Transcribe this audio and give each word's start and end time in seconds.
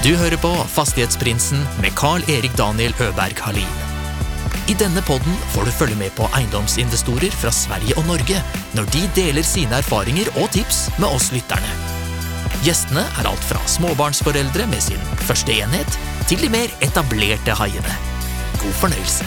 Du 0.00 0.14
hører 0.16 0.40
på 0.40 0.48
Fastighetsprinsen 0.72 1.60
med 1.82 1.92
Carl-Erik 1.92 2.54
Daniel 2.56 2.94
Øberg 3.04 3.36
Halin. 3.44 3.72
I 4.72 4.76
denne 4.80 5.02
podden 5.04 5.34
får 5.52 5.66
du 5.68 5.72
følge 5.76 5.96
med 6.00 6.14
på 6.16 6.24
eiendomsinvestorer 6.38 7.34
fra 7.36 7.50
Sverige 7.52 7.98
og 8.00 8.06
Norge 8.08 8.38
når 8.78 8.86
de 8.94 9.02
deler 9.18 9.44
sine 9.44 9.76
erfaringer 9.76 10.30
og 10.40 10.48
tips 10.54 10.86
med 10.96 11.04
oss 11.04 11.26
lytterne. 11.34 11.74
Gjestene 12.64 13.02
er 13.20 13.28
alt 13.28 13.44
fra 13.44 13.60
småbarnsforeldre 13.68 14.70
med 14.72 14.80
sin 14.86 15.02
første 15.28 15.52
enhet, 15.52 15.98
til 16.30 16.40
de 16.40 16.48
mer 16.54 16.72
etablerte 16.80 17.58
haiene. 17.60 17.96
God 18.62 18.78
fornøyelse. 18.80 19.26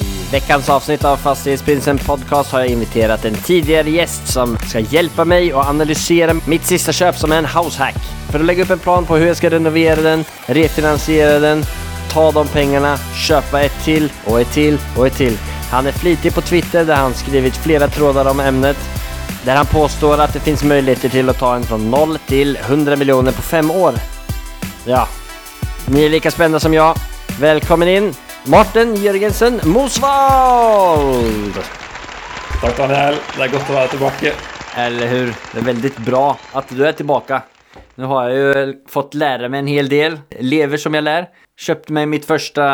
I 0.00 0.14
veckans 0.32 0.70
avsnitt 0.72 1.04
av 1.04 1.20
Fastighetsprinsen 1.20 2.00
podcast 2.06 2.56
har 2.56 2.64
jag 2.64 2.78
inviterat 2.78 3.28
en 3.28 3.36
tidigare 3.44 3.90
gäst 3.90 4.32
som 4.32 4.56
ska 4.56 4.80
hjälpa 4.80 5.24
mig 5.24 5.52
att 5.52 5.68
analysera 5.68 6.40
mitt 6.46 6.64
sista 6.66 6.92
köp 6.92 7.18
som 7.18 7.32
är 7.32 7.44
en 7.44 7.52
househack. 7.58 8.19
För 8.30 8.40
att 8.40 8.46
lägga 8.46 8.62
upp 8.62 8.70
en 8.70 8.78
plan 8.78 9.06
på 9.06 9.16
hur 9.16 9.26
jag 9.26 9.36
ska 9.36 9.50
renovera 9.50 10.02
den, 10.02 10.24
refinansiera 10.46 11.38
den, 11.38 11.64
ta 12.12 12.32
de 12.32 12.48
pengarna, 12.48 12.98
köpa 13.14 13.60
ett 13.60 13.84
till 13.84 14.12
och 14.24 14.40
ett 14.40 14.52
till 14.52 14.78
och 14.96 15.06
ett 15.06 15.16
till. 15.16 15.38
Han 15.70 15.86
är 15.86 15.92
flitig 15.92 16.34
på 16.34 16.40
Twitter 16.40 16.84
där 16.84 16.94
han 16.94 17.14
skrivit 17.14 17.56
flera 17.56 17.88
trådar 17.88 18.30
om 18.30 18.40
ämnet. 18.40 18.76
Där 19.44 19.56
han 19.56 19.66
påstår 19.66 20.20
att 20.20 20.32
det 20.32 20.40
finns 20.40 20.64
möjligheter 20.64 21.08
till 21.08 21.28
att 21.28 21.38
ta 21.38 21.56
en 21.56 21.62
från 21.62 21.90
0 21.90 22.18
till 22.26 22.56
100 22.56 22.96
miljoner 22.96 23.32
på 23.32 23.42
fem 23.42 23.70
år. 23.70 23.94
Ja, 24.84 25.08
ni 25.86 26.04
är 26.04 26.08
lika 26.08 26.30
spända 26.30 26.60
som 26.60 26.74
jag. 26.74 26.96
Välkommen 27.40 27.88
in, 27.88 28.14
Martin 28.44 28.96
Jørgensen 28.96 29.60
Mosvald! 29.64 31.54
Takk, 32.60 32.76
Daniel. 32.76 33.16
Det 33.36 33.46
er 33.46 33.52
godt 33.54 33.70
å 33.70 33.76
være 33.78 33.88
tilbake. 33.88 34.32
Eller 34.76 35.06
hur? 35.08 35.34
Det 35.52 35.58
är 35.58 35.64
väldigt 35.64 35.96
bra 35.98 36.36
att 36.52 36.68
du 36.68 36.86
är 36.86 36.92
tillbaka. 36.92 37.42
Nu 37.98 38.06
har 38.12 38.30
jeg 38.30 38.40
jo 38.40 38.64
fått 38.90 39.16
lære 39.18 39.50
meg 39.50 39.64
en 39.64 39.72
hel 39.74 39.90
del. 39.90 40.18
Lever 40.40 40.80
som 40.80 40.94
jeg 40.96 41.06
lær. 41.06 41.30
Kjøpte 41.60 41.94
meg 41.96 42.10
mitt 42.12 42.28
første 42.28 42.66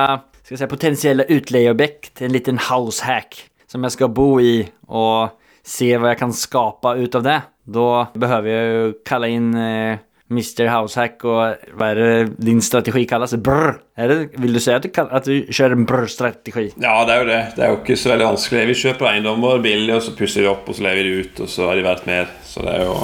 skal 0.46 0.54
jeg 0.54 0.60
si, 0.60 0.70
potensielle 0.70 1.24
utleieobjekt, 1.32 2.22
En 2.22 2.34
liten 2.34 2.58
househack. 2.68 3.48
Som 3.66 3.82
jeg 3.82 3.96
skal 3.96 4.12
bo 4.14 4.36
i 4.38 4.60
og 4.86 5.34
se 5.66 5.88
hva 5.98 6.12
jeg 6.12 6.20
kan 6.20 6.34
skapa 6.36 6.94
utav 7.00 7.24
det. 7.26 7.40
Da 7.66 8.06
behøver 8.14 8.52
jeg 8.52 8.74
jo 8.76 8.92
kalle 9.08 9.30
inn 9.34 9.48
eh, 9.58 9.98
Mr 10.30 10.68
Househack 10.70 11.24
og 11.26 11.66
hva 11.78 11.90
er 11.90 11.98
det 11.98 12.46
din 12.46 12.62
strategi 12.62 13.02
kalles? 13.10 13.34
Brr! 13.42 13.80
Er 13.98 14.10
det, 14.12 14.16
vil 14.38 14.54
du 14.54 14.62
si 14.62 14.70
at 14.70 14.86
du, 14.86 14.90
at 15.02 15.26
du 15.26 15.50
kjører 15.50 15.74
en 15.74 15.86
brr-strategi? 15.86 16.68
Ja, 16.78 16.94
det 17.06 17.14
er 17.14 17.22
jo 17.22 17.28
det. 17.32 17.42
Det 17.56 17.66
er 17.66 17.74
jo 17.74 17.82
ikke 17.82 17.98
så 17.98 18.14
veldig 18.14 18.30
vanskelig. 18.30 18.64
Vi 18.70 18.80
kjøper 18.84 19.10
eiendommer 19.10 19.62
billig, 19.66 19.92
og 19.98 20.02
så 20.06 20.14
pusser 20.18 20.46
vi 20.46 20.50
opp, 20.50 20.66
og 20.70 20.78
så 20.78 20.86
lever 20.86 21.10
vi 21.10 21.26
ut, 21.26 21.42
og 21.42 21.50
så 21.50 21.70
er 21.72 21.80
de 21.80 21.86
verdt 21.86 22.10
mer. 22.10 22.30
Så 22.46 22.62
det 22.66 22.74
er 22.74 22.86
jo 22.86 22.98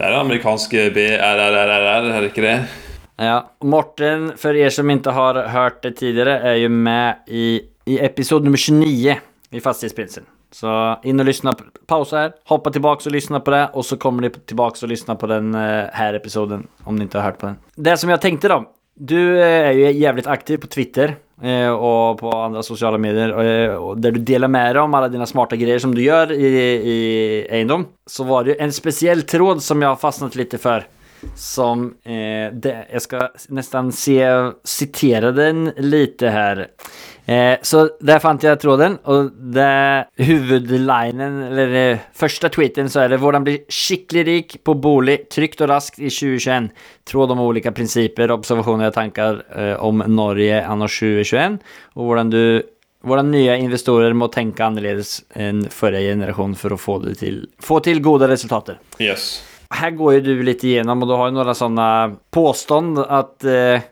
Det 0.00 0.06
er 0.08 0.14
det 0.14 0.20
amerikanske 0.24 0.82
BRRRR, 0.96 2.06
er 2.08 2.14
det 2.24 2.28
ikke 2.30 2.40
det? 2.40 2.52
Ja, 3.20 3.34
Morten, 3.68 4.30
for 4.40 4.56
dere 4.56 4.70
som 4.72 4.88
ikke 4.88 5.12
har 5.12 5.36
hørt 5.52 5.82
det 5.84 5.98
tidligere, 5.98 6.38
er 6.40 6.54
jo 6.62 6.70
med 6.72 7.28
i, 7.28 7.42
i 7.84 7.98
episode 8.00 8.48
nummer 8.48 8.56
29 8.56 9.18
i 9.52 9.60
Fastighetsprinsen. 9.60 10.24
Så 10.56 10.72
inn 11.04 11.20
og 11.20 11.28
lyssna, 11.28 11.52
Pause 11.84 12.16
her. 12.16 12.32
hoppa 12.48 12.72
tilbake 12.72 13.04
og 13.10 13.12
lyssna 13.12 13.42
på 13.44 13.52
det 13.52 13.60
og 13.76 13.84
så 13.84 14.00
kommer 14.00 14.24
dere 14.24 14.40
tilbake 14.48 14.80
og 14.80 14.88
lyssna 14.88 15.18
på 15.20 15.28
den 15.28 15.52
eh, 15.54 15.92
här 15.92 16.14
episoden 16.16 16.64
om 16.84 16.96
dere 16.96 17.04
ikke 17.10 17.20
har 17.20 17.28
hørt 17.28 17.38
på 17.44 17.50
den. 17.50 17.60
Det 17.76 17.98
som 18.00 18.08
jeg 18.08 18.24
tenkte, 18.24 18.48
da 18.48 18.62
du 18.96 19.36
er 19.36 19.72
jo 19.76 19.92
jævlig 20.00 20.24
aktiv 20.32 20.64
på 20.64 20.72
Twitter 20.72 21.18
eh, 21.42 21.70
och 21.70 22.18
på 22.18 22.30
andre 22.30 22.62
sosiale 22.62 22.98
medier 22.98 23.32
og 23.78 24.00
der 24.00 24.14
du 24.14 24.20
deler 24.20 24.48
med 24.48 24.74
deg 24.74 24.82
om 24.84 24.94
alle 24.94 25.10
dine 25.12 25.26
smarte 25.28 25.58
greier 25.60 25.82
som 25.82 25.94
du 25.94 26.02
gjør 26.02 26.32
i, 26.34 26.48
i 26.94 26.98
eiendom, 27.50 27.86
Så 28.06 28.24
var 28.24 28.44
det 28.44 28.58
en 28.60 28.72
speciell 28.72 29.22
tråd 29.22 29.62
som 29.62 29.80
jeg 29.80 29.88
har 29.88 30.00
fastnet 30.00 30.36
litt 30.36 30.56
for. 30.60 30.86
Som, 31.36 31.94
eh, 32.04 32.48
det, 32.52 32.86
Jeg 32.92 33.02
skal 33.02 33.28
nesten 33.50 33.92
se, 33.92 34.18
citera 34.64 35.32
den 35.32 35.70
litt 35.76 36.22
här. 36.22 36.68
Eh, 37.26 37.56
så 37.62 37.84
der 38.00 38.22
fant 38.22 38.42
jeg 38.42 38.58
tråden 38.62 38.96
og 39.10 39.30
det 39.54 39.68
hovedlinen, 40.18 41.36
eller 41.50 41.74
det 41.74 41.86
første 42.16 42.50
tweeten 42.52 42.88
så 42.90 43.04
er 43.04 43.12
det 43.12 43.20
Hvordan 43.20 43.44
bli 43.46 43.58
skikkelig 43.70 44.24
rik 44.26 44.56
på 44.64 44.74
bolig 44.80 45.20
trygt 45.30 45.60
og 45.64 45.70
raskt 45.70 46.00
i 46.00 46.08
2021. 46.08 46.70
Tråd 47.10 47.34
om 47.34 47.44
ulike 47.44 47.72
prinsipper, 47.76 48.32
observasjoner 48.34 48.90
og 48.90 48.96
tanker 48.96 49.44
eh, 49.52 49.76
om 49.78 50.02
Norge 50.08 50.62
anno 50.64 50.88
2021 50.90 51.60
og 51.96 52.06
hvordan 52.06 52.32
du 52.32 52.42
hvordan 53.06 53.30
nye 53.32 53.54
investorer 53.62 54.12
må 54.16 54.28
tenke 54.32 54.64
annerledes 54.64 55.20
enn 55.38 55.62
forrige 55.72 56.12
generasjon 56.12 56.56
for 56.58 56.74
å 56.74 56.80
få, 56.80 56.98
det 57.04 57.14
til, 57.22 57.38
få 57.64 57.78
til 57.84 58.02
gode 58.04 58.28
resultater. 58.28 58.76
Yes. 59.00 59.38
Her 59.72 59.94
går 59.96 60.18
jo 60.18 60.22
du 60.26 60.42
litt 60.44 60.64
igjennom, 60.66 61.04
og 61.04 61.08
du 61.08 61.14
har 61.16 61.30
jo 61.30 61.36
noen 61.38 61.56
sånne 61.56 61.88
påstånd 62.34 63.00
at 63.06 63.46
eh, 63.48 63.86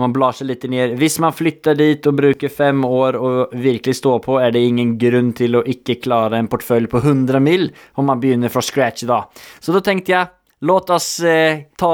om 0.00 0.06
man 0.08 0.14
blar 0.16 0.32
seg 0.32 0.48
litt 0.48 0.64
ned. 0.72 0.94
Hvis 0.96 1.18
man 1.20 1.34
flytter 1.36 1.76
dit 1.76 2.06
og 2.08 2.16
bruker 2.16 2.48
fem 2.48 2.80
år 2.88 3.18
og 3.20 3.52
virkelig 3.60 3.98
stå 4.00 4.16
på 4.24 4.38
er 4.40 4.54
det 4.56 4.62
ingen 4.64 4.94
grunn 5.00 5.32
til 5.36 5.58
å 5.60 5.62
ikke 5.68 5.98
klare 6.00 6.40
en 6.40 6.48
portfölj 6.48 6.88
på 6.88 7.02
100 7.04 7.40
mil 7.44 7.68
om 8.00 8.08
man 8.08 8.20
begynner 8.22 8.48
fra 8.52 8.62
scratch 8.64 9.04
da. 9.10 9.22
Så 9.60 9.76
da 9.76 9.82
tenkte 9.84 10.14
jeg 10.14 10.32
låt 10.64 10.90
oss 10.90 11.20
eh, 11.20 11.66
ta 11.80 11.92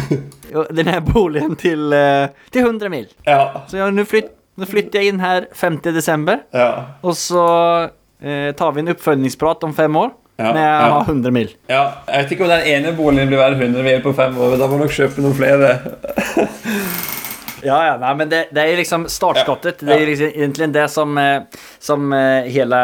denne 0.80 1.00
boligen 1.12 1.56
til, 1.60 1.92
eh, 1.92 2.28
til 2.52 2.66
100 2.66 2.92
mil. 2.92 3.06
Ja. 3.28 3.64
Så 3.68 3.76
nå 3.80 3.90
nu, 4.00 4.04
flytt, 4.08 4.32
nu 4.56 4.66
flyttar 4.66 4.98
jag 4.98 5.08
in 5.08 5.20
här 5.20 5.46
5 5.54 5.78
december 5.82 6.40
Ja. 6.52 6.84
og 7.00 7.16
så 7.16 7.44
eh, 8.20 8.52
tar 8.56 8.72
vi 8.72 8.80
en 8.80 8.88
oppfølgingsprat 8.96 9.64
om 9.64 9.74
fem 9.74 9.96
år 9.96 10.10
Ja, 10.40 10.50
jag 10.56 10.88
ja. 10.88 10.90
har 10.96 11.04
100 11.08 11.30
mil. 11.36 11.54
ja. 11.68 11.84
Jeg 12.08 12.24
vet 12.24 12.34
ikke 12.36 12.48
om 12.48 12.52
den 12.56 12.66
ene 12.74 12.92
boligen 12.96 13.28
blir 13.30 13.38
verdt 13.42 13.60
100 13.60 13.82
mil 13.86 14.02
på 14.04 14.14
fem 14.16 14.38
år. 14.38 14.56
Da 14.60 14.66
må 14.66 14.78
du 14.80 14.86
nok 14.86 14.96
kjøpe 14.96 15.24
noen 15.24 15.36
flere. 15.38 15.74
Ja, 17.62 17.76
ja, 17.86 17.96
nei, 18.00 18.14
men 18.16 18.30
det, 18.30 18.38
det 18.56 18.62
er 18.64 18.78
liksom 18.78 19.02
startskottet. 19.12 19.82
Det 19.84 19.92
er 19.92 20.06
liksom 20.08 20.30
egentlig 20.32 20.68
det 20.72 20.86
som, 20.92 21.18
eh, 21.20 21.42
som 21.82 22.06
hele 22.12 22.48
hela 22.54 22.80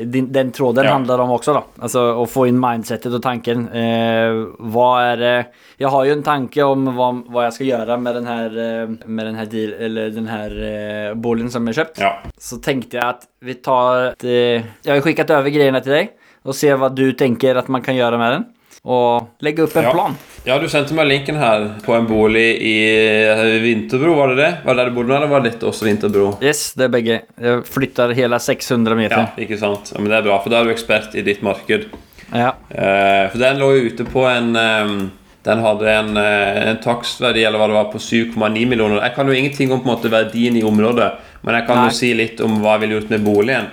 din, 0.00 0.30
den 0.32 0.52
tråden 0.52 0.84
Ja. 0.84 0.92
handlar 0.96 1.18
om 1.18 1.30
også. 1.34 1.52
da 1.52 1.62
Altså 1.84 2.06
Å 2.22 2.24
få 2.28 2.46
inn 2.48 2.60
mindsetet 2.60 3.12
og 3.12 3.22
tanken. 3.22 3.66
Eh, 3.68 4.38
hva 4.72 4.88
er 5.12 5.20
det? 5.20 5.34
Jeg 5.78 5.90
har 5.92 6.04
jo 6.08 6.16
en 6.16 6.22
tanke 6.24 6.64
om 6.64 6.86
hva, 6.96 7.10
hva 7.28 7.44
jeg 7.48 7.56
skal 7.58 7.66
gjøre 7.66 8.00
med 8.00 8.14
den 8.14 8.26
här, 8.26 8.58
eh, 8.64 8.88
med 9.06 9.26
den 9.26 9.34
her, 9.34 9.46
deal, 9.46 9.74
eller 9.78 10.10
den 10.10 10.26
her 10.32 10.50
eh, 10.70 11.14
boligen 11.14 11.50
som 11.50 11.68
er 11.68 11.72
kjøpt. 11.72 12.00
Så 12.40 12.60
tenkte 12.64 12.96
jeg 13.00 13.04
at 13.04 13.26
vi 13.44 13.54
tar 13.60 14.12
et, 14.12 14.22
Jeg 14.24 14.64
Jag 14.84 14.94
har 14.94 15.00
skickat 15.02 15.30
över 15.30 15.50
grejerna 15.50 15.80
til 15.82 15.92
dig. 15.92 16.08
Och 16.44 16.54
se 16.56 16.68
hva 16.76 16.90
du 16.94 17.12
tenker 17.16 17.56
at 17.56 17.68
man 17.72 17.82
kan 17.82 17.96
gjøre 17.96 18.18
med 18.20 18.32
den. 18.36 18.44
Og 18.84 19.28
legge 19.40 19.62
opp 19.64 19.76
en 19.76 19.84
Ja. 19.86 19.92
plan. 19.92 20.16
ja, 20.44 20.58
du 20.58 20.66
sendte 20.68 20.92
meg 20.92 21.06
linken 21.08 21.36
her 21.40 21.70
på 21.82 21.94
en 21.96 22.06
bolig 22.06 22.60
i 22.60 23.60
Vinterbro, 23.62 24.14
var 24.14 24.28
det 24.28 24.36
det? 24.36 24.50
Var 24.64 24.74
det 24.74 24.82
der 24.84 24.90
du 24.90 24.96
bodde, 24.98 25.16
eller 25.16 25.26
var 25.30 25.40
det 25.40 25.54
også 25.62 25.84
Vinterbro? 25.86 26.38
Yes, 26.42 26.74
det 26.76 26.84
er 26.84 26.88
begge. 26.92 27.20
Jeg 27.40 27.64
flytter 27.64 28.12
hele 28.14 28.36
600 28.38 28.94
meter. 28.98 29.16
Ja, 29.16 29.26
ikke 29.38 29.58
sant? 29.58 29.92
Ja, 29.94 30.00
men 30.02 30.10
Det 30.10 30.18
er 30.18 30.22
bra, 30.28 30.38
for 30.42 30.50
da 30.50 30.60
er 30.60 30.64
du 30.64 30.70
ekspert 30.74 31.14
i 31.14 31.22
ditt 31.22 31.40
marked. 31.42 31.86
ja. 32.34 32.52
Eh, 32.70 33.30
for 33.30 33.38
den 33.38 33.56
lå 33.58 33.70
jo 33.78 33.88
ute 33.90 34.04
på 34.04 34.26
en 34.28 34.54
um, 34.56 35.10
Den 35.44 35.58
hadde 35.60 35.82
en, 35.92 36.16
eh, 36.16 36.70
en 36.70 36.78
takstverdi 36.78 37.42
eller 37.44 37.58
hva 37.58 37.66
det 37.68 37.74
var 37.76 37.90
på 37.92 37.98
7,9 38.00 38.66
millioner. 38.66 39.02
Jeg 39.02 39.14
kan 39.14 39.26
jo 39.26 39.32
ingenting 39.34 39.70
om 39.72 39.80
på 39.82 39.90
en 39.90 39.96
måte 39.96 40.08
verdien 40.10 40.56
i 40.56 40.62
området, 40.62 41.10
men 41.42 41.54
jeg 41.54 41.66
kan 41.66 41.76
Nei. 41.76 41.88
jo 41.90 41.90
si 41.92 42.14
litt 42.14 42.40
om 42.40 42.62
hva 42.62 42.78
jeg 42.78 42.80
ville 42.88 43.00
gjort 43.00 43.10
med 43.10 43.24
boligen. 43.26 43.66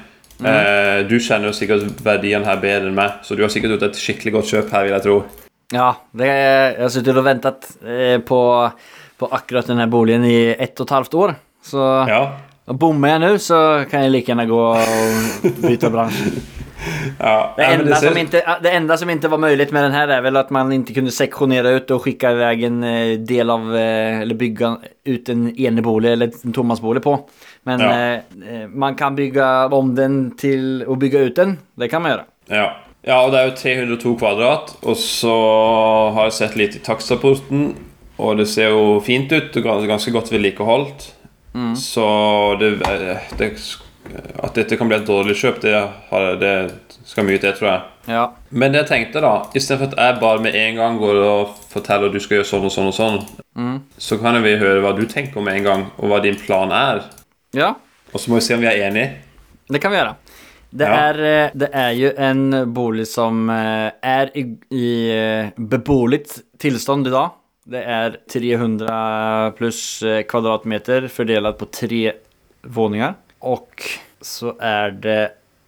Eh, 0.46 1.04
du 1.08 1.18
kjenner 1.20 1.52
jo 1.52 1.54
sikkert 1.54 2.02
verdien 2.06 2.46
her 2.48 2.58
bedre 2.62 2.90
enn 2.90 2.96
meg, 2.98 3.20
så 3.24 3.36
du 3.38 3.44
har 3.46 3.52
sikkert 3.54 3.76
gjort 3.76 3.88
et 3.92 4.00
skikkelig 4.02 4.34
godt 4.40 4.52
kjøp 4.54 4.72
her, 4.74 4.88
vil 4.88 4.96
jeg 4.98 5.06
tro. 5.06 5.18
Ja, 5.72 5.90
det, 6.18 6.28
jeg 6.28 6.80
har 6.82 6.90
sittet 6.92 7.18
og 7.22 7.26
väntat 7.28 7.68
eh, 7.86 8.18
på, 8.28 8.40
på 9.22 9.30
akkurat 9.38 9.70
denne 9.72 9.86
boligen 9.92 10.26
i 10.28 10.40
ett 10.58 10.80
og 10.82 10.88
et 10.90 10.96
halvt 10.98 11.14
år. 11.26 11.36
Så 11.64 11.84
Ja, 12.10 12.24
bommer 12.74 13.14
jeg 13.14 13.22
nå, 13.24 13.30
så 13.44 13.60
kan 13.92 14.04
jeg 14.08 14.12
like 14.16 14.32
gjerne 14.34 14.48
gå 14.50 14.64
og 14.74 15.62
bytte 15.62 15.92
bransje. 15.94 16.32
ja. 17.20 17.54
Det 17.58 17.64
enda 17.64 17.84
enda, 17.86 17.96
ser- 17.96 18.08
som 18.10 18.18
inte, 18.18 18.42
det 18.64 18.72
enda 18.72 18.98
som 18.98 19.10
inte 19.10 19.28
var 19.28 19.38
möjligt 19.38 19.72
med 19.72 19.84
den 19.84 19.92
här 19.92 20.08
är 20.08 20.22
väl 20.22 20.38
att 20.38 20.50
man 20.50 20.72
inte 20.72 20.94
kunde 20.94 21.12
sektionera 21.12 21.70
ut 21.70 21.92
och 21.92 22.02
skicka 22.04 22.32
iväg 22.32 22.64
en 22.64 22.84
eh, 22.84 23.20
del 23.20 23.50
av, 23.50 23.76
eh, 23.78 24.22
eller 24.22 24.36
bygga 24.36 24.78
ut 25.06 25.30
en 25.30 25.56
enebolig 25.60 26.12
eller 26.12 26.32
en 26.44 26.54
tomansbolig 26.54 27.04
på. 27.04 27.20
Men 27.66 27.80
Ja. 27.80 27.90
eh, 27.92 28.22
eh, 28.48 28.68
man 28.68 28.96
kan 28.96 29.16
bygge 29.16 29.48
om 29.74 29.94
den 29.96 30.32
til 30.38 30.84
å 30.88 30.96
bygge 30.98 31.26
ut 31.28 31.36
den. 31.36 31.58
Det 31.78 31.90
kan 31.92 32.02
man 32.02 32.12
gjøre. 32.16 32.26
Ja. 32.50 32.70
ja, 33.06 33.20
og 33.26 33.32
det 33.32 33.40
er 33.40 33.50
jo 33.50 33.56
302 33.98 34.16
kvadrat. 34.18 34.76
Og 34.84 34.96
så 34.98 35.36
har 36.16 36.24
jeg 36.30 36.34
sett 36.40 36.56
litt 36.58 36.76
i 36.76 36.80
takstrapporten, 36.80 37.76
og 38.18 38.38
det 38.38 38.48
ser 38.48 38.70
jo 38.74 39.00
fint 39.06 39.32
ut. 39.32 39.56
og 39.58 39.88
Ganske 39.88 40.12
godt 40.12 40.32
vedlikeholdt. 40.32 41.12
Så 41.76 42.58
det, 42.60 42.80
det, 43.38 43.52
at 44.42 44.56
dette 44.56 44.78
kan 44.80 44.88
bli 44.88 44.98
et 44.98 45.06
dårlig 45.08 45.36
kjøp, 45.36 45.62
det, 45.62 45.74
det 46.40 46.54
skal 47.06 47.26
mye 47.28 47.42
til, 47.44 47.52
tror 47.58 47.68
jeg. 47.70 47.82
Ja. 48.08 48.24
Men 48.50 48.72
det 48.74 48.82
jeg 48.86 48.90
tenkte, 48.90 49.22
da 49.22 49.34
istedenfor 49.54 49.92
at 49.92 49.98
jeg 50.00 50.20
bare 50.22 50.42
med 50.42 50.56
en 50.58 50.76
gang 50.80 50.98
går 50.98 51.20
og 51.22 51.52
forteller 51.70 52.08
at 52.10 52.16
du 52.16 52.20
skal 52.24 52.40
gjøre 52.40 52.50
sånn 52.50 52.66
og 52.66 52.72
sånn, 52.74 52.88
og 52.90 52.96
sånn 52.98 53.82
så 54.00 54.18
kan 54.22 54.40
vi 54.42 54.56
høre 54.58 54.80
hva 54.82 54.94
du 54.98 55.04
tenker 55.06 55.44
med 55.44 55.60
en 55.60 55.68
gang, 55.68 55.84
og 56.00 56.10
hva 56.10 56.22
din 56.24 56.40
plan 56.40 56.72
er. 56.72 57.04
Ja, 57.54 57.76
Og 58.14 58.20
så 58.20 58.32
må 58.32 58.40
vi 58.40 58.46
se 58.46 58.56
om 58.56 58.62
vi 58.62 58.68
er 58.68 58.90
enige. 58.90 59.22
Det 59.72 59.80
kan 59.80 59.92
vi 59.92 59.98
gjøre. 59.98 60.16
Det, 60.72 60.86
Ja. 60.86 60.96
är, 61.12 61.16
eh, 61.20 61.52
det 61.54 61.70
er, 61.74 61.92
jo 61.92 62.12
en 62.18 62.74
bolig 62.74 63.08
som 63.08 63.50
er 63.50 64.30
i, 64.36 64.44
i 64.72 65.52
beboelig 65.58 66.26
tilstand 66.60 67.08
i 67.08 67.12
dag. 67.12 67.32
Det 67.72 67.84
er 67.86 68.18
300 68.30 69.54
plus 69.58 70.02
eh, 70.04 70.24
kvadratmeter 70.24 71.08
fordelt 71.08 71.58
på 71.60 71.68
tre 71.72 72.14
våninger. 72.64 73.14
Og 73.42 73.68
så 74.22 74.56
er 74.60 74.92
det 74.92 75.20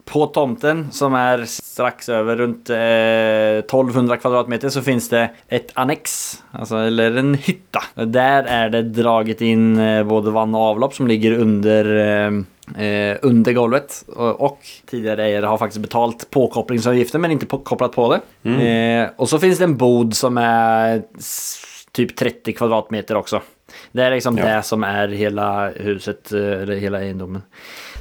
på 0.05 0.25
tomten 0.35 0.87
som 0.91 1.13
er 1.15 1.45
straks 1.47 2.09
over 2.11 2.41
rundt 2.43 2.69
eh, 2.75 3.61
1200 3.63 4.17
kvadratmeter 4.19 4.69
så 4.73 4.83
finnes 4.83 5.07
det 5.11 5.23
et 5.53 5.71
anneks, 5.79 6.15
altså, 6.51 6.81
eller 6.89 7.15
en 7.21 7.33
hytta. 7.39 7.81
Der 8.11 8.49
er 8.51 8.73
det 8.73 8.83
draget 8.97 9.41
inn 9.47 9.77
eh, 9.79 10.01
både 10.07 10.33
vann 10.35 10.55
og 10.57 10.73
avlopp 10.73 10.97
som 10.97 11.07
ligger 11.09 11.39
under 11.43 11.91
eh, 12.03 12.41
eh, 12.75 13.15
under 13.23 13.53
golvet. 13.53 14.03
Og, 14.15 14.41
och 14.41 14.59
tidigare 14.89 15.23
ägare 15.23 15.45
har 15.45 15.57
faktisk 15.57 15.81
betalt 15.81 16.27
påkopplingsavgiften 16.31 17.21
men 17.21 17.37
ikke 17.37 17.49
på, 17.55 17.63
kopplat 17.63 17.95
på 17.95 18.09
det. 18.13 18.21
Eh, 18.49 19.07
og 19.17 19.29
så 19.29 19.39
finnes 19.39 19.61
det 19.61 19.69
en 19.71 19.77
bod 19.79 20.15
som 20.19 20.37
er 20.41 21.03
typ 21.93 22.15
30 22.17 22.55
kvadratmeter 22.57 23.19
også. 23.19 23.41
Det 23.93 24.03
er 24.03 24.11
liksom 24.15 24.37
Ja. 24.37 24.45
det 24.45 24.65
som 24.65 24.83
er 24.83 25.07
hele 25.17 25.45
huset, 25.79 26.31
eh, 26.33 26.61
eller 26.61 26.79
hele 26.81 26.99
egendomen. 27.07 27.43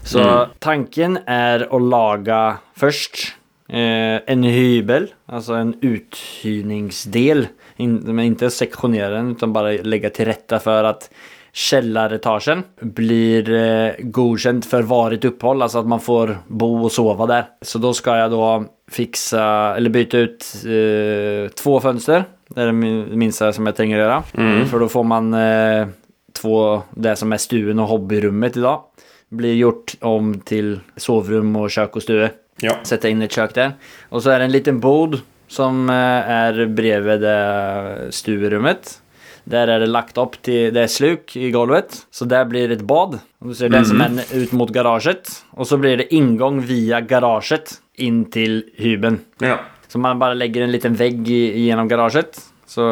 Så 0.04 0.24
tanken 0.62 1.20
er 1.30 1.66
å 1.70 1.78
laga 1.82 2.40
først 2.78 3.28
eh, 3.68 4.18
en 4.26 4.42
hybel, 4.46 5.10
altså 5.30 5.58
en 5.60 5.76
uthyrningsdel. 5.78 7.46
In, 7.82 8.00
men 8.08 8.34
ikke 8.34 8.50
seksjonere 8.52 9.14
den 9.16 9.36
utan 9.36 9.54
bare 9.54 9.78
legge 9.86 10.12
til 10.14 10.28
rette 10.30 10.60
for 10.62 10.90
at 10.90 11.08
kjelleretasjen 11.52 12.62
blir 12.96 13.48
eh, 13.52 14.02
godkjent 14.02 14.66
for 14.68 14.88
varig 14.88 15.20
opphold, 15.28 15.64
altså 15.64 15.82
at 15.82 15.90
man 15.92 16.02
får 16.02 16.36
bo 16.48 16.70
og 16.80 16.92
sove 16.92 17.28
der. 17.30 17.50
Så 17.64 17.80
da 17.82 17.92
skal 17.96 18.22
jeg 18.22 18.32
da 18.34 18.52
fikse, 18.92 19.42
eller 19.78 19.92
bytte 19.92 20.22
ut 20.26 20.52
eh, 20.64 21.50
två 21.56 21.78
fønster. 21.84 22.24
Det 22.52 22.60
er 22.60 22.72
det 22.72 23.16
minste 23.20 23.52
som 23.56 23.68
jeg 23.68 23.78
trenger 23.78 24.00
å 24.00 24.04
gjøre. 24.04 24.22
Mm. 24.36 24.62
For 24.70 24.84
da 24.84 24.88
får 24.92 25.06
man 25.08 25.36
eh, 25.36 25.92
två, 26.36 26.56
det 27.04 27.16
som 27.20 27.32
er 27.32 27.36
stuen 27.44 27.78
och 27.78 27.88
hobbyrummet 27.88 28.56
idag. 28.56 28.88
Blir 29.32 29.56
gjort 29.56 29.94
om 30.04 30.34
til 30.44 30.74
sovrum 31.00 31.54
og 31.56 31.70
kjøkken 31.72 32.00
og 32.00 32.04
stue. 32.04 32.30
Ja. 32.62 32.76
Sette 32.86 33.10
inn 33.10 33.24
et 33.24 33.32
kjøkken 33.32 33.58
der. 33.58 33.94
Og 34.12 34.22
så 34.22 34.34
er 34.34 34.42
det 34.42 34.50
en 34.50 34.56
liten 34.56 34.80
bod 34.82 35.22
som 35.52 35.88
er 35.92 36.56
brevet 36.56 36.76
bredvid 36.76 37.24
eh, 37.28 38.10
stuerummet. 38.10 38.98
Där 39.44 39.68
är 39.68 39.80
det 39.80 39.86
lagt 39.86 40.18
opp 40.18 40.36
til 40.42 40.70
det 40.74 40.84
er 40.84 40.90
sluk 40.90 41.34
i 41.36 41.50
golvet. 41.50 42.04
Så 42.10 42.24
der 42.30 42.44
blir 42.46 42.68
det 42.68 42.78
et 42.78 42.86
bad. 42.86 43.18
Og 43.42 43.48
du 43.50 43.54
ser 43.54 43.68
den 43.68 43.84
som 43.84 44.00
är 44.00 44.36
ut 44.36 44.52
mot 44.52 44.70
garaget. 44.70 45.44
og 45.56 45.66
så 45.66 45.76
blir 45.76 45.96
det 45.96 46.14
ingång 46.14 46.60
via 46.60 47.00
garaget 47.00 47.80
in 47.94 48.24
til 48.30 48.64
hyben. 48.76 49.20
ja. 49.40 49.58
Så 49.88 49.98
man 49.98 50.18
bare 50.18 50.34
legger 50.34 50.62
en 50.62 50.72
liten 50.72 50.94
vegg 50.96 51.26
gjennom 51.28 51.88
garasjen, 51.88 52.22
garaget. 52.22 52.51
Så 52.72 52.82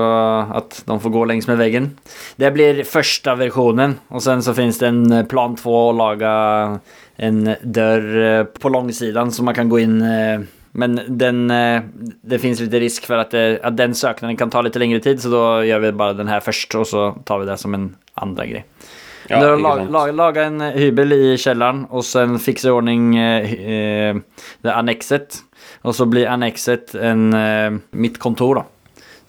at 0.52 0.82
de 0.86 1.00
får 1.00 1.10
gå 1.10 1.24
längs 1.24 1.46
med 1.46 1.58
väggen. 1.58 1.96
Det 2.36 2.50
blir 2.50 2.84
första 2.84 3.34
versionen. 3.34 3.94
Och 4.08 4.22
sen 4.22 4.42
så 4.42 4.54
finns 4.54 4.78
det 4.78 4.86
en 4.88 5.12
eh, 5.12 5.24
plan 5.26 5.56
två 5.56 5.88
och 5.88 5.94
laga 5.94 6.78
en 7.16 7.54
dörr 7.62 8.38
eh, 8.38 8.44
på 8.44 8.68
långsidan 8.68 9.32
så 9.32 9.42
man 9.42 9.54
kan 9.54 9.68
gå 9.68 9.78
in. 9.78 10.02
eh, 10.02 10.40
Men 10.72 11.00
den, 11.08 11.50
eh, 11.50 11.82
det 12.22 12.38
finns 12.38 12.60
lite 12.60 12.80
risk 12.80 13.06
för 13.06 13.16
att, 13.16 13.30
det, 13.30 13.60
att 13.62 13.76
den 13.76 13.94
söknaden 13.94 14.36
kan 14.36 14.50
ta 14.50 14.62
lite 14.62 14.78
längre 14.78 15.00
tid. 15.00 15.22
Så 15.22 15.28
då 15.28 15.64
gör 15.64 15.78
vi 15.78 15.92
bara 15.92 16.12
den 16.12 16.28
här 16.28 16.40
först 16.40 16.74
och 16.74 16.86
så 16.86 17.12
tar 17.24 17.38
vi 17.38 17.46
det 17.46 17.56
som 17.56 17.74
en 17.74 17.96
andra 18.14 18.46
grej. 18.46 18.64
Ja, 19.28 19.56
lag, 19.56 19.90
lag, 19.90 20.14
laga 20.14 20.44
en 20.44 20.60
eh, 20.60 20.70
hybel 20.70 21.12
i 21.12 21.38
källaren 21.38 21.84
och 21.84 22.04
sen 22.04 22.38
fixa 22.38 22.68
i 22.68 22.70
ordning 22.70 23.16
eh, 23.16 23.52
eh, 23.52 24.16
det 24.62 24.74
annexet. 24.74 25.36
Och 25.82 25.94
så 25.94 26.06
blir 26.06 26.26
annexet 26.26 26.94
en, 26.94 27.32
eh, 27.34 27.72
mitt 27.90 28.18
kontor 28.18 28.54
då. 28.54 28.64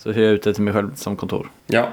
Så 0.01 0.13
hyr 0.15 0.23
jeg 0.31 0.39
ut 0.39 0.43
det 0.47 0.57
meg 0.59 0.65
mig 0.65 0.73
själv 0.73 0.95
som 0.95 1.15
kontor. 1.15 1.49
ja. 1.67 1.85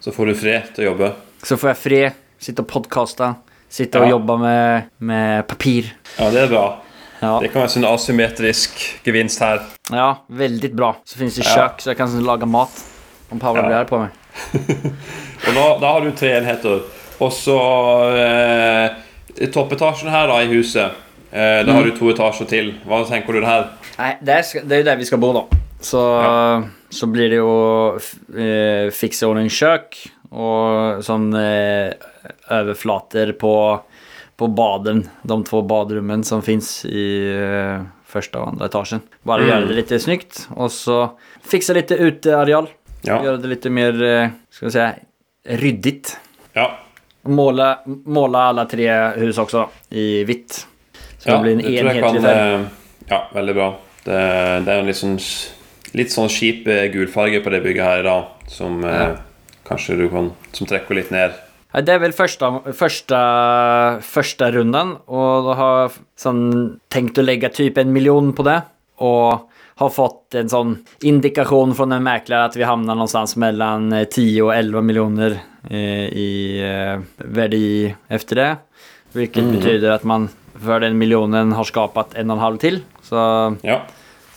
Så 0.00 0.12
får 0.14 0.26
du 0.26 0.34
fred 0.38 0.62
til 0.74 0.84
å 0.84 0.90
jobbe. 0.92 1.08
Så 1.42 1.56
får 1.58 1.68
jeg 1.72 1.76
fred, 1.82 2.12
Sitte 2.38 2.62
og 2.62 2.68
podkaste. 2.70 3.32
Sitte 3.68 3.98
og 3.98 4.04
Ja. 4.06 4.10
jobbe 4.14 4.36
med, 4.38 4.82
med 4.98 5.46
papir. 5.48 5.88
Ja, 6.18 6.30
det 6.30 6.44
er 6.44 6.46
bra. 6.52 6.78
Ja. 7.20 7.40
Det 7.42 7.50
kan 7.52 7.62
være 7.64 7.72
sånn 7.72 7.84
asymmetrisk 7.88 8.78
gevinst 9.04 9.40
her. 9.42 9.60
ja, 9.90 10.14
veldig 10.30 10.70
bra. 10.76 10.92
Så 11.04 11.18
finnes 11.18 11.34
det 11.34 11.44
Ja. 11.44 11.68
så 11.78 11.90
jeg 11.90 11.96
kan 11.96 12.14
lage 12.24 12.46
mat. 12.46 12.70
Om 13.32 13.38
Paula 13.40 13.62
blir 13.62 13.74
her 13.74 13.84
på 13.84 13.98
meg. 13.98 14.10
Og 15.48 15.54
da, 15.54 15.78
da 15.80 15.92
har 15.92 16.00
du 16.00 16.12
tre 16.12 16.30
enheter. 16.38 16.82
Og 17.20 17.32
så 17.32 17.58
eh, 18.16 19.46
toppetasjen 19.52 20.10
her 20.14 20.28
da 20.30 20.38
i 20.44 20.46
huset. 20.46 20.92
Eh, 21.32 21.64
da 21.66 21.72
har 21.72 21.82
du 21.84 21.90
to 21.98 22.08
etasjer 22.14 22.48
til. 22.48 22.74
Hva 22.86 23.02
tenker 23.08 23.32
du 23.34 23.44
her? 23.44 23.66
Nei, 23.98 24.14
Det 24.22 24.32
er, 24.38 24.62
det 24.64 24.76
är 24.76 24.84
där 24.84 24.96
vi 24.96 25.04
skal 25.04 25.18
bo 25.18 25.32
da. 25.32 25.44
Så, 25.80 25.98
Ja. 25.98 26.62
Så 26.90 27.06
blir 27.10 27.28
det 27.30 27.36
jo 27.40 27.98
eh, 28.36 28.88
fikse 28.94 29.26
ordning 29.28 29.50
kök 29.52 29.98
og 30.32 31.02
sånn 31.04 31.30
eh, 31.36 31.92
overflater 32.52 33.32
på, 33.40 33.52
på 34.36 34.48
baden. 34.56 35.04
De 35.22 35.38
to 35.48 35.62
baderommene 35.68 36.24
som 36.24 36.42
fins 36.44 36.84
i 36.88 37.04
eh, 37.34 37.82
første 38.08 38.40
og 38.40 38.54
andre 38.54 38.68
etasjen. 38.70 39.02
Bare 39.28 39.44
Mm. 39.44 39.50
gjøre 39.50 39.68
det 39.68 39.76
litt 39.82 39.94
snyggt 40.02 40.46
og 40.56 40.70
så 40.72 40.98
fikse 41.44 41.74
litt 41.76 41.92
uteareal. 41.92 42.68
Ja. 43.06 43.20
Gjøre 43.22 43.40
det 43.42 43.48
litt 43.52 43.64
mer, 43.70 44.02
eh, 44.02 44.30
ska 44.50 44.66
jag 44.66 44.72
säga, 44.72 44.94
ryddigt. 45.46 46.16
ja. 46.54 46.70
Måle, 47.28 47.78
måle 48.06 48.38
alle 48.40 48.62
tre 48.70 48.86
hus 49.20 49.36
også 49.36 49.66
i 49.92 50.22
hvitt. 50.24 50.62
Så 51.18 51.28
ja 51.28 51.34
det 51.36 51.42
blir 51.42 51.52
en 51.52 51.60
enhetlig 51.60 52.02
kan 52.22 52.24
eh, 52.24 52.62
Ja, 53.10 53.18
veldig 53.34 53.54
bra. 53.54 53.66
Det, 54.04 54.20
det 54.64 54.72
er 54.72 54.78
en 54.80 54.86
litt 54.86 54.96
sånn, 54.96 55.18
litt 55.94 56.12
sånn 56.12 56.28
kjip 56.28 56.66
eh, 56.68 56.88
gulfarge 56.92 57.40
på 57.44 57.50
det 57.50 57.62
bygget 57.64 57.84
her 57.84 58.00
i 58.00 58.08
dag, 58.08 58.24
som 58.48 58.82
eh, 58.84 59.02
Ja. 59.08 59.16
kanskje 59.68 59.96
du 59.98 60.08
kan 60.08 60.32
Som 60.52 60.66
trekker 60.66 60.94
litt 60.94 61.10
ned. 61.10 61.32
Ja, 61.74 61.82
det 61.84 61.94
er 61.94 61.98
vel 62.00 62.12
første, 62.16 62.48
første, 62.72 63.18
første 64.02 64.52
runden, 64.54 64.96
og 65.06 65.44
då 65.44 65.54
har 65.54 65.92
sånn, 66.16 66.80
tenkt 66.90 67.18
å 67.18 67.24
legge 67.24 67.50
type 67.52 67.74
typ 67.74 67.78
en 67.78 67.92
million 67.92 68.32
på 68.32 68.42
det. 68.42 68.62
Og 69.04 69.44
har 69.78 69.90
fått 69.94 70.34
en 70.34 70.48
sånn 70.50 70.72
indikasjon 71.06 71.74
fra 71.78 71.86
en 71.86 72.02
megler 72.02 72.48
at 72.48 72.56
vi 72.58 72.66
havner 72.66 72.98
et 72.98 73.36
mellom 73.38 73.92
eh, 73.92 74.06
10 74.06 74.40
og 74.42 74.50
11 74.56 74.82
millioner 74.82 75.36
eh, 75.70 76.08
i 76.10 76.30
eh, 76.64 76.98
verdi 77.18 77.94
efter 78.10 78.40
det. 78.40 78.48
Vilket 79.14 79.52
betyder 79.54 79.94
at 79.94 80.04
man 80.04 80.28
Før 80.58 80.80
den 80.82 80.96
millionen 80.98 81.52
har 81.54 81.62
skapat 81.68 82.16
en 82.18 82.32
og 82.32 82.36
en 82.36 82.42
halv 82.42 82.58
til. 82.58 82.80
Så 83.06 83.56
Ja. 83.62 83.84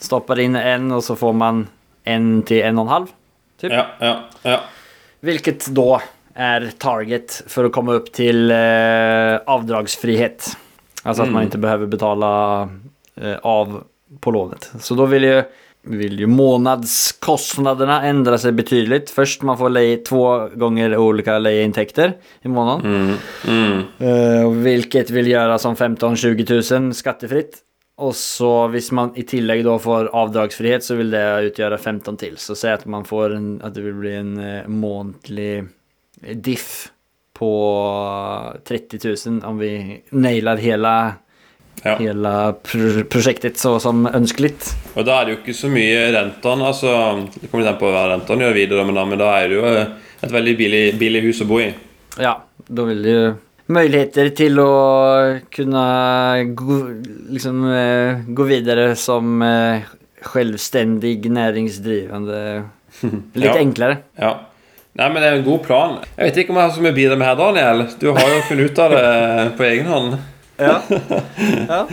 Stoppar 0.01 0.41
inn 0.43 0.57
en 0.59 0.91
og 0.95 1.03
så 1.05 1.15
får 1.19 1.35
man 1.37 1.65
en 2.09 2.31
til 2.47 2.63
en 2.65 2.81
og 2.81 2.87
en 2.87 2.93
halv. 2.95 3.13
Typ. 3.61 3.71
Ja, 3.71 3.85
ja, 4.01 4.15
ja. 4.47 4.59
Hvilket 5.21 5.69
da 5.77 6.01
er 6.33 6.71
target 6.81 7.41
for 7.51 7.67
å 7.67 7.73
komme 7.73 7.99
opp 7.99 8.09
til 8.15 8.49
eh, 8.55 9.37
avdragsfrihet. 9.45 10.53
Altså 11.03 11.25
at 11.25 11.29
mm. 11.29 11.35
man 11.35 11.49
ikke 11.49 11.61
behøver 11.61 11.91
betale 11.91 12.29
eh, 13.19 13.37
av 13.37 13.81
på 14.21 14.33
lånet. 14.33 14.71
Så 14.81 14.97
da 14.97 15.05
vil 15.11 15.27
jo 15.29 15.41
vil 15.83 16.19
ju 16.19 16.27
månadskostnaderna 16.27 18.03
ändra 18.05 18.37
sig 18.37 18.51
betydligt. 18.51 19.09
Först 19.09 19.41
man 19.41 19.57
får 19.57 19.69
leje 19.69 19.97
två 19.97 20.47
gånger 20.47 20.97
olika 20.97 21.39
lejeintäkter 21.39 22.13
i 22.41 22.47
månaden. 22.47 23.17
Mm. 23.47 23.83
Eh, 23.99 24.51
vilket 24.51 25.09
vill 25.09 25.27
göra 25.27 25.57
som 25.57 25.75
15-20 25.75 26.79
000 26.79 26.93
skattefritt. 26.93 27.57
Och 28.01 28.15
så 28.15 28.67
hvis 28.73 28.89
man 28.97 29.11
i 29.15 29.23
tillegg 29.29 29.61
da 29.65 29.75
får 29.79 30.09
avdragsfrihet 30.17 30.83
så 30.83 30.95
vil 30.97 31.11
det 31.13 31.25
utgjøre 31.51 31.77
15 31.77 32.17
til. 32.17 32.39
Så 32.41 32.55
si 32.57 32.71
at 32.71 32.87
man 32.89 33.05
får 33.05 33.35
en, 33.35 33.51
at 33.61 33.75
det 33.77 33.83
vil 33.85 33.99
bli 33.99 34.15
en 34.17 34.33
månedlig 34.33 35.51
månatlig 35.51 36.41
diff 36.43 36.89
på 37.33 37.51
30 38.67 38.99
000 39.25 39.45
om 39.45 39.57
vi 39.57 40.01
nailer 40.09 40.57
hele 40.57 41.13
ja. 41.83 41.95
hele 41.97 42.53
pr 42.63 43.03
prosjektet 43.09 43.57
så 43.57 43.79
som 43.79 44.05
ønskelig. 44.05 44.53
Og 44.93 45.05
da 45.05 45.19
er 45.19 45.25
det 45.25 45.33
jo 45.33 45.39
ikke 45.39 45.57
så 45.57 45.71
mye 45.71 46.11
rentene. 46.13 46.67
Altså, 46.67 46.91
det 47.33 47.49
kommer 47.49 47.65
litt 47.65 47.73
an 47.73 47.79
på 47.81 47.93
hva 47.93 48.03
rentene 48.11 48.45
gjør 48.45 48.57
videre, 48.57 48.85
men 48.85 48.99
da, 48.99 49.05
men 49.09 49.21
da 49.21 49.31
er 49.39 49.49
det 49.49 49.57
jo 49.57 49.65
eh, 49.69 49.95
et 50.21 50.35
veldig 50.35 50.57
billig, 50.59 50.83
billig 51.01 51.23
hus 51.25 51.41
å 51.41 51.49
bo 51.49 51.61
i. 51.63 51.71
Ja, 52.21 52.35
da 52.67 52.85
vil 52.89 53.01
det 53.05 53.17
ju 53.73 54.29
til 54.35 54.59
å 54.59 54.71
kunne 55.53 55.85
gå, 56.57 56.77
liksom, 57.31 57.65
eh, 57.71 58.21
gå 58.27 58.47
videre 58.49 58.95
som 58.95 59.43
selvstendig 60.21 61.31
næringsdrivende 61.31 62.41
litt 63.01 63.35
Lite 63.35 63.53
Ja. 63.55 63.59
enklere. 63.59 63.97
Ja. 64.19 64.33
Nei, 64.93 65.07
men 65.07 65.21
det 65.23 65.27
er 65.29 65.37
en 65.39 65.45
god 65.45 65.61
plan. 65.63 65.93
Jeg 66.17 66.27
vet 66.27 66.37
ikke 66.41 66.51
om 66.51 66.57
jeg 66.59 66.67
har 66.67 66.73
så 66.75 66.81
mye 66.83 66.91
å 66.91 66.97
bidra 66.97 67.15
med 67.17 67.27
her, 67.29 67.37
Daniel. 67.39 67.85
Du 68.01 68.09
har 68.11 68.27
jo 68.27 68.41
funnet 68.49 68.71
ut 68.71 68.81
av 68.83 68.91
det 68.91 69.05
på 69.55 69.63
egen 69.69 69.87
hånd. 69.87 70.17
Ja. 70.59 70.73
ja. 71.69 71.85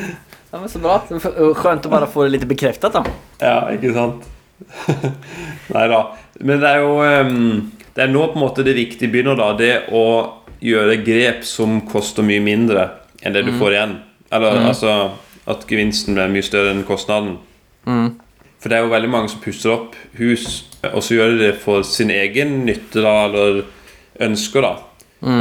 ja 0.50 0.58
men 0.58 0.68
så 0.72 0.80
bra. 0.82 0.96
Skjønt 1.06 1.86
å 1.86 1.92
bare 1.92 2.08
få 2.10 2.26
det 2.26 2.34
litt 2.34 2.48
bekreftet, 2.50 2.98
da. 2.98 3.04
Ja, 3.38 3.60
ikke 3.70 3.94
sant? 3.94 4.26
Nei 5.76 5.84
da. 5.92 6.00
Men 6.42 6.58
det 6.58 6.72
er 6.72 6.82
jo 6.82 6.96
um, 6.98 7.70
Det 7.94 8.02
er 8.02 8.10
nå 8.10 8.24
på 8.32 8.38
en 8.38 8.42
måte 8.42 8.64
det 8.66 8.74
viktige 8.74 9.12
begynner, 9.14 9.38
da. 9.38 9.52
Det 9.58 9.72
å 9.94 10.02
gjøre 10.60 10.98
grep 11.06 11.44
som 11.46 11.80
koster 11.86 12.22
mye 12.26 12.40
mindre 12.42 12.88
enn 13.22 13.34
det 13.34 13.44
du 13.46 13.52
får 13.58 13.72
igjen. 13.76 13.96
Eller 14.32 14.58
altså 14.68 14.94
at 15.48 15.64
gevinsten 15.68 16.14
blir 16.14 16.28
mye 16.28 16.44
større 16.44 16.74
enn 16.74 16.84
kostnaden. 16.84 17.38
For 18.58 18.68
det 18.68 18.76
er 18.78 18.82
jo 18.84 18.90
veldig 18.92 19.10
mange 19.10 19.30
som 19.32 19.40
pusser 19.40 19.70
opp 19.72 19.94
hus, 20.18 20.64
og 20.92 21.02
så 21.02 21.14
gjør 21.14 21.30
de 21.36 21.38
det 21.46 21.54
for 21.62 21.82
sin 21.86 22.10
egen 22.10 22.64
nytte 22.66 23.00
da, 23.04 23.14
eller 23.28 23.62
ønsker, 24.20 24.62
da. 24.66 24.74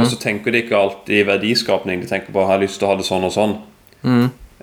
Og 0.00 0.06
så 0.10 0.16
tenker 0.18 0.50
de 0.54 0.62
ikke 0.62 0.76
alltid 0.78 1.26
verdiskapning. 1.26 2.00
De 2.02 2.06
tenker 2.10 2.32
bare 2.34 2.46
har 2.52 2.62
lyst 2.62 2.78
til 2.78 2.86
å 2.88 2.92
ha 2.92 2.96
det 2.98 3.06
sånn 3.06 3.26
og 3.26 3.32
sånn'. 3.34 3.56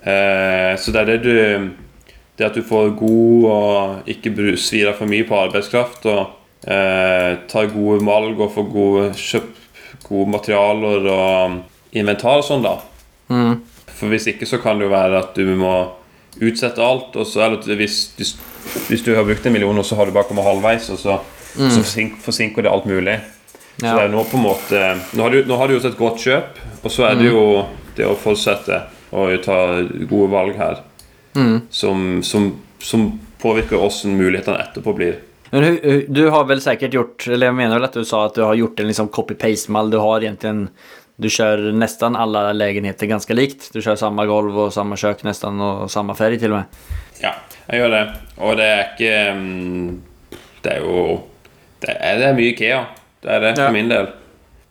Eh, 0.06 0.76
så 0.78 0.92
det 0.92 1.02
er 1.02 1.06
det 1.06 1.22
du 1.24 1.72
Det 2.38 2.46
at 2.46 2.54
du 2.54 2.62
får 2.62 2.98
god 3.00 3.46
og 3.46 4.10
ikke 4.12 4.58
svir 4.60 4.92
for 4.94 5.08
mye 5.08 5.24
på 5.24 5.38
arbeidskraft, 5.40 6.06
og 6.06 6.34
eh, 6.68 7.38
tar 7.48 7.70
gode 7.72 8.04
valg 8.06 8.40
og 8.40 8.52
får 8.52 8.66
gode 8.74 9.14
kjøp 9.16 9.54
gode 10.06 10.32
materialer 10.32 11.08
og 11.12 11.96
inventar 11.96 12.42
og 12.42 12.48
sånn, 12.48 12.66
da. 12.66 12.78
For 13.96 14.12
hvis 14.12 14.28
ikke 14.32 14.48
så 14.50 14.60
kan 14.62 14.80
det 14.80 14.88
jo 14.88 14.94
være 14.94 15.22
at 15.22 15.38
du 15.38 15.54
må 15.58 15.76
utsette 16.44 16.84
alt, 16.84 17.16
og 17.16 17.28
så 17.28 17.46
eller 17.46 17.80
hvis, 17.80 18.00
hvis, 18.18 19.06
du 19.06 19.14
har 19.16 19.24
brukt 19.28 19.46
en 19.46 19.56
million, 19.56 19.78
og 19.78 19.88
så 19.88 19.96
har 19.96 20.08
du 20.08 20.16
bare 20.16 20.28
kommet 20.28 20.46
halvveis, 20.46 20.90
og 20.92 21.00
så, 21.00 21.20
så 21.56 21.86
forsinker 22.26 22.66
det 22.66 22.72
alt 22.72 22.90
mulig. 22.90 23.20
Så 23.76 23.92
det 23.92 24.06
er 24.06 24.12
nå 24.12 24.22
på 24.24 24.38
en 24.38 24.46
måte 24.46 24.82
Nå 25.20 25.26
har 25.26 25.34
du, 25.34 25.42
nå 25.50 25.56
har 25.60 25.68
du 25.68 25.74
gjort 25.76 25.88
et 25.90 25.98
godt 26.00 26.22
kjøp, 26.24 26.60
og 26.80 26.92
så 26.94 27.10
er 27.10 27.18
det 27.20 27.28
jo 27.28 27.42
det 27.98 28.08
å 28.08 28.16
fortsette 28.20 28.82
å 29.16 29.28
ta 29.44 29.58
gode 30.08 30.30
valg 30.32 30.60
her, 30.60 30.82
som, 31.72 32.22
som, 32.24 32.50
som 32.84 33.08
påvirker 33.42 33.80
åssen 33.80 34.16
mulighetene 34.20 34.62
etterpå 34.64 34.96
blir. 34.96 35.20
Men 35.60 36.04
du 36.08 36.30
har 36.30 36.46
väl 36.46 36.62
säkert 36.62 36.94
gjort, 36.94 37.28
eller 37.28 37.46
jag 37.46 37.56
menar 37.56 37.76
väl 37.76 37.84
att 37.84 37.94
du 37.94 38.06
sa 38.06 38.26
att 38.26 38.34
du 38.36 38.42
har 38.42 38.54
gjort 38.54 38.80
en 38.80 38.88
liksom 38.88 39.08
copy-paste-mall. 39.08 39.90
Du 39.92 39.98
har 39.98 40.22
egentligen, 40.22 40.70
du 41.16 41.30
kör 41.30 41.58
nästan 41.72 42.16
alla 42.16 42.54
lägenheter 42.54 43.06
ganska 43.06 43.34
likt. 43.34 43.70
Du 43.74 43.82
kör 43.82 43.96
samma 43.96 44.26
golv 44.26 44.60
och 44.60 44.74
samma 44.74 44.98
kök 44.98 45.24
nästan 45.24 45.62
och 45.62 45.92
samma 45.92 46.16
färg 46.16 46.40
till 46.40 46.52
och 46.52 46.58
med. 46.58 46.66
Ja, 47.22 47.32
jeg 47.68 47.80
gjør 47.80 47.90
det. 47.90 48.04
Og 48.38 48.58
det 48.60 48.66
er 48.68 48.82
ikke 48.84 49.12
mm, 49.32 50.02
Det 50.62 50.74
er 50.74 50.82
jo 50.84 51.22
Det 51.82 51.94
er, 51.96 52.18
det 52.20 52.26
er 52.28 52.34
mye 52.36 52.52
Ikea. 52.52 52.82
Det 53.24 53.32
er 53.32 53.40
det 53.40 53.54
Ja. 53.58 53.66
for 53.66 53.72
min 53.74 53.90
del. 53.90 54.08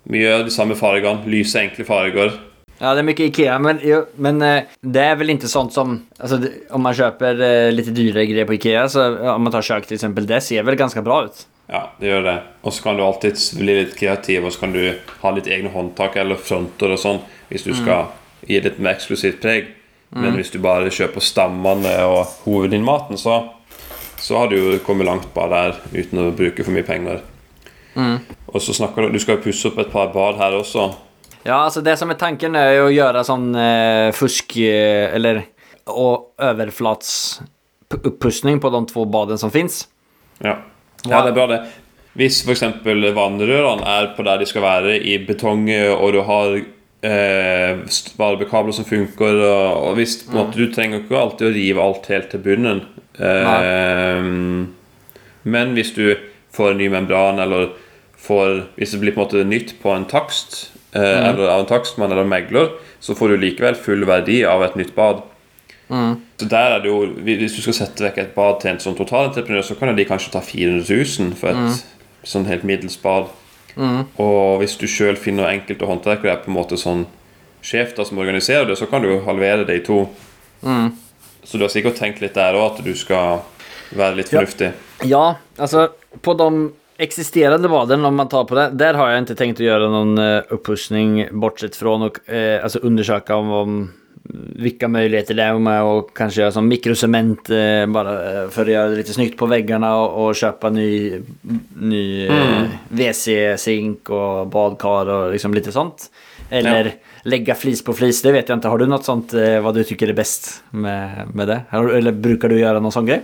Mye 0.05 0.35
av 0.35 0.45
de 0.45 0.51
samme 0.51 0.75
fargene. 0.77 1.25
Lyse, 1.27 1.61
enkle 1.61 1.85
farger. 1.85 2.33
Ja, 2.81 2.93
det 2.93 3.05
er 3.05 3.07
mye 3.07 3.27
Ikea, 3.29 3.57
men, 3.63 3.81
jo, 3.87 4.01
men 4.19 4.43
eh, 4.43 4.71
det 4.83 5.03
er 5.05 5.19
vel 5.21 5.35
ikke 5.37 5.51
sånt 5.51 5.75
som... 5.77 5.97
altså, 6.19 6.41
om 6.75 6.83
man 6.83 6.97
kjøper 6.99 7.39
litt 7.73 7.93
dyre 7.95 8.27
greier 8.27 8.49
på 8.49 8.57
Ikea, 8.59 8.89
så 8.91 9.07
om 9.37 9.47
man 9.47 9.55
tar 9.55 9.67
kjøk, 9.67 9.87
til 9.89 9.99
eksempel, 9.99 10.27
det 10.29 10.43
ser 10.45 10.67
vel 10.67 10.79
ganske 10.81 11.05
bra 11.07 11.23
ut. 11.29 11.45
Ja, 11.71 11.87
det 12.01 12.11
gjør 12.11 12.27
det. 12.27 12.35
Og 12.67 12.75
så 12.75 12.85
kan 12.85 12.99
du 12.99 13.05
alltid 13.05 13.39
bli 13.57 13.79
litt 13.79 13.95
kreativ, 13.97 14.45
og 14.45 14.53
så 14.53 14.65
kan 14.65 14.75
du 14.75 14.83
ha 15.23 15.33
litt 15.33 15.49
egne 15.49 15.73
håndtak 15.73 16.19
eller 16.21 16.41
fronter 16.41 16.93
og 16.93 17.01
sånn, 17.01 17.23
hvis 17.49 17.65
du 17.65 17.73
skal 17.79 18.11
gi 18.45 18.61
litt 18.61 18.83
mer 18.83 18.99
eksklusivt 18.99 19.41
preg. 19.41 19.71
Men 20.15 20.37
hvis 20.39 20.53
du 20.55 20.61
bare 20.63 20.93
kjøper 20.95 21.25
stammene 21.25 21.95
og 22.07 22.29
hovedinnmaten, 22.45 23.19
så, 23.19 23.41
så 24.23 24.43
har 24.43 24.53
du 24.53 24.59
jo 24.59 24.77
kommet 24.87 25.09
langt 25.09 25.31
bare 25.35 25.51
der 25.73 25.81
uten 25.97 26.21
å 26.23 26.29
bruke 26.37 26.63
for 26.63 26.75
mye 26.75 26.87
penger. 26.87 27.25
Og 28.51 28.63
så 28.63 28.75
snakker 28.75 29.07
du 29.07 29.17
Du 29.17 29.23
skal 29.23 29.41
pusse 29.43 29.67
opp 29.71 29.81
et 29.83 29.91
par 29.91 30.13
bad 30.15 30.39
her 30.39 30.55
også. 30.59 30.93
Ja, 31.45 31.59
altså 31.67 31.83
det 31.85 31.99
som 32.01 32.09
er 32.09 32.17
tanken 32.21 32.57
er 32.57 32.71
jo 32.79 32.87
å 32.89 32.93
gjøre 32.95 33.25
sånn 33.27 33.51
eh, 33.61 34.11
fusk 34.17 34.57
eh, 34.65 35.13
eller 35.13 35.43
overflats 35.85 37.43
överflatsuppussning 37.93 38.61
på 38.61 38.71
de 38.73 38.81
to 38.89 39.05
badene 39.05 39.39
som 39.39 39.53
fins. 39.53 39.83
Ja, 40.41 40.57
ja 41.05 41.21
det 41.21 41.35
er 41.35 41.37
bra, 41.37 41.47
det. 41.51 41.61
Hvis 42.17 42.41
f.eks. 42.47 42.63
vannrørene 42.85 43.85
er 43.85 44.09
på 44.17 44.25
der 44.25 44.41
de 44.41 44.49
skal 44.49 44.65
være, 44.65 44.97
i 44.97 45.19
betong, 45.27 45.67
og 45.99 46.15
du 46.15 46.23
har 46.25 46.57
eh, 46.57 47.85
varmekabler 48.17 48.73
som 48.73 48.89
funker 48.89 49.41
og, 49.45 49.89
og 49.91 49.99
hvis 49.99 50.23
på 50.25 50.33
en 50.33 50.41
måte, 50.41 50.59
Du 50.59 50.73
trenger 50.73 51.03
ikke 51.03 51.21
alltid 51.21 51.51
å 51.51 51.55
rive 51.59 51.85
alt 51.85 52.09
helt 52.13 52.31
til 52.33 52.45
bunnen. 52.45 52.85
Eh, 53.19 54.31
men 55.45 55.75
hvis 55.77 55.93
du 55.93 56.07
får 56.55 56.73
en 56.73 56.81
ny 56.81 56.89
membran, 56.89 57.43
eller 57.43 57.75
får, 58.25 58.63
hvis 58.79 58.95
det 58.95 59.03
blir 59.03 59.13
på 59.13 59.21
en 59.21 59.27
måte 59.27 59.45
nytt 59.49 59.77
på 59.83 59.93
en 59.93 60.09
takst, 60.09 60.71
eh, 60.95 61.29
eller 61.29 61.49
av 61.49 61.61
en 61.61 61.71
takstmann 61.71 62.13
eller 62.13 62.27
megler, 62.29 62.73
så 63.01 63.15
får 63.19 63.35
du 63.35 63.37
likevel 63.43 63.75
full 63.79 64.07
verdi 64.09 64.43
av 64.49 64.65
et 64.67 64.77
nytt 64.81 64.95
bad. 64.97 65.23
Så 65.89 66.47
der 66.49 66.75
er 66.75 66.81
det 66.81 66.89
jo, 66.89 67.05
Hvis 67.23 67.55
du 67.55 67.61
skal 67.63 67.75
sette 67.77 68.03
vekk 68.07 68.19
et 68.19 68.35
bad 68.35 68.61
til 68.63 68.71
en 68.73 68.81
sånn 68.81 68.97
totalentreprenør, 68.97 69.63
så 69.63 69.77
kan 69.79 69.93
de 69.95 70.07
kanskje 70.09 70.33
ta 70.33 70.41
400 70.41 70.87
000 70.89 71.35
for 71.39 71.53
et 71.53 71.85
sånn 72.25 72.49
helt 72.49 72.65
middels 72.65 72.97
bad. 73.03 73.29
Og 73.77 74.63
hvis 74.63 74.77
du 74.81 74.87
sjøl 74.89 75.17
finner 75.21 75.51
enkelte 75.51 75.87
håndverkere 75.87 76.33
er 76.33 76.43
på 76.43 76.51
en 76.51 76.57
måte 76.57 76.79
sånn 76.81 77.05
sjef 77.65 77.95
da 77.97 78.05
som 78.05 78.19
organiserer 78.19 78.67
det, 78.69 78.79
så 78.81 78.89
kan 78.91 79.03
du 79.03 79.11
jo 79.11 79.23
halvere 79.27 79.67
det 79.69 79.77
i 79.81 79.85
to. 79.85 80.05
Så 81.45 81.59
du 81.59 81.67
har 81.67 81.73
sikkert 81.73 81.99
tenkt 82.01 82.23
litt 82.25 82.35
der 82.35 82.57
òg, 82.57 82.79
at 82.79 82.85
du 82.85 82.95
skal 82.97 83.43
være 83.95 84.17
litt 84.23 84.33
fornuftig. 84.33 84.73
Ja, 85.05 85.37
altså 85.59 85.91
på 86.25 86.35
de 86.39 86.49
existerande 86.97 87.69
baden, 87.69 88.05
om 88.05 88.15
man 88.15 88.29
tar 88.29 88.45
på 88.45 88.55
det, 88.55 88.71
der 88.73 88.95
har 88.95 89.09
jag 89.11 89.19
inte 89.19 89.35
tänkt 89.35 89.57
att 89.57 89.67
göra 89.67 89.89
någon 89.89 90.19
eh, 90.19 91.31
bortsett 91.33 91.77
från 91.77 92.03
och 92.03 92.31
eh, 92.31 92.63
alltså 92.63 92.79
undersöka 92.79 93.37
om, 93.37 93.51
om 93.51 93.91
vilka 94.57 94.89
möjligheter 94.89 95.35
det 95.35 95.43
är 95.43 95.59
med 95.59 95.83
och 95.83 96.17
kanske 96.17 96.41
göra 96.41 96.53
som 96.53 96.69
mikrocement 96.69 97.51
eh, 97.51 97.87
bara 97.87 98.43
eh, 98.43 98.49
för 98.49 98.63
att 98.63 98.69
göra 98.69 98.89
det 98.89 98.97
lite 98.97 99.13
snyggt 99.13 99.39
på 99.39 99.47
väggarna 99.47 99.97
och, 99.97 100.27
och 100.27 100.35
köpa 100.35 100.71
ny, 100.71 101.21
ny 101.81 102.27
eh, 102.27 102.63
WC-sink 102.89 104.11
och 104.11 104.47
badkar 104.47 105.07
och 105.09 105.33
liksom 105.33 105.55
lite 105.55 105.73
sånt. 105.73 106.11
Eller 106.51 106.85
Ja. 106.85 106.91
lägga 107.23 107.55
flis 107.55 107.85
på 107.85 107.93
flis, 107.93 108.23
det 108.23 108.33
vet 108.33 108.49
jag 108.49 108.57
inte. 108.57 108.69
Har 108.69 108.79
du 108.79 108.87
något 108.87 109.05
sånt 109.05 109.35
eh, 109.35 109.61
vad 109.61 109.75
du 109.75 109.85
tycker 109.85 110.09
är 110.09 110.13
bäst 110.13 110.63
med, 110.71 111.11
med 111.35 111.49
det? 111.49 111.61
Eller 111.71 112.13
brukar 112.13 112.49
du 112.49 112.59
göra 112.61 112.81
någon 112.81 112.93
sån 112.93 113.07
grej? 113.07 113.23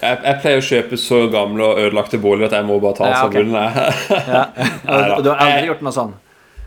Jeg, 0.00 0.16
jeg 0.24 0.40
pleier 0.40 0.60
å 0.60 0.64
kjøpe 0.64 0.98
så 1.00 1.20
gamle 1.32 1.66
og 1.66 1.80
ødelagte 1.82 2.20
boliger 2.20 2.48
at 2.48 2.56
jeg 2.56 2.68
må 2.68 2.78
bare 2.80 2.96
ta 2.96 3.10
Ja, 3.10 3.20
fra 3.20 3.32
bunnen. 3.34 3.54
Ja. 4.10 4.44
Neida. 4.88 5.20
Du 5.20 5.28
har 5.32 5.42
aldri 5.44 5.68
gjort 5.68 5.84
noe 5.84 5.94
sånn? 5.96 6.14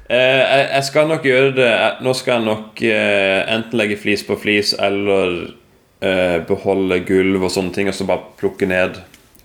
Eh, 0.06 0.42
jeg, 0.44 0.68
jeg 0.68 0.86
skal 0.90 1.08
nok 1.10 1.26
gjøre 1.26 1.52
det 1.56 1.70
Nå 2.04 2.12
skal 2.20 2.36
jeg 2.36 2.46
nok 2.50 2.82
eh, 2.86 3.40
enten 3.56 3.80
legge 3.80 3.96
flis 3.98 4.26
på 4.28 4.36
flis 4.38 4.74
eller 4.76 5.32
eh, 6.04 6.38
beholde 6.46 7.00
gulv 7.08 7.48
og 7.48 7.54
sånne 7.54 7.74
ting, 7.74 7.90
og 7.90 7.98
så 7.98 8.08
bare 8.10 8.36
plukke 8.40 8.70
ned 8.70 9.00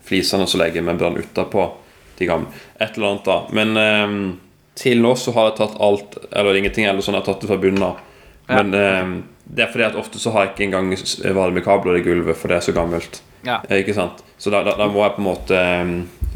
flisene 0.08 0.44
og 0.44 0.52
så 0.52 0.60
legge 0.60 0.82
membran 0.84 1.16
utapå 1.20 1.70
de 2.18 2.28
gamle. 2.28 2.52
Et 2.76 2.90
eller 2.96 3.12
annet, 3.12 3.28
da. 3.28 3.38
Men 3.54 3.80
eh, 3.80 4.14
til 4.78 5.00
nå 5.02 5.14
så 5.18 5.32
har 5.36 5.50
jeg 5.50 5.58
tatt 5.62 5.80
alt 5.82 6.20
eller 6.28 6.58
ingenting, 6.58 6.88
eller 6.90 7.04
sånn 7.04 7.16
jeg 7.16 7.24
har 7.24 7.30
tatt 7.32 7.44
det 7.46 7.50
fra 7.50 7.60
bunnen 7.62 7.88
av. 7.88 8.04
Ja. 8.48 8.60
Men 8.60 8.76
eh, 8.76 9.16
det 9.48 9.64
er 9.64 9.70
fordi 9.72 9.84
at 9.86 9.96
ofte 9.96 10.18
så 10.20 10.30
har 10.34 10.44
jeg 10.46 10.52
ikke 10.54 10.64
engang 10.68 10.90
varmekabler 11.36 11.96
i 11.98 12.02
gulvet, 12.04 12.36
for 12.36 12.48
det 12.52 12.56
er 12.58 12.66
så 12.68 12.72
gammelt. 12.76 13.22
Ja. 13.46 13.60
Eh, 13.68 13.78
Ikke 13.82 13.94
sant? 13.96 14.22
Så 14.38 14.50
da, 14.50 14.60
da, 14.66 14.74
da 14.76 14.86
må 14.90 15.00
jeg 15.04 15.14
på 15.16 15.22
en 15.22 15.28
måte 15.28 15.60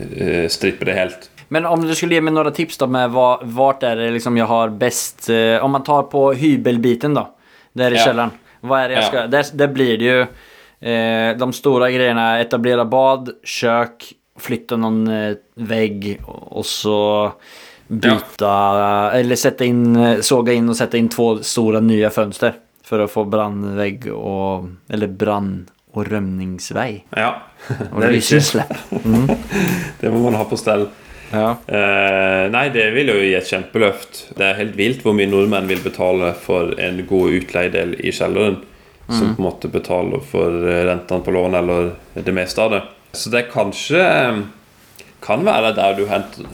eh, 0.00 0.46
strippe 0.48 0.86
det 0.88 0.94
helt. 0.96 1.28
Men 1.52 1.66
om 1.68 1.82
du 1.84 1.92
skulle 1.94 2.14
gi 2.16 2.22
meg 2.24 2.32
noen 2.32 2.52
tips 2.56 2.78
da 2.80 2.86
med 2.88 3.10
hva, 3.12 3.34
vart 3.44 3.82
är 3.84 3.96
det 4.00 4.10
liksom 4.14 4.36
jeg 4.38 4.46
har 4.48 4.70
best 4.80 5.28
eh, 5.30 5.58
om 5.64 5.74
man 5.76 5.84
tar 5.84 6.06
på 6.12 6.30
hybelbiten 6.40 7.14
da, 7.18 7.26
der 7.76 7.92
i 7.92 7.98
Ja. 8.00 8.06
kjelleren, 8.06 8.32
hva 8.62 8.84
er 8.84 8.88
det 8.88 8.94
jag 9.02 9.14
Ja. 9.14 9.26
der, 9.26 9.44
där 9.54 9.68
blir 9.68 9.98
det 9.98 10.04
jo 10.08 10.20
eh, 10.80 11.36
de 11.36 11.52
store 11.52 11.90
greiene 11.92 12.40
etablera 12.40 12.84
bad, 12.88 13.34
kjøkken, 13.44 14.16
flytta 14.40 14.76
noen 14.80 15.36
Vegg 15.60 16.06
Og 16.24 16.64
så 16.64 17.32
byta, 17.92 19.10
eller 19.18 19.36
sette 19.36 19.66
inn, 19.68 20.22
såga 20.24 20.52
inn 20.56 20.70
og 20.72 20.76
sette 20.78 20.96
inn 20.98 21.10
två 21.12 21.34
store 21.44 21.82
nye 21.84 22.08
fönster. 22.10 22.54
För 22.92 23.00
å 23.00 23.08
få 23.08 23.22
brannvegg 23.24 24.02
og 24.12 24.66
eller 24.92 25.08
brann- 25.08 25.62
og 25.96 26.10
rømningsvei. 26.12 27.04
Ja. 27.16 27.30
og 27.88 28.00
Det 28.02 28.08
er 28.08 28.12
viktig. 28.18 28.64
Mm. 29.06 29.30
Det 30.00 30.10
må 30.12 30.18
man 30.20 30.34
ha 30.36 30.44
på 30.44 30.58
stell. 30.60 30.84
Ja. 31.30 31.54
Eh, 31.64 32.50
nei, 32.52 32.66
det 32.74 32.90
vil 32.92 33.08
jo 33.08 33.14
gi 33.16 33.30
et 33.38 33.48
kjempeløft. 33.48 34.20
Det 34.36 34.44
er 34.44 34.58
helt 34.58 34.76
vilt 34.76 35.00
hvor 35.06 35.16
mye 35.16 35.30
nordmenn 35.30 35.70
vil 35.70 35.80
betale 35.80 36.34
for 36.36 36.74
en 36.76 37.00
god 37.08 37.38
utleiedel 37.38 37.94
i 37.96 38.12
kjelleren. 38.12 38.60
Som 39.08 39.32
på 39.32 39.40
en 39.40 39.48
måte 39.48 39.72
betaler 39.72 40.20
for 40.28 40.52
eh, 40.60 40.82
rentene 40.90 41.24
på 41.24 41.32
lån 41.32 41.56
eller 41.62 41.90
det 42.12 42.36
meste 42.36 42.60
av 42.60 42.76
det. 42.76 42.82
Så 43.16 43.32
det 43.32 43.46
kanskje 43.54 44.04
eh, 44.04 44.44
kan 45.24 45.48
være 45.48 45.72
der 45.80 45.96
du 45.96 46.04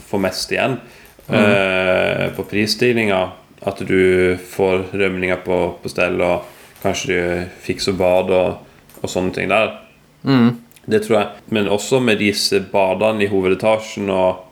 får 0.06 0.22
mest 0.22 0.54
igjen 0.54 0.78
eh, 1.26 2.28
på 2.38 2.46
prisstigninga. 2.46 3.24
At 3.66 3.80
du 3.82 4.36
får 4.52 4.92
rømninger 4.92 5.40
på, 5.44 5.58
på 5.82 5.90
stell, 5.90 6.20
og 6.22 6.46
kanskje 6.82 7.10
du 7.10 7.54
fikser 7.64 7.96
bad 7.98 8.30
og, 8.30 8.82
og 9.02 9.10
sånne 9.10 9.34
ting 9.34 9.50
der. 9.50 9.72
Det 10.88 11.02
tror 11.04 11.18
jeg. 11.18 11.46
Men 11.54 11.68
også 11.68 12.00
med 12.00 12.22
disse 12.22 12.60
badene 12.72 13.26
i 13.26 13.30
hovedetasjen 13.30 14.08
og, 14.14 14.44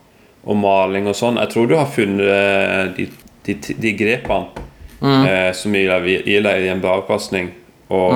og 0.44 0.58
maling 0.60 1.08
og 1.08 1.16
sånn. 1.16 1.38
Jeg 1.40 1.52
tror 1.54 1.70
du 1.70 1.76
har 1.78 1.92
funnet 1.92 2.26
eh, 2.26 2.82
de, 2.96 3.06
de, 3.46 3.56
de 3.86 3.94
grepene 3.96 4.66
eh, 5.00 5.52
som 5.56 5.74
gir 5.74 5.92
deg 5.92 6.26
gir 6.26 6.44
deg 6.44 6.66
en 6.72 6.82
bra 6.82 6.98
avkastning. 7.00 7.54
Og 7.94 8.12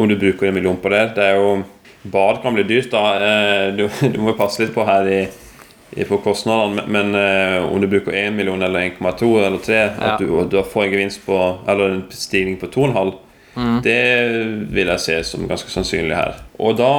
om 0.00 0.08
du 0.08 0.16
bruker 0.16 0.48
en 0.48 0.54
million 0.56 0.78
på 0.80 0.88
det 0.88 1.02
Det 1.18 1.24
er 1.26 1.34
jo 1.36 1.58
Bad 2.00 2.38
kan 2.40 2.54
bli 2.56 2.62
dyrt, 2.64 2.88
da. 2.94 3.02
Eh, 3.20 3.66
du, 3.76 3.84
du 4.14 4.18
må 4.24 4.32
passe 4.38 4.62
litt 4.62 4.74
på 4.74 4.86
her 4.88 5.08
i 5.08 5.20
på 6.08 6.20
kostnadene, 6.22 6.84
men, 6.86 7.14
eh, 7.14 7.64
om 7.64 7.80
du 7.80 7.86
bruker 7.90 8.12
1 8.14 8.32
million 8.36 8.62
eller 8.62 8.80
1,2 8.80 9.30
eller 9.46 9.58
3, 9.58 9.74
Ja. 9.74 10.12
at 10.12 10.18
du, 10.20 10.28
du 10.50 10.62
får 10.62 10.84
en 10.84 10.90
gevinst 10.92 11.26
på 11.26 11.58
Eller 11.68 11.88
en 11.90 12.04
stigning 12.10 12.56
på 12.60 12.66
2,5 12.66 13.12
det 13.82 14.30
vil 14.70 14.86
jeg 14.86 15.00
se 15.00 15.16
som 15.24 15.48
ganske 15.48 15.70
sannsynlig 15.72 16.16
her. 16.16 16.36
Og 16.62 16.76
da 16.78 16.90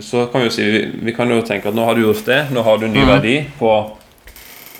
så 0.00 0.26
kan 0.30 0.40
vi 0.40 0.46
jo 0.46 0.54
si 0.54 0.66
vi, 0.70 0.82
vi 1.02 1.14
kan 1.16 1.30
jo 1.32 1.40
tenke 1.42 1.68
at 1.68 1.74
nå 1.74 1.84
har 1.84 1.98
du 1.98 2.04
gjort 2.04 2.24
det. 2.28 2.44
Nå 2.54 2.62
har 2.62 2.78
du 2.78 2.86
en 2.86 2.94
ny 2.94 3.02
verdi 3.08 3.34
på 3.58 3.72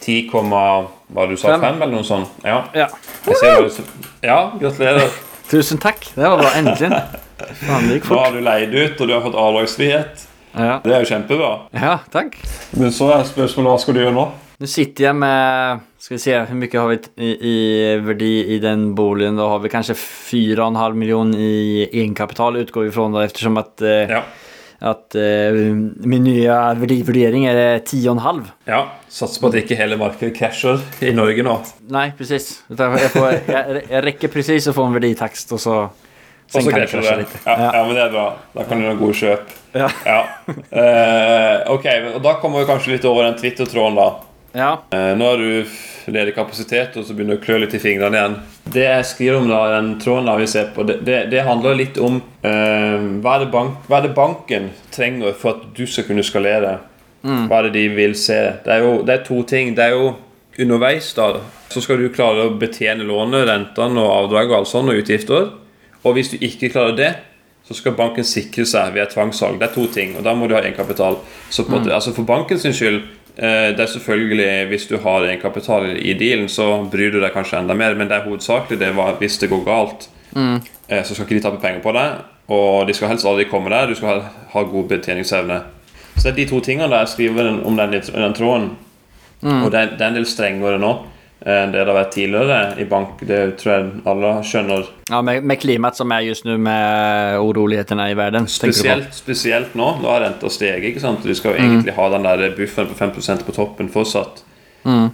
10, 0.01 0.31
hva 0.31 1.27
du 1.29 1.35
sa, 1.37 1.57
5, 1.57 1.61
5 1.61 1.83
eller 1.83 1.95
noe 1.97 2.07
sånt. 2.07 2.31
Ja. 2.47 2.63
Ja. 2.75 2.87
Du 3.27 3.35
ja, 4.23 4.39
gratulerer. 4.61 5.11
Tusen 5.51 5.81
takk. 5.83 6.07
Det 6.15 6.23
var 6.23 6.39
bra. 6.39 6.53
Endelig. 6.57 6.91
Nå 8.11 8.19
har 8.21 8.33
du 8.37 8.41
leid 8.45 8.75
ut, 8.75 9.01
og 9.01 9.09
du 9.09 9.15
har 9.17 9.25
fått 9.25 9.35
avdragsfrihet. 9.35 10.27
Ja. 10.55 10.81
Det 10.83 10.95
er 10.95 11.05
jo 11.05 11.11
kjempebra. 11.13 11.51
ja, 11.77 11.99
takk. 12.11 12.39
Men 12.79 12.95
så 12.95 13.11
er 13.15 13.27
spørsmålet 13.29 13.71
hva 13.71 13.83
skal 13.83 13.97
du 13.97 14.03
gjøre 14.03 14.17
nå? 14.17 14.29
Nå 14.61 14.69
sitter 14.69 15.07
jeg 15.07 15.17
med, 15.17 15.87
Skal 16.01 16.17
vi 16.19 16.21
se, 16.21 16.35
hvor 16.37 16.59
mye 16.61 16.81
har 16.83 16.91
vi 16.91 16.99
i, 17.25 17.31
i 17.49 17.57
verdi 18.05 18.35
i 18.57 18.59
den 18.61 18.91
boligen? 18.97 19.39
Da 19.41 19.47
har 19.55 19.63
vi 19.63 19.71
kanskje 19.73 19.97
4,5 19.97 20.99
millioner 21.01 21.41
i 21.41 21.87
egenkapital 21.87 22.61
utgår 22.61 22.87
vi 22.87 22.93
ifrån 22.93 23.17
ettersom 23.23 23.57
at, 23.61 23.73
att, 23.79 23.83
eh, 23.83 24.11
Ja. 24.11 24.23
at 24.81 25.17
uh, 25.17 25.57
min 26.09 26.25
nye 26.25 26.59
verdivurdering 26.81 27.47
er 27.47 27.81
10,5. 27.81 28.45
ja. 28.67 28.83
Satser 29.09 29.41
på 29.41 29.49
at 29.49 29.59
ikke 29.63 29.77
hele 29.77 29.97
markedet 29.97 30.37
krasjer 30.37 30.81
i 31.03 31.13
Norge 31.13 31.43
nå. 31.43 31.57
Nei, 31.89 32.11
precis. 32.17 32.63
Jeg, 32.69 33.01
jeg, 33.49 33.83
jeg, 33.91 34.05
rekker 34.05 34.29
presis 34.29 34.69
å 34.69 34.77
få 34.77 34.87
en 34.87 34.97
verditakst, 35.01 35.53
og 35.57 35.61
så... 35.61 35.81
Så 36.51 36.65
kan 36.67 36.81
det. 36.81 37.27
Ja, 37.45 37.55
ja, 37.75 37.85
men 37.87 37.95
det 37.95 38.03
er 38.03 38.11
bra. 38.11 38.25
Da 38.57 38.65
kan 38.67 38.81
du 38.81 38.89
gjøre 38.89 38.99
gode 38.99 39.15
kjøp. 39.21 39.53
Ja. 39.79 39.87
Ja. 40.03 40.23
Uh, 40.51 41.77
ok, 41.77 41.87
og 42.17 42.25
da 42.25 42.33
kommer 42.43 42.65
vi 42.65 42.71
kanskje 42.73 42.97
litt 42.97 43.07
over 43.07 43.29
den 43.29 43.37
Twitter-tråden, 43.39 44.01
da. 44.01 44.09
Ja. 44.59 44.71
Uh, 44.91 45.13
nå 45.15 45.29
har 45.31 45.39
du 45.39 46.11
ledig 46.11 46.35
kapasitet, 46.35 46.99
og 46.99 47.07
så 47.07 47.15
begynner 47.15 47.39
du 47.39 47.43
å 47.43 47.45
klø 47.45 47.61
litt 47.63 47.77
i 47.79 47.83
fingrene 47.83 48.19
igjen. 48.19 48.35
Det 48.67 48.83
jeg 48.83 49.07
skriver 49.13 49.39
om 49.39 49.47
da, 49.53 49.61
den 49.77 49.93
tråden 50.03 50.27
da 50.27 50.35
vi 50.41 50.49
ser 50.51 50.73
på, 50.75 50.83
det, 50.89 50.99
det, 51.07 51.21
det 51.31 51.47
handler 51.47 51.79
litt 51.79 52.01
om 52.03 52.19
uh, 52.19 52.99
hva, 53.23 53.37
er 53.37 53.45
det 53.45 53.51
bank, 53.55 53.79
hva 53.87 54.01
er 54.01 54.09
det 54.09 54.15
banken 54.19 54.73
trenger 54.91 55.39
for 55.39 55.55
at 55.55 55.69
du 55.79 55.85
skal 55.87 56.09
kunne 56.11 56.27
skalere? 56.27 56.81
Hva 57.23 57.61
er 57.61 57.69
det 57.69 57.77
de 57.77 57.87
vil 57.93 58.15
se? 58.17 58.41
Det 58.65 58.75
er 58.75 58.83
jo 58.83 58.93
det 59.05 59.13
er 59.13 59.25
to 59.27 59.43
ting. 59.45 59.75
Det 59.77 59.91
er 59.91 59.93
jo 59.93 60.15
underveis, 60.61 61.13
da, 61.15 61.35
så 61.71 61.83
skal 61.85 62.01
du 62.01 62.09
klare 62.13 62.47
å 62.49 62.55
betjene 62.59 63.05
lånet, 63.07 63.45
rentene 63.49 64.01
og 64.03 64.15
avdrag 64.15 64.51
og 64.51 64.61
alt 64.61 64.71
sånt, 64.71 64.91
og 64.91 65.03
utgifter. 65.03 65.51
Og 66.05 66.15
hvis 66.17 66.31
du 66.33 66.37
ikke 66.41 66.71
klarer 66.73 66.97
det, 66.97 67.11
så 67.69 67.75
skal 67.77 67.93
banken 67.95 68.25
sikre 68.27 68.65
seg 68.67 68.95
ved 68.95 69.11
tvangssalg. 69.13 69.59
Det 69.61 69.69
er 69.69 69.75
to 69.75 69.87
ting, 69.93 70.17
og 70.19 70.25
da 70.27 70.35
må 70.35 70.49
du 70.49 70.55
ha 70.57 70.63
egenkapital. 70.63 71.19
Så 71.51 71.65
på 71.65 71.77
måte, 71.77 71.93
altså 71.95 72.13
For 72.17 72.27
bankens 72.27 72.65
skyld 72.67 73.03
eh, 73.37 73.71
det 73.77 73.81
er 73.81 73.87
selvfølgelig 73.87 74.67
Hvis 74.69 74.87
du 74.91 74.97
har 74.99 75.27
egenkapital 75.29 75.93
i 75.97 76.15
dealen, 76.19 76.49
så 76.49 76.89
bryr 76.91 77.13
du 77.13 77.21
deg 77.21 77.33
kanskje 77.33 77.61
enda 77.61 77.75
mer, 77.75 77.95
men 77.95 78.09
det 78.09 78.17
er 78.17 78.27
hovedsakelig 78.27 78.81
det 78.81 78.97
var 78.97 79.15
hvis 79.21 79.39
det 79.39 79.51
går 79.51 79.65
galt. 79.65 80.09
mm. 80.35 80.61
så 81.05 81.15
skal 81.15 81.27
ikke 81.27 81.35
de 81.39 81.43
tape 81.43 81.61
penger 81.63 81.81
på 81.83 81.93
deg, 81.93 82.25
og 82.49 82.87
de 82.89 82.95
skal 82.95 83.09
helst 83.09 83.27
aldri 83.27 83.45
komme 83.45 83.71
der. 83.71 83.87
Du 83.87 83.95
skal 83.95 84.09
ha, 84.09 84.31
ha 84.53 84.63
god 84.63 84.89
betjeningsevne. 84.89 85.61
Så 86.17 86.23
det 86.25 86.33
er 86.33 86.37
de 86.41 86.47
to 86.51 86.61
tingene 86.61 86.91
der 86.91 87.05
jeg 87.05 87.09
skriver 87.09 87.43
den- 87.45 87.63
om 87.67 87.77
den, 87.77 87.93
den 87.93 88.35
tråden. 88.35 88.71
Og 89.43 89.71
det 89.73 89.79
er, 89.81 89.87
det 89.97 90.01
er 90.01 90.09
en 90.09 90.15
del 90.19 90.27
strengere 90.27 90.79
nå 90.79 90.91
eh, 90.91 91.20
enn 91.41 91.73
det 91.73 91.81
det 91.81 91.89
har 91.89 91.97
vært 91.97 92.13
tidligere 92.13 92.59
i 92.83 92.85
bank. 92.89 93.23
Det 93.25 93.41
tror 93.61 93.73
jeg 93.73 94.03
alle 94.13 94.33
skjønner. 94.45 94.91
Ja, 95.09 95.23
med, 95.25 95.47
med 95.49 95.61
klimaet 95.63 95.97
som 95.97 96.13
er 96.13 96.27
just 96.27 96.45
nu 96.45 96.57
med 96.61 97.41
urolighetene 97.41 98.11
i 98.13 98.17
verden. 98.19 98.45
du? 98.45 98.53
Spesielt, 98.53 99.15
spesielt 99.17 99.75
nå. 99.79 99.95
Nå 100.03 100.11
har 100.13 100.25
renta 100.27 100.51
steget. 100.53 100.91
ikke 100.91 101.03
sant? 101.03 101.25
De 101.25 101.37
skal 101.37 101.57
jo 101.57 101.63
egentlig 101.65 101.97
ha 101.97 102.09
den 102.13 102.29
der 102.29 102.57
bufferen 102.57 102.91
på 102.91 102.99
5% 102.99 103.47
på 103.47 103.57
toppen 103.57 103.89
fortsatt. 103.93 104.45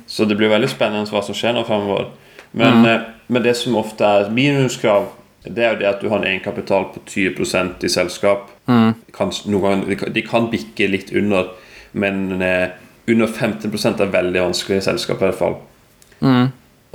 Så 0.07 0.25
det 0.25 0.37
blir 0.39 0.51
veldig 0.51 0.71
spennende 0.71 1.11
hva 1.11 1.23
som 1.23 1.35
skjer 1.37 1.55
nå 1.55 1.63
fremover. 1.67 2.11
Men, 2.57 2.83
mm. 2.83 3.07
men 3.27 3.43
det 3.43 3.57
som 3.59 3.77
ofte 3.79 4.07
er 4.07 4.31
minimumskrav, 4.35 5.09
det 5.47 5.63
er 5.63 5.75
jo 5.75 5.81
det 5.81 5.89
at 5.91 6.03
du 6.03 6.09
har 6.11 6.19
en 6.19 6.27
egenkapital 6.27 6.89
på 6.95 7.03
20% 7.07 7.87
i 7.87 7.93
selskap. 7.93 8.51
Kan, 8.67 9.33
noen 9.47 9.63
ganger, 9.63 9.87
de, 9.91 9.99
kan, 10.01 10.13
de 10.15 10.27
kan 10.27 10.51
bikke 10.51 10.91
litt 10.91 11.13
under, 11.15 11.53
men 11.95 12.43
eh, 12.43 12.75
under 13.07 13.31
15% 13.31 14.03
er 14.03 14.11
veldig 14.15 14.43
vanskelig 14.49 14.81
i 14.81 14.87
selskap 14.89 15.23
i 15.23 15.29
hvert 15.29 15.39
fall. 15.39 15.59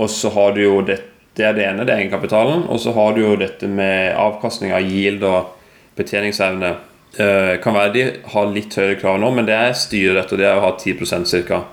Og 0.01 0.09
så 0.09 0.31
har 0.33 0.55
du 0.55 0.61
jo 0.63 0.77
det, 0.85 0.97
det 1.37 1.45
er 1.45 1.57
det 1.57 1.65
ene, 1.67 1.85
det 1.85 1.93
er 1.93 2.03
egenkapitalen. 2.05 2.65
Og 2.71 2.79
så 2.81 2.93
har 2.95 3.13
du 3.15 3.21
jo 3.23 3.35
dette 3.39 3.69
med 3.69 4.15
avkastning 4.19 4.73
av 4.75 4.85
yield 4.85 5.25
og 5.27 5.53
betjeningsevne. 5.99 6.73
Uh, 7.11 7.57
kan 7.59 7.75
være 7.75 7.91
de 7.91 8.03
har 8.33 8.51
litt 8.53 8.75
høyere 8.79 8.95
krav 9.01 9.17
nå, 9.19 9.33
men 9.35 9.47
det 9.47 9.55
er 9.57 9.73
styret, 9.75 10.31
og 10.31 10.39
det 10.39 10.47
er 10.47 10.59
å 10.59 10.63
ha 10.63 10.75
10 10.79 11.43
ca. 11.49 11.63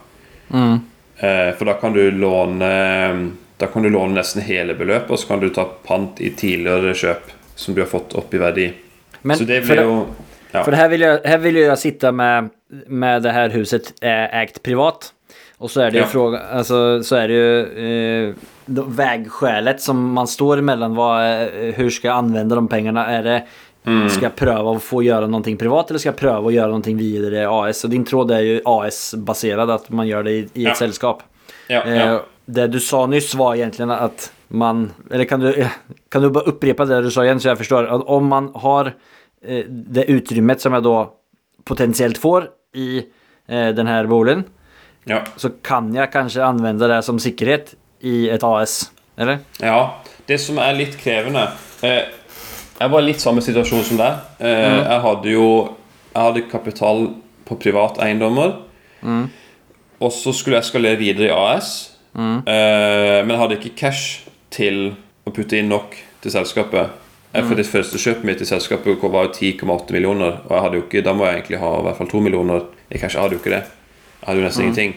Eh, 1.18 1.54
for 1.58 1.66
da 1.66 1.74
kan 1.74 1.92
du 1.92 2.10
låne 2.14 2.68
Da 3.58 3.66
kan 3.66 3.82
du 3.82 3.90
låne 3.90 4.14
nesten 4.14 4.42
hele 4.46 4.76
beløpet, 4.78 5.10
og 5.10 5.18
så 5.18 5.32
kan 5.32 5.40
du 5.42 5.48
ta 5.50 5.64
pant 5.66 6.20
i 6.22 6.30
tidligere 6.30 6.94
kjøp 6.94 7.32
som 7.58 7.74
du 7.74 7.80
har 7.82 7.88
fått 7.90 8.14
opp 8.14 8.34
i 8.34 8.38
verdi. 8.38 8.66
Men 9.26 9.40
så 9.40 9.46
det 9.48 9.64
blir 9.66 9.82
jo 9.82 9.96
ja. 10.52 10.62
For 10.62 10.72
her 10.78 10.86
vil, 10.88 11.02
jeg, 11.04 11.18
her 11.28 11.40
vil 11.42 11.58
jeg 11.60 11.80
sitte 11.80 12.12
med, 12.14 12.52
med 12.86 13.24
det 13.26 13.34
her 13.34 13.50
huset 13.52 13.90
eh, 14.00 14.30
ägt 14.40 14.62
privat. 14.62 15.10
Och 15.58 15.70
så 15.70 15.80
är 15.80 15.90
det 15.90 15.96
ju 15.96 16.02
Ja. 16.02 16.06
fråga, 16.06 16.38
alltså 16.38 17.02
så 17.02 17.16
är 17.16 17.28
det 17.28 17.34
ju 17.34 18.28
eh, 18.28 18.34
vägskälet 18.88 19.80
som 19.80 20.12
man 20.12 20.26
står 20.26 20.58
emellan. 20.58 20.94
Vad, 20.94 21.24
eh, 21.42 21.46
hur 21.74 21.90
ska 21.90 22.08
jag 22.08 22.16
använda 22.16 22.54
de 22.56 22.68
pengarna? 22.68 23.06
Är 23.06 23.22
det, 23.22 23.46
Mm. 23.84 24.08
Ska 24.08 24.22
jag 24.22 24.36
pröva 24.36 24.72
att 24.76 24.82
få 24.82 25.02
göra 25.02 25.26
någonting 25.26 25.56
privat 25.56 25.90
eller 25.90 25.98
ska 25.98 26.08
jag 26.08 26.16
pröva 26.16 26.48
att 26.48 26.54
göra 26.54 26.66
någonting 26.66 26.96
vidare 26.96 27.48
AS? 27.50 27.84
Och 27.84 27.90
din 27.90 28.04
tråd 28.04 28.30
är 28.30 28.40
ju 28.40 28.60
AS-baserad, 28.64 29.70
att 29.70 29.90
man 29.90 30.06
gör 30.08 30.22
det 30.22 30.30
i, 30.30 30.36
i 30.38 30.42
ett 30.42 30.48
Ja. 30.54 30.74
sällskap. 30.74 31.22
Ja, 31.68 31.82
Eh, 31.84 31.96
ja. 31.96 32.22
Det 32.44 32.66
du 32.66 32.80
sa 32.80 33.06
nyss 33.06 33.34
var 33.34 33.54
egentligen 33.54 33.90
att 33.90 34.32
man, 34.48 34.90
eller 35.10 35.24
kan 35.24 35.40
du, 35.40 35.66
kan 36.08 36.22
du 36.22 36.30
bara 36.30 36.44
upprepa 36.44 36.84
det 36.84 37.02
du 37.02 37.10
sa 37.10 37.24
igen 37.24 37.40
så 37.40 37.48
jag 37.48 37.58
förstår? 37.58 37.84
Att 37.86 38.02
om 38.06 38.26
man 38.26 38.50
har 38.54 38.86
eh, 39.44 39.64
det 39.68 40.04
utrymmet 40.10 40.60
som 40.60 40.72
jag 40.72 40.82
då 40.82 41.12
potentiellt 41.64 42.18
får 42.18 42.48
i 42.74 42.98
eh, 43.48 43.68
den 43.68 43.86
här 43.86 44.06
boligen 44.06 44.44
ja. 45.08 45.22
så 45.40 45.50
kan 45.64 45.88
jeg 45.94 46.10
kanskje 46.12 46.44
anvende 46.44 46.88
det 46.90 47.00
som 47.06 47.18
sikkerhet 47.22 47.74
i 48.06 48.28
et 48.30 48.44
AS, 48.44 48.90
eller? 49.18 49.40
Ja, 49.64 49.80
det 50.28 50.38
som 50.42 50.60
er 50.62 50.76
litt 50.76 50.94
krevende 51.00 51.48
eh, 51.82 52.04
Jeg 52.78 52.90
var 52.92 53.02
i 53.02 53.08
litt 53.08 53.22
samme 53.22 53.42
situasjon 53.42 53.84
som 53.88 53.98
deg. 53.98 54.20
Eh, 54.38 54.76
Jeg 54.84 55.00
hadde 55.02 55.32
jo 55.32 55.46
Jeg 56.12 56.22
hadde 56.22 56.44
kapital 56.50 57.08
på 57.48 57.56
privateiendommer. 57.58 58.58
Og 59.98 60.12
så 60.14 60.32
skulle 60.36 60.60
jeg 60.60 60.68
skalere 60.68 61.00
videre 61.00 61.30
i 61.30 61.34
AS. 61.34 61.72
Eh, 62.14 63.18
men 63.24 63.32
jeg 63.32 63.40
hadde 63.42 63.58
ikke 63.58 63.74
cash 63.78 64.28
til 64.54 64.92
å 65.26 65.32
putte 65.34 65.58
inn 65.58 65.70
nok 65.72 65.96
til 66.22 66.34
selskapet. 66.34 66.92
Eh, 67.32 67.42
For 67.42 67.58
det 67.58 67.66
første 67.66 67.98
kjøpet 68.00 68.24
mitt 68.28 68.40
i 68.44 68.48
selskapet 68.48 69.02
var 69.02 69.28
jo 69.28 69.34
10,8 69.34 69.92
millioner. 69.96 70.38
Og 70.46 70.54
jeg 70.54 70.64
hadde 70.66 70.78
jo 70.80 70.86
ikke, 70.86 71.04
da 71.04 71.14
må 71.16 71.26
jeg 71.26 71.40
egentlig 71.40 71.60
ha 71.64 71.72
i 71.78 71.82
hvert 71.88 71.98
fall 71.98 72.12
2 72.14 72.22
millioner 72.28 72.68
i 72.90 72.98
cash. 72.98 73.14
Jeg 73.16 73.22
hadde 73.22 73.38
jo 73.38 73.42
ikke 73.42 73.56
det. 73.56 73.64
Hadde 74.28 74.42
jo 74.42 74.46
nesten 74.46 74.68
ingenting. 74.68 74.96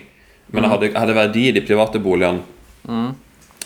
Men 0.51 0.65
jeg 0.67 0.73
hadde, 0.73 0.91
hadde 0.99 1.15
verdi 1.15 1.47
i 1.47 1.53
de 1.55 1.63
private 1.63 1.99
boligene. 2.03 2.43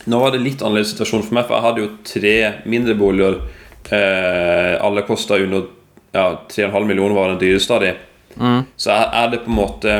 Nå 0.05 0.19
var 0.21 0.35
det 0.35 0.43
litt 0.43 0.61
annerledes 0.61 0.91
situasjon 0.93 1.23
for 1.25 1.37
meg, 1.37 1.47
for 1.47 1.57
jeg 1.57 1.65
hadde 1.65 1.81
jo 1.81 1.93
tre 2.05 2.35
mindre 2.69 2.93
boliger. 2.99 3.39
Eh, 3.89 4.75
alle 4.85 5.01
kosta 5.07 5.39
under 5.41 5.65
ja, 6.13 6.27
3,5 6.51 6.85
millioner, 6.85 7.15
var 7.17 7.33
den 7.33 7.41
dyreste 7.41 7.73
av 7.73 7.81
de. 7.81 7.95
Så 8.77 8.91
jeg 8.91 9.09
er 9.23 9.31
det 9.31 9.41
på 9.45 9.51
en 9.51 9.55
måte 9.55 9.93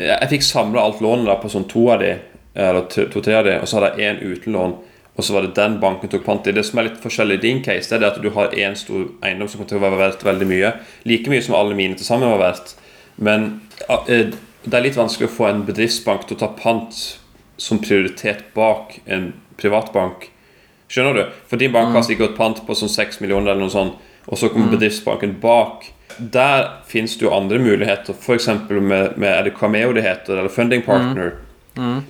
Jeg, 0.00 0.28
fikk 0.30 0.44
samla 0.44 0.80
alt 0.80 1.02
lånet 1.04 1.28
da 1.28 1.34
på 1.40 1.48
sånn 1.52 1.68
to 1.68 1.86
av 1.92 2.02
de, 2.02 2.10
eller 2.56 2.84
to-tre 2.90 3.36
av 3.38 3.46
de, 3.46 3.54
og 3.62 3.68
så 3.68 3.78
hadde 3.78 3.94
jeg 3.96 4.10
én 4.10 4.34
utenlån. 4.34 4.74
Og 5.16 5.24
så 5.24 5.32
var 5.32 5.46
det 5.46 5.54
den 5.56 5.78
banken 5.80 6.10
tok 6.12 6.26
pant 6.26 6.48
i. 6.48 6.52
Det 6.52 6.64
som 6.68 6.80
er 6.80 6.90
litt 6.90 6.98
forskjellig 7.00 7.38
i 7.38 7.42
din 7.46 7.62
case, 7.64 7.88
det 7.88 8.04
er 8.04 8.10
at 8.10 8.20
du 8.20 8.28
har 8.34 8.52
én 8.52 8.76
stor 8.76 9.06
eiendom 9.24 9.48
som 9.48 9.62
kommer 9.62 9.70
til 9.70 9.78
å 9.78 9.84
være 9.86 10.00
verdt 10.02 10.26
veldig 10.26 10.48
mye. 10.50 10.72
Like 11.08 11.32
mye 11.32 11.44
som 11.46 11.56
alle 11.56 11.78
mine 11.78 11.96
til 11.96 12.04
sammen 12.04 12.28
var 12.34 12.42
verdt. 12.42 12.74
Men 13.16 13.46
eh, 13.88 14.34
det 14.66 14.74
er 14.76 14.84
litt 14.88 14.98
vanskelig 14.98 15.30
å 15.30 15.34
få 15.36 15.46
en 15.48 15.64
bedriftsbank 15.66 16.26
til 16.26 16.36
å 16.36 16.42
ta 16.42 16.50
pant 16.58 16.96
som 17.56 17.78
prioritet 17.80 18.48
bak 18.56 18.98
en 19.06 19.30
privatbank. 19.60 20.28
Skjønner 20.90 21.16
du? 21.16 21.22
For 21.48 21.60
din 21.60 21.72
bank 21.74 21.94
har 21.94 22.04
sikkert 22.06 22.36
pant 22.38 22.60
på 22.66 22.76
sånn 22.78 22.92
6 22.92 23.20
millioner 23.22 23.52
eller 23.52 23.66
noe 23.66 23.72
sånt, 23.72 23.96
og 24.26 24.38
så 24.38 24.50
kommer 24.50 24.74
bedriftsbanken 24.76 25.38
bak. 25.42 25.88
Der 26.18 26.68
finnes 26.88 27.16
det 27.18 27.26
jo 27.26 27.34
andre 27.34 27.58
muligheter, 27.62 28.14
f.eks. 28.14 28.48
med, 28.70 29.16
med 29.16 29.30
er 29.30 29.46
det 29.46 29.56
Cameo 29.56 29.94
det 29.96 30.04
heter, 30.06 30.38
eller 30.38 30.52
Funding 30.52 30.82
Partner. 30.86 31.36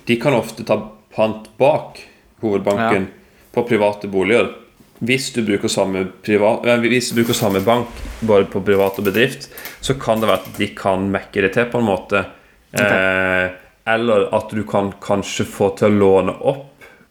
De 0.05 0.15
kan 0.21 0.37
ofte 0.37 0.65
ta 0.67 0.79
pant 1.15 1.49
bak 1.57 2.01
hovedbanken 2.41 3.09
på 3.53 3.63
private 3.67 4.07
boliger. 4.07 4.51
Hvis 4.99 5.29
du 5.33 5.43
bruker 5.45 5.69
samme, 5.69 6.07
privat, 6.25 6.65
eh, 6.65 6.79
hvis 6.81 7.11
du 7.11 7.19
bruker 7.19 7.37
samme 7.37 7.61
bank 7.61 7.89
både 8.25 8.47
på 8.49 8.63
privat 8.65 8.97
og 8.97 9.05
bedrift, 9.05 9.49
så 9.81 9.93
kan 9.93 10.21
det 10.21 10.29
være 10.29 10.41
at 10.41 10.57
de 10.57 10.67
kan 10.77 11.05
mekke 11.13 11.43
det 11.45 11.53
til 11.53 11.69
på 11.69 11.81
en 11.81 11.89
måte. 11.89 12.23
Eh, 12.73 13.49
eller 13.87 14.27
at 14.35 14.49
du 14.51 14.63
kan 14.67 14.91
kanskje 15.01 15.45
få 15.47 15.69
til 15.77 15.87
å 15.87 15.99
låne 15.99 16.33
opp 16.41 16.65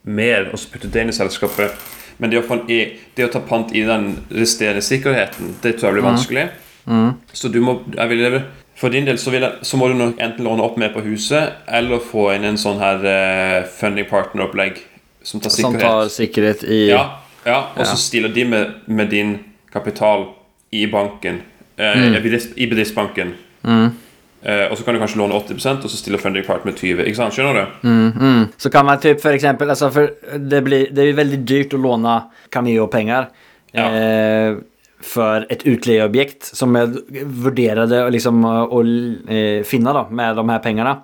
mer 0.04 0.50
og 0.52 0.58
så 0.60 0.68
putte 0.74 0.90
det 0.92 1.02
inn 1.02 1.08
i 1.08 1.16
selskapet. 1.16 1.72
Men 2.18 2.30
det 2.30 2.38
å, 2.44 2.58
i- 2.70 2.96
det 3.16 3.24
å 3.24 3.32
ta 3.32 3.40
pant 3.40 3.72
i 3.74 3.82
den 3.84 4.16
resterende 4.30 4.82
sikkerheten, 4.84 5.54
det 5.62 5.78
tror 5.78 5.90
jeg 5.90 5.96
blir 5.98 6.10
vanskelig. 6.10 6.48
Så 7.32 7.48
du 7.52 7.60
må 7.60 7.80
vil, 8.08 8.42
For 8.76 8.90
din 8.90 9.06
del 9.06 9.16
så, 9.16 9.32
jeg, 9.32 9.52
så 9.62 9.76
må 9.80 9.88
du 9.88 9.94
nok 9.94 10.18
enten 10.20 10.44
låne 10.44 10.60
opp 10.62 10.76
mer 10.76 10.90
på 10.92 11.00
huset, 11.02 11.54
eller 11.66 11.98
få 11.98 12.34
inn 12.36 12.44
en 12.44 12.58
sånn 12.60 12.76
her 12.78 13.00
eh, 13.08 13.64
funding 13.64 14.04
partner-opplegg 14.04 14.76
som 15.22 15.40
tar 15.40 15.50
Som 15.50 15.72
sikkerhet. 15.72 15.80
tar 15.80 16.08
sikkerhet 16.12 16.64
i 16.68 16.88
Ja, 16.90 17.18
ja 17.46 17.62
og 17.74 17.86
så 17.86 17.96
stiller 17.96 18.28
de 18.28 18.44
med, 18.44 18.74
med 18.86 19.08
din 19.08 19.38
kapital 19.72 20.26
i 20.72 20.84
banken. 20.86 21.40
eh, 21.78 22.16
i 22.16 22.20
bedrifts- 22.20 22.52
i 22.56 22.66
bedriftsbanken. 22.66 23.32
Eh, 24.42 24.66
og 24.70 24.76
så 24.78 24.84
kan 24.84 24.94
du 24.94 25.00
kanskje 25.00 25.18
låne 25.18 25.34
80% 25.38 25.86
og 25.86 25.90
så 25.90 25.98
stiller 25.98 26.20
funding 26.22 26.44
part 26.46 26.66
med 26.68 26.76
20 26.76 27.06
Ikke 27.08 27.18
sant? 27.18 27.34
Skjønner 27.34 27.56
du? 27.56 28.52
Så 28.60 28.70
kan 28.70 28.86
man 28.86 29.00
typ 29.02 29.22
for 29.22 29.34
eksempel 29.34 29.72
altså 29.72 29.88
for 29.90 30.12
det, 30.38 30.60
blir, 30.66 30.90
det 30.94 31.02
er 31.02 31.18
veldig 31.18 31.40
dyrt 31.48 31.74
å 31.74 31.80
låne 31.80 32.18
Cameo-pengar. 32.52 33.30
Ja. 33.76 33.86
Eh, 33.90 34.58
for 35.06 35.44
et 35.52 35.62
utleieobjekt 35.68 36.48
som 36.56 36.74
jeg 36.76 37.24
vurderte 37.44 38.02
och 38.04 38.12
liksom 38.12 38.44
å 38.44 38.82
eh, 39.28 39.62
finne 39.68 39.92
da, 39.92 40.06
med 40.08 40.36
de 40.36 40.46
her 40.50 40.62
pengene. 40.64 40.94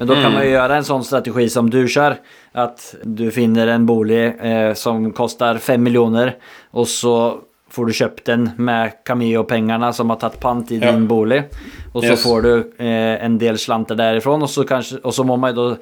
Men 0.00 0.08
da 0.08 0.16
kan 0.16 0.32
man 0.32 0.46
jo 0.46 0.52
gjøre 0.54 0.76
en 0.80 0.86
sånn 0.86 1.02
strategi 1.04 1.46
som 1.52 1.68
du 1.68 1.82
kjører. 1.84 2.20
At 2.56 2.84
du 3.04 3.26
finner 3.34 3.68
en 3.68 3.84
bolig 3.88 4.22
eh, 4.32 4.72
som 4.78 5.10
kostar 5.16 5.60
5 5.60 5.82
miljoner 5.84 6.34
og 6.72 6.88
så 6.88 7.16
får 7.70 7.86
du 7.86 7.92
köpt 7.92 8.24
den 8.26 8.50
med 8.58 8.92
Cameo-pengene 9.06 9.92
som 9.94 10.10
har 10.10 10.16
tatt 10.16 10.40
pant 10.40 10.70
i 10.72 10.78
Ja. 10.78 10.92
din 10.92 11.06
bolig. 11.08 11.44
Og 11.94 12.02
så 12.02 12.10
Yes. 12.10 12.22
får 12.22 12.42
du 12.42 12.72
eh, 12.78 13.24
en 13.24 13.38
del 13.38 13.58
slanter 13.58 13.94
derifra, 13.96 14.34
og, 14.42 14.48
så, 14.50 14.64
så 15.12 15.24
må 15.24 15.36
man 15.38 15.54
jo 15.54 15.62
då 15.62 15.76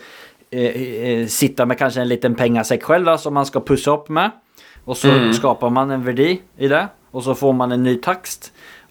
eh, 0.53 1.27
sitte 1.27 1.67
med 1.67 1.79
kanske 1.79 2.01
en 2.01 2.09
liten 2.09 2.35
pengesekk 2.35 2.87
selv 2.87 3.05
da, 3.07 3.17
som 3.19 3.35
man 3.35 3.47
skal 3.47 3.61
pussa 3.63 3.93
opp 3.93 4.09
med. 4.09 4.31
Og 4.87 4.97
så 4.97 5.09
Mm. 5.13 5.33
skapar 5.35 5.71
man 5.71 5.91
en 5.91 6.05
verdi 6.05 6.41
i 6.59 6.69
det. 6.69 6.89
og 7.13 7.23
så 7.23 7.35
får 7.35 7.53
man 7.57 7.73
en 7.73 7.83
ny 7.83 7.97
takst. 8.01 8.51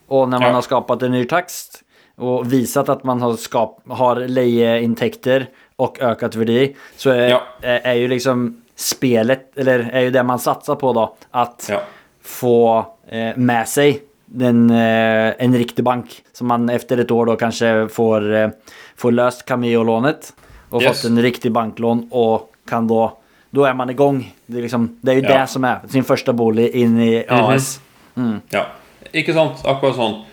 Og 0.09 0.27
når 0.29 0.39
man 0.39 0.49
Ja. 0.49 0.53
har 0.53 0.61
skapat 0.61 1.03
en 1.03 1.11
ny 1.11 1.25
takst 1.25 1.83
og 2.19 2.45
visat 2.45 2.89
at 2.89 3.03
man 3.05 3.19
har, 3.21 3.33
skap, 3.37 3.79
har 3.91 4.15
leieinntekter 4.15 5.47
og 5.79 5.97
økt 6.01 6.35
verdi, 6.35 6.75
Så 6.97 7.11
er, 7.11 7.29
Ja. 7.29 7.41
er, 7.63 7.79
är 7.83 7.93
ju 7.93 8.07
liksom 8.07 8.57
spelet, 8.75 9.51
eller 9.57 9.89
er 9.93 10.01
jo 10.05 10.11
det 10.11 10.23
man 10.25 10.39
satser 10.39 10.75
på 10.75 10.93
da, 10.93 11.09
at 11.33 11.67
Ja. 11.69 11.79
Få 12.27 12.85
eh, 13.09 13.37
med 13.37 13.67
sig 13.67 14.01
den, 14.25 14.69
eh, 14.69 15.33
en 15.39 15.57
riktig 15.57 15.83
bank. 15.85 16.05
Som 16.33 16.47
man 16.47 16.69
efter 16.69 16.97
ett 16.97 17.11
år 17.11 17.25
då 17.25 17.35
kanske 17.35 17.87
får, 17.91 18.33
eh, 18.35 18.49
får 18.97 19.11
löst 19.11 19.45
Cameo-lånet. 19.45 20.33
Och 20.69 20.81
Yes. 20.81 21.01
fått 21.01 21.11
en 21.11 21.21
riktig 21.21 21.51
banklån 21.51 22.07
och 22.11 22.51
kan 22.69 22.87
då, 22.87 23.17
då 23.49 23.65
är 23.65 23.73
man 23.73 23.89
igång. 23.89 24.33
Det 24.45 24.57
är, 24.57 24.61
liksom, 24.61 24.97
det 25.01 25.11
er 25.11 25.15
jo 25.15 25.21
Ja. 25.29 25.39
det 25.41 25.47
som 25.47 25.63
er 25.63 25.79
sin 25.89 26.03
første 26.03 26.33
bolig 26.33 26.69
inn 26.75 26.99
i 27.01 27.23
AS. 27.29 27.79
Ja, 28.49 28.65
ikke 29.13 29.33
sant? 29.33 29.61
Akkurat 29.65 29.95
sånn. 29.95 30.23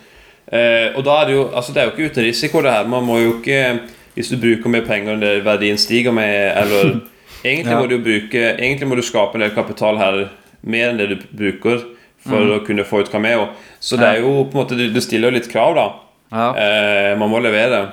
Eh, 0.51 0.91
og 0.97 1.03
da 1.05 1.21
er 1.21 1.25
det 1.25 1.33
jo 1.35 1.49
Altså, 1.55 1.73
det 1.73 1.81
er 1.81 1.85
jo 1.85 1.91
ikke 1.91 2.11
uten 2.11 2.23
risiko, 2.23 2.61
det 2.61 2.71
her. 2.71 2.83
Man 2.87 3.03
må 3.05 3.17
jo 3.23 3.33
ikke 3.39 3.79
Hvis 4.15 4.29
du 4.29 4.37
bruker 4.37 4.69
mer 4.69 4.81
penger 4.81 5.13
enn 5.13 5.19
det 5.19 5.43
verdien 5.45 5.77
stiger 5.77 6.11
med, 6.11 6.57
eller 6.57 7.01
Egentlig 7.43 7.71
Ja. 7.71 7.79
må 7.81 7.87
du 7.89 7.97
bruke 7.99 8.57
Egentlig 8.59 8.87
må 8.87 8.95
du 8.95 9.01
skape 9.01 9.35
en 9.35 9.41
del 9.41 9.49
kapital 9.55 9.97
her 9.97 10.29
mer 10.65 10.89
enn 10.91 10.99
det 11.01 11.07
du 11.13 11.15
bruker 11.31 11.83
for 12.25 12.55
å 12.55 12.61
kunne 12.65 12.85
få 12.87 13.03
ut 13.05 13.11
Cameo. 13.13 13.47
Så 13.79 13.99
det 14.01 14.07
er 14.07 14.23
jo 14.23 14.31
på 14.49 14.57
en 14.57 14.63
måte 14.63 14.77
Du, 14.79 14.87
du 14.89 15.01
stiller 15.03 15.29
jo 15.29 15.37
litt 15.37 15.49
krav, 15.51 15.75
da. 15.77 15.87
Ja. 16.33 16.47
Eh, 16.57 17.11
man 17.19 17.29
må 17.29 17.39
levere. 17.43 17.83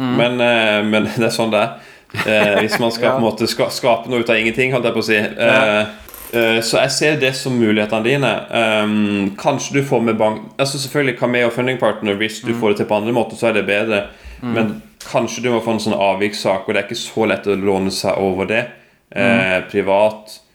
Men, 0.00 0.38
eh, 0.40 0.78
men 0.86 1.08
det 1.16 1.26
er 1.26 1.34
sånn 1.34 1.50
det 1.52 1.64
er. 1.64 1.88
Eh, 2.26 2.60
hvis 2.62 2.78
man 2.82 2.92
skal 2.94 3.04
Ja. 3.10 3.16
på 3.16 3.22
en 3.22 3.26
måte 3.26 3.48
ska, 3.50 3.66
skape 3.74 4.10
noe 4.10 4.22
ut 4.22 4.30
av 4.30 4.38
ingenting, 4.38 4.72
holdt 4.74 4.86
jeg 4.88 4.96
på 4.96 5.02
å 5.02 5.08
si. 5.08 5.18
Eh, 5.18 5.80
eh, 6.38 6.60
så 6.66 6.84
jeg 6.84 6.94
ser 6.96 7.18
det 7.22 7.32
som 7.38 7.58
mulighetene 7.58 8.06
dine. 8.06 8.30
Um, 8.54 9.32
kanskje 9.40 9.80
du 9.80 9.82
får 9.86 10.04
med 10.06 10.18
bank 10.20 10.52
Altså 10.62 10.78
Selvfølgelig 10.78 11.18
Cameo 11.18 11.50
Funding 11.54 11.78
Partner. 11.82 12.14
Hvis 12.20 12.40
du 12.46 12.54
får 12.54 12.74
det 12.74 12.82
til 12.82 12.90
på 12.92 13.00
andre 13.02 13.14
måter, 13.16 13.38
så 13.40 13.50
er 13.50 13.58
det 13.58 13.66
bedre. 13.68 14.04
Men 14.40 14.76
kanskje 15.04 15.42
du 15.44 15.50
må 15.52 15.58
få 15.64 15.74
en 15.74 15.82
sånn 15.82 15.98
avvikssak, 15.98 16.68
og 16.68 16.74
det 16.74 16.80
er 16.80 16.86
ikke 16.88 16.96
så 17.02 17.26
lett 17.28 17.48
å 17.50 17.56
låne 17.58 17.90
seg 17.92 18.16
over 18.22 18.48
det. 18.48 18.62
Eh, 19.10 19.58
privat 19.72 20.30
eh, 20.30 20.49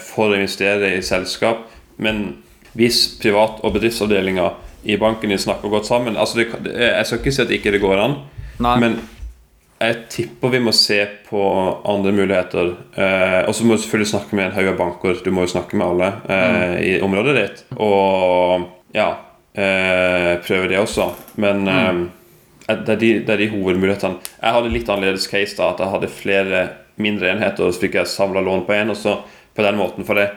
for 0.00 0.32
å 0.32 0.38
investere 0.38 0.94
i 0.96 1.02
selskap. 1.04 1.66
Men 2.00 2.38
hvis 2.72 3.18
privat- 3.20 3.60
og 3.60 3.74
bedriftsavdelinga 3.74 4.46
i 4.82 4.96
banken 4.96 5.28
din 5.28 5.38
snakker 5.38 5.68
godt 5.68 5.86
sammen 5.86 6.16
altså 6.16 6.38
det, 6.38 6.72
Jeg 6.72 7.06
skal 7.06 7.18
ikke 7.18 7.32
si 7.32 7.42
at 7.42 7.50
ikke 7.50 7.72
det 7.74 7.82
går 7.82 8.00
an, 8.00 8.14
Nei. 8.58 8.76
men 8.80 9.00
jeg 9.80 9.96
tipper 10.12 10.52
vi 10.52 10.60
må 10.60 10.72
se 10.76 10.98
på 11.30 11.42
andre 11.88 12.12
muligheter. 12.12 12.74
Eh, 13.00 13.38
og 13.48 13.54
så 13.56 13.64
må 13.64 13.76
du 13.76 13.80
selvfølgelig 13.80 14.10
snakke 14.10 14.36
med 14.36 14.50
en 14.50 14.52
haug 14.58 14.68
av 14.74 14.76
banker. 14.76 15.22
Du 15.24 15.30
må 15.32 15.46
jo 15.46 15.52
snakke 15.54 15.78
med 15.80 15.86
alle 15.86 16.10
eh, 16.28 16.74
i 16.84 16.90
området 17.00 17.36
ditt. 17.38 17.62
Og 17.80 18.66
ja 18.92 19.08
eh, 19.54 20.34
Prøve 20.44 20.68
det 20.68 20.82
også. 20.82 21.06
Men 21.40 21.64
mm. 21.64 22.02
det, 22.68 22.92
er 22.92 23.00
de, 23.00 23.10
det 23.24 23.32
er 23.32 23.40
de 23.40 23.48
hovedmulighetene. 23.54 24.20
Jeg 24.36 24.56
hadde 24.58 24.74
litt 24.74 24.92
annerledes 24.92 25.30
case 25.32 25.56
da. 25.56 25.70
At 25.72 25.80
jeg 25.80 25.94
hadde 25.94 26.12
flere 26.12 26.62
mindre 27.00 27.32
enheter, 27.32 27.64
og 27.64 27.72
så 27.72 27.86
fikk 27.86 27.96
jeg 28.02 28.12
samla 28.12 28.44
lån 28.44 28.66
på 28.68 28.76
én. 28.76 28.92
Og 28.92 29.00
så 29.00 29.16
på 29.60 29.66
den 29.68 29.78
måten. 29.80 30.06
For 30.08 30.18
det 30.18 30.30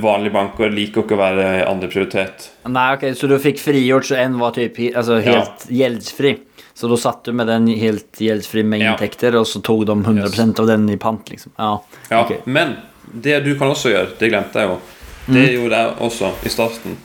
vanlige 0.00 0.32
banker 0.34 0.70
liker 0.72 1.02
ikke 1.04 1.16
å 1.16 1.20
være 1.20 1.46
andreprioritet. 1.68 2.48
Nei, 2.70 2.88
ok, 2.96 3.06
så 3.18 3.28
du 3.30 3.36
fikk 3.42 3.60
frigjort 3.62 4.08
så 4.10 4.18
en 4.20 4.36
var 4.40 4.54
typ 4.56 4.76
altså, 4.92 5.20
helt 5.24 5.34
helt 5.34 5.68
gjeldsfri? 5.72 6.34
Så 6.74 6.88
da 6.90 6.96
satt 6.98 7.24
du 7.28 7.32
med 7.36 7.46
den 7.46 7.68
helt 7.78 8.18
gjeldsfri 8.18 8.64
med 8.66 8.80
Ja. 8.82 8.94
og 9.38 9.46
så 9.46 9.62
tog 9.62 9.86
de 9.86 9.94
100% 10.02 10.58
av 10.60 10.66
den 10.66 10.88
i 10.90 10.96
pant 10.96 11.28
liksom. 11.30 11.52
Ja, 11.58 11.80
Ja, 12.10 12.24
okay. 12.24 12.38
Men 12.44 12.76
det 13.12 13.44
du 13.44 13.54
kan 13.58 13.68
også 13.70 13.90
gjøre, 13.92 14.18
det 14.18 14.30
glemte 14.32 14.58
jeg 14.58 14.68
jo. 14.68 14.78
Det 15.26 15.52
gjorde 15.54 15.76
jeg 15.78 15.94
også 16.04 16.32
i 16.44 16.48
starten. 16.52 16.96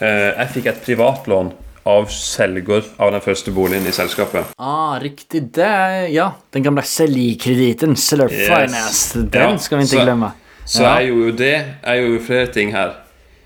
Eh, 0.00 0.32
jeg 0.38 0.48
fikk 0.54 0.66
et 0.66 0.80
privatlån 0.84 1.52
av 1.86 2.06
selger 2.10 2.84
av 2.98 3.12
den 3.12 3.20
første 3.20 3.52
boligen 3.54 3.86
i 3.86 3.92
selskapet. 3.94 4.52
Ah, 4.58 4.98
Riktig. 5.02 5.52
Det, 5.52 6.10
ja, 6.12 6.32
den 6.52 6.62
gamle 6.62 6.82
selgkreditten. 6.82 7.96
seller 7.96 8.30
Yes. 8.30 8.48
finance. 8.48 9.18
Den 9.30 9.50
Ja, 9.50 9.56
skal 9.58 9.78
vi 9.78 9.84
ikke 9.84 9.98
så- 10.00 10.06
glömma. 10.06 10.32
Så 10.64 10.82
Ja. 10.82 10.98
jeg 11.00 11.08
gjorde 11.08 11.24
jo 11.30 11.36
det. 11.36 11.54
Jeg 11.84 12.02
gjorde 12.02 12.18
jo 12.18 12.26
flere 12.26 12.46
ting 12.46 12.72
her. 12.72 12.92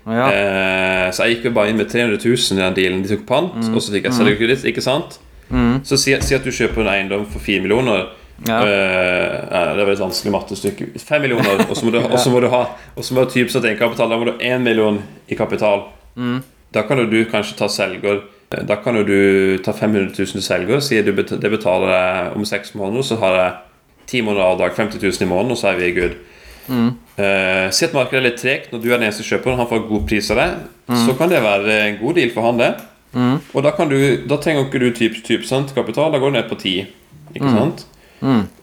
Ja. 0.07 0.27
Eh, 0.31 1.11
så 1.11 1.23
jeg 1.25 1.37
gikk 1.37 1.45
jo 1.45 1.51
bare 1.51 1.69
inn 1.69 1.77
med 1.77 1.89
300 1.89 2.17
000 2.23 2.59
i 2.59 2.63
den 2.63 2.73
dealen. 2.75 3.01
De 3.03 3.09
tok 3.15 3.25
pant, 3.27 3.53
og 3.73 3.81
så 3.81 3.91
fikk 3.91 4.03
jeg 4.07 4.13
selgerkreditt. 4.13 4.63
Ikke 4.65 4.81
sant? 4.81 5.19
Så 5.83 5.97
si, 5.97 6.15
si 6.21 6.35
at 6.35 6.43
du 6.43 6.51
kjøper 6.51 6.81
en 6.83 6.87
eiendom 6.93 7.25
for 7.25 7.39
4 7.39 7.61
millioner. 7.61 8.07
Ja. 8.47 8.59
Eh, 8.61 9.73
det 9.75 9.81
er 9.81 9.91
et 9.91 9.99
vanskelig 9.99 10.31
mattestykke. 10.31 10.87
5 10.99 11.21
millioner, 11.21 11.65
og 11.69 11.75
så 11.75 11.85
må 11.85 11.91
du, 11.91 11.99
må 12.31 12.39
du 12.41 12.49
ha 12.49 12.65
Og 12.95 13.03
så 13.03 13.13
må 13.13 13.23
du 13.23 13.25
ha 13.25 13.31
typesatt 13.33 13.65
egenkapital. 13.65 14.09
Da 14.09 14.17
må 14.17 14.25
du 14.25 14.31
ha 14.31 14.55
1 14.55 14.61
million 14.61 15.01
i 15.27 15.35
kapital. 15.35 15.87
Da 16.73 16.81
kan 16.83 16.97
jo 16.99 17.05
du 17.05 17.23
kanskje 17.25 17.57
ta 17.57 17.67
selger 17.67 18.21
Da 18.67 18.75
kan 18.75 18.95
jo 18.95 19.03
du 19.03 19.57
ta 19.63 19.71
500 19.73 20.13
000 20.17 20.25
til 20.27 20.41
selger. 20.41 20.79
sier 20.79 21.03
du 21.03 21.11
det 21.11 21.51
betaler 21.51 21.91
jeg 21.91 22.35
om 22.35 22.45
seks 22.45 22.75
måneder, 22.75 23.03
så 23.03 23.17
har 23.19 23.35
jeg 23.35 23.53
10 24.07 24.21
måneder 24.23 24.43
av 24.45 24.57
dag 24.59 24.71
50 24.75 25.01
000 25.03 25.21
i 25.21 25.25
måneden, 25.25 25.51
og 25.51 25.57
så 25.57 25.67
er 25.73 25.79
vi 25.79 25.91
good. 25.91 26.15
Eh, 26.69 27.67
si 27.73 27.85
at 27.87 27.93
markedet 27.95 28.19
er 28.19 28.25
litt 28.29 28.41
tregt 28.41 28.71
når 28.73 28.81
du 28.83 28.87
er 28.91 28.97
den 28.99 29.07
eneste 29.07 29.25
kjøperen 29.25 29.57
han 29.57 29.69
får 29.69 29.87
god 29.89 30.07
pris 30.09 30.31
av 30.33 30.37
det, 30.41 30.47
så 31.05 31.15
kan 31.17 31.31
det 31.31 31.41
være 31.43 31.77
en 31.87 31.99
god 32.01 32.15
deal 32.19 32.31
for 32.35 32.45
han, 32.49 32.57
det. 32.61 32.71
Og 33.53 33.63
da, 33.65 33.71
kan 33.73 33.89
du, 33.89 33.97
da 34.29 34.37
trenger 34.37 34.67
ikke 34.67 34.81
du 34.83 34.89
typ, 34.93 35.21
typ 35.25 35.45
sant, 35.47 35.71
kapital, 35.73 36.11
da 36.13 36.19
går 36.21 36.33
du 36.33 36.37
ned 36.37 36.49
på 36.51 36.57
10. 36.59 36.75
Ikke 37.35 37.53
sant? 37.55 37.85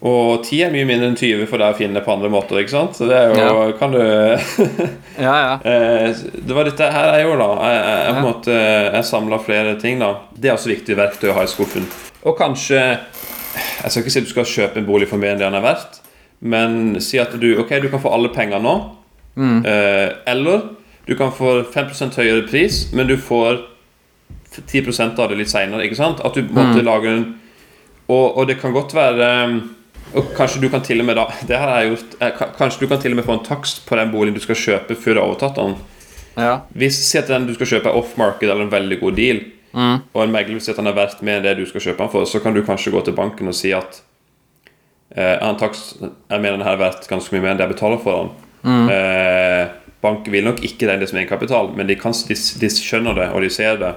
Og 0.03 0.43
10 0.43 0.61
er 0.65 0.71
mye 0.73 0.85
mindre 0.87 1.07
enn 1.09 1.15
20 1.15 1.45
for 1.47 1.61
deg 1.61 1.73
å 1.75 1.77
finne 1.77 2.01
på 2.03 2.11
andre 2.11 2.29
måter. 2.31 2.59
Ikke 2.59 2.73
sant? 2.73 2.97
Så 2.97 3.07
det 3.07 3.15
er 3.15 3.31
jo 3.31 3.39
Ja. 3.39 3.67
Kan 3.79 3.93
du 3.95 3.99
ja, 5.25 5.35
ja. 5.35 5.53
Eh, 5.63 6.09
Det 6.35 6.55
var 6.55 6.67
dette 6.67 6.89
her 6.91 7.11
jeg 7.15 7.27
gjorde, 7.27 7.45
da. 7.47 7.69
Jeg, 7.71 7.81
jeg, 7.81 7.99
jeg, 8.05 8.15
ja. 8.15 8.23
måte, 8.25 8.57
jeg 8.97 9.05
samla 9.11 9.39
flere 9.43 9.75
ting. 9.81 9.99
da 10.03 10.09
Det 10.35 10.49
er 10.51 10.57
også 10.57 10.71
viktige 10.73 10.99
verktøy 10.99 11.29
å 11.31 11.37
ha 11.39 11.45
i 11.47 11.51
skuffen. 11.51 11.87
Og 12.25 12.37
kanskje 12.39 12.81
Jeg 12.81 13.91
skal 13.91 14.01
ikke 14.03 14.11
si 14.11 14.19
at 14.19 14.27
du 14.27 14.33
skal 14.33 14.49
kjøpe 14.51 14.81
en 14.81 14.87
bolig 14.87 15.07
for 15.07 15.21
mer 15.21 15.35
enn 15.35 15.39
det 15.39 15.47
den 15.47 15.55
er 15.55 15.63
verdt, 15.63 16.01
men 16.39 16.99
si 17.01 17.19
at 17.21 17.33
du 17.39 17.47
Ok, 17.61 17.69
du 17.81 17.89
kan 17.89 18.01
få 18.01 18.11
alle 18.13 18.29
penger 18.29 18.59
nå. 18.59 18.75
Eh, 19.65 20.09
eller 20.25 20.61
du 21.05 21.15
kan 21.15 21.31
få 21.31 21.61
5% 21.73 22.15
høyere 22.17 22.47
pris, 22.47 22.91
men 22.93 23.07
du 23.07 23.17
får 23.17 23.59
10% 24.67 25.19
av 25.19 25.29
det 25.29 25.37
litt 25.37 25.51
seinere. 25.51 25.83
At 26.23 26.33
du 26.33 26.43
måtte 26.55 26.81
lage 26.85 27.11
en 27.11 27.25
og, 28.07 28.37
og 28.37 28.47
det 28.47 28.59
kan 28.61 28.73
godt 28.73 28.93
være 28.93 29.27
um, 29.49 29.55
Og 30.13 30.27
kanskje 30.37 30.59
du 30.61 30.69
kan 30.69 30.83
til 30.85 30.99
og 31.01 31.07
med 31.07 31.15
da 31.17 31.23
Det 31.49 31.57
har 31.57 31.71
jeg 31.81 31.89
gjort 31.89 32.11
eh, 32.21 32.43
Kanskje 32.57 32.83
du 32.83 32.87
kan 32.91 32.99
til 33.01 33.15
og 33.15 33.17
med 33.17 33.25
få 33.25 33.33
en 33.33 33.45
takst 33.47 33.81
på 33.87 33.97
den 33.97 34.11
boligen 34.13 34.35
du 34.37 34.43
skal 34.43 34.55
kjøpe 34.55 34.93
før 34.95 35.13
du 35.13 35.19
har 35.19 35.25
overtatt 35.25 35.55
den. 35.57 35.73
ja. 36.37 36.59
Hvis 36.77 36.99
Si 37.01 37.17
at 37.17 37.27
den 37.27 37.47
du 37.47 37.53
skal 37.57 37.65
kjøpe 37.71 37.89
er 37.89 37.97
off-market 37.97 38.45
eller 38.49 38.67
en 38.67 38.71
veldig 38.71 38.99
god 38.99 39.17
deal, 39.17 39.41
og 40.13 40.21
en 40.23 40.31
megler 40.31 40.53
vil 40.53 40.61
si 40.61 40.71
at 40.71 40.77
den 40.77 40.87
er 40.87 40.95
verdt 40.95 41.21
mer 41.25 41.39
enn 41.41 41.43
det 41.47 41.57
du 41.57 41.65
skal 41.65 41.81
kjøpe 41.81 42.03
den 42.03 42.11
for, 42.13 42.25
så 42.29 42.39
kan 42.39 42.53
du 42.53 42.61
kanskje 42.63 42.93
gå 42.93 43.01
til 43.03 43.15
banken 43.17 43.47
og 43.49 43.55
si 43.57 43.73
at 43.75 44.03
eh, 45.15 45.35
en 45.41 45.57
jeg 45.59 46.41
mener 46.41 46.57
den 46.57 46.67
her 46.67 46.77
vært 46.77 47.07
ganske 47.09 47.33
mye 47.35 47.41
mer 47.41 47.53
enn 47.53 47.57
det 47.59 47.67
jeg 47.67 47.75
betaler 47.75 48.01
for 48.03 48.21
den. 48.21 48.89
Eh, 48.91 49.67
bank 50.05 50.27
vil 50.29 50.45
nok 50.45 50.61
ikke 50.65 50.89
regne 50.89 51.05
det 51.05 51.09
som 51.09 51.19
egenkapital, 51.19 51.71
men 51.75 51.87
de, 51.89 51.97
kan, 51.99 52.13
de, 52.13 52.35
de 52.35 52.69
skjønner 52.69 53.17
det, 53.17 53.29
og 53.33 53.41
de 53.45 53.49
ser 53.53 53.79
det. 53.81 53.93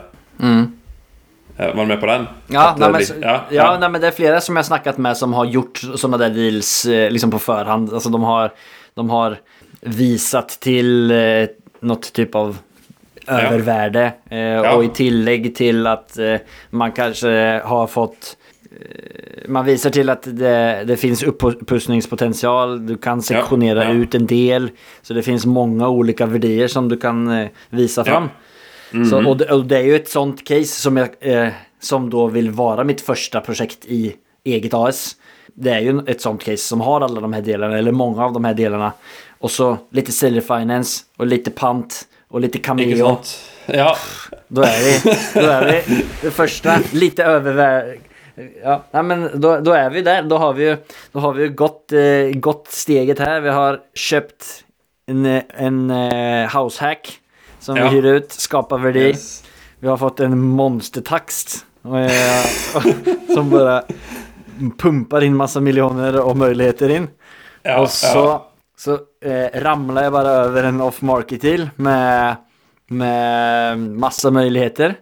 Eh, 1.59 1.75
var 1.75 1.83
du 1.83 1.89
med 1.91 2.01
på 2.01 2.07
den? 2.07 2.27
Ja, 2.55 2.71
nei, 2.79 2.79
det 2.79 2.93
men, 2.93 3.03
de, 3.03 3.27
ja, 3.27 3.37
ja, 3.51 3.69
Nej, 3.79 3.91
men 3.91 4.01
det 4.01 4.13
er 4.13 4.17
flere 4.17 4.41
som 4.45 4.55
jeg 4.55 4.63
har 4.63 4.71
snakket 4.71 5.01
med 5.03 5.19
som 5.19 5.35
har 5.35 5.51
gjort 5.51 5.83
sånne 5.99 6.21
der 6.23 6.35
deals 6.35 6.73
eh, 6.87 7.09
liksom 7.11 7.35
på 7.35 7.43
forhånd. 7.43 7.91
Altså, 7.93 8.13
de 8.15 8.23
har, 8.25 8.55
de 8.95 9.09
har 9.11 9.37
visat 9.99 10.55
til 10.63 11.11
eh, 11.11 11.51
något 11.81 12.13
typ 12.13 12.35
av 12.39 12.59
övervärde. 13.29 14.13
Eh, 14.31 14.61
Och 14.61 14.85
i 14.85 14.89
tillegg 14.89 15.51
til 15.57 15.87
at 15.87 16.19
eh, 16.19 16.41
man 16.71 16.93
kanskje 16.93 17.61
har 17.65 17.87
fått 17.87 18.31
eh, 18.33 18.38
man 19.49 19.67
viser 19.67 19.93
til 19.95 20.11
at 20.13 20.27
det, 20.39 20.59
det 20.89 20.97
fins 21.01 21.23
oppussingspotensial. 21.27 22.79
Du 22.87 22.97
kan 23.03 23.23
seksjonere 23.25 23.89
ja. 23.89 23.95
ut 23.97 24.17
en 24.19 24.29
del. 24.29 24.71
Så 25.03 25.17
det 25.17 25.25
fins 25.27 25.47
mange 25.49 25.89
ulike 25.89 26.29
verdier 26.29 26.71
som 26.73 26.91
du 26.91 26.99
kan 27.01 27.25
eh, 27.33 27.65
fram. 27.73 28.05
Ja. 28.05 28.05
fram. 28.13 28.31
Så, 29.05 29.21
og, 29.21 29.35
det, 29.41 29.51
og 29.53 29.67
det 29.69 29.79
er 29.79 29.89
jo 29.91 29.97
et 29.99 30.11
sånt 30.11 30.45
case 30.49 30.73
som, 30.73 30.97
jeg, 31.01 31.17
eh, 31.21 31.57
som 31.81 32.09
da 32.13 32.29
vil 32.33 32.53
være 32.57 32.87
mitt 32.89 33.03
første 33.05 33.43
prosjekt 33.45 33.89
i 33.93 34.07
eget 34.49 34.77
AS. 34.77 35.11
Det 35.59 35.75
er 35.75 35.89
jo 35.89 35.99
et 36.09 36.23
sånt 36.25 36.45
case 36.45 36.65
som 36.65 36.85
har 36.87 37.05
alle 37.05 37.21
de 37.21 37.33
her 37.35 37.45
delene, 37.45 37.81
eller 37.81 37.97
mange 37.97 38.23
av 38.25 38.33
de 38.37 38.45
her 38.47 38.57
delene. 38.57 38.93
Og 39.45 39.53
så 39.53 39.75
litt 39.95 40.11
Silver 40.15 40.45
finance, 40.45 41.05
og 41.19 41.29
litt 41.29 41.51
pant, 41.59 42.01
og 42.33 42.45
litt 42.45 42.57
cameo. 42.65 43.19
Ja. 43.69 43.93
Da 44.49 44.65
er 44.65 44.79
vi, 44.81 45.15
da 45.35 45.49
er 45.59 45.67
vi 45.69 45.99
det 46.23 46.33
første. 46.33 46.79
Litt 46.97 47.21
over 47.21 47.59
ja, 48.63 48.75
nei, 48.95 49.03
men 49.09 49.25
da, 49.43 49.57
da 49.65 49.75
er 49.79 49.91
vi 49.95 50.03
der. 50.07 50.23
Da 50.31 50.39
har 50.43 50.55
vi 50.59 50.69
da 51.15 51.23
har 51.25 51.35
vi 51.39 51.49
gått, 51.59 51.93
eh, 51.93 52.33
gått 52.39 52.69
steget 52.75 53.19
her. 53.25 53.41
Vi 53.45 53.55
har 53.55 53.81
kjøpt 53.99 54.49
en, 55.09 55.25
en 55.27 55.79
uh, 55.91 56.47
househack 56.53 57.15
som 57.59 57.77
Ja. 57.77 57.89
vi 57.89 57.97
hyrer 57.99 58.21
ut. 58.23 58.33
Skaper 58.33 58.79
verdi. 58.83 59.09
Yes. 59.13 59.43
Vi 59.81 59.89
har 59.89 59.97
fått 60.01 60.21
en 60.21 60.35
monstertakst 60.39 61.65
eh, 61.87 62.47
som 63.35 63.51
bare 63.51 63.81
pumper 64.79 65.23
inn 65.27 65.37
masse 65.39 65.61
millioner 65.63 66.19
og 66.21 66.37
muligheter 66.41 66.91
inn. 66.97 67.09
Ja, 67.63 67.79
og 67.83 67.89
så, 67.93 68.25
så 68.79 68.97
eh, 69.23 69.55
ramler 69.63 70.09
jeg 70.09 70.15
bare 70.15 70.33
over 70.49 70.69
en 70.71 70.81
off-market 70.83 71.43
til 71.45 71.67
med, 71.83 72.41
med 72.91 73.85
masse 74.03 74.31
muligheter. 74.35 74.97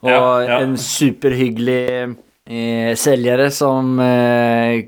Og 0.00 0.08
Ja, 0.10 0.20
ja. 0.46 0.58
en 0.64 0.76
superhyggelig 0.80 2.16
eh, 2.50 2.92
selgere 2.98 3.50
som, 3.54 3.94
eh, 4.02 4.82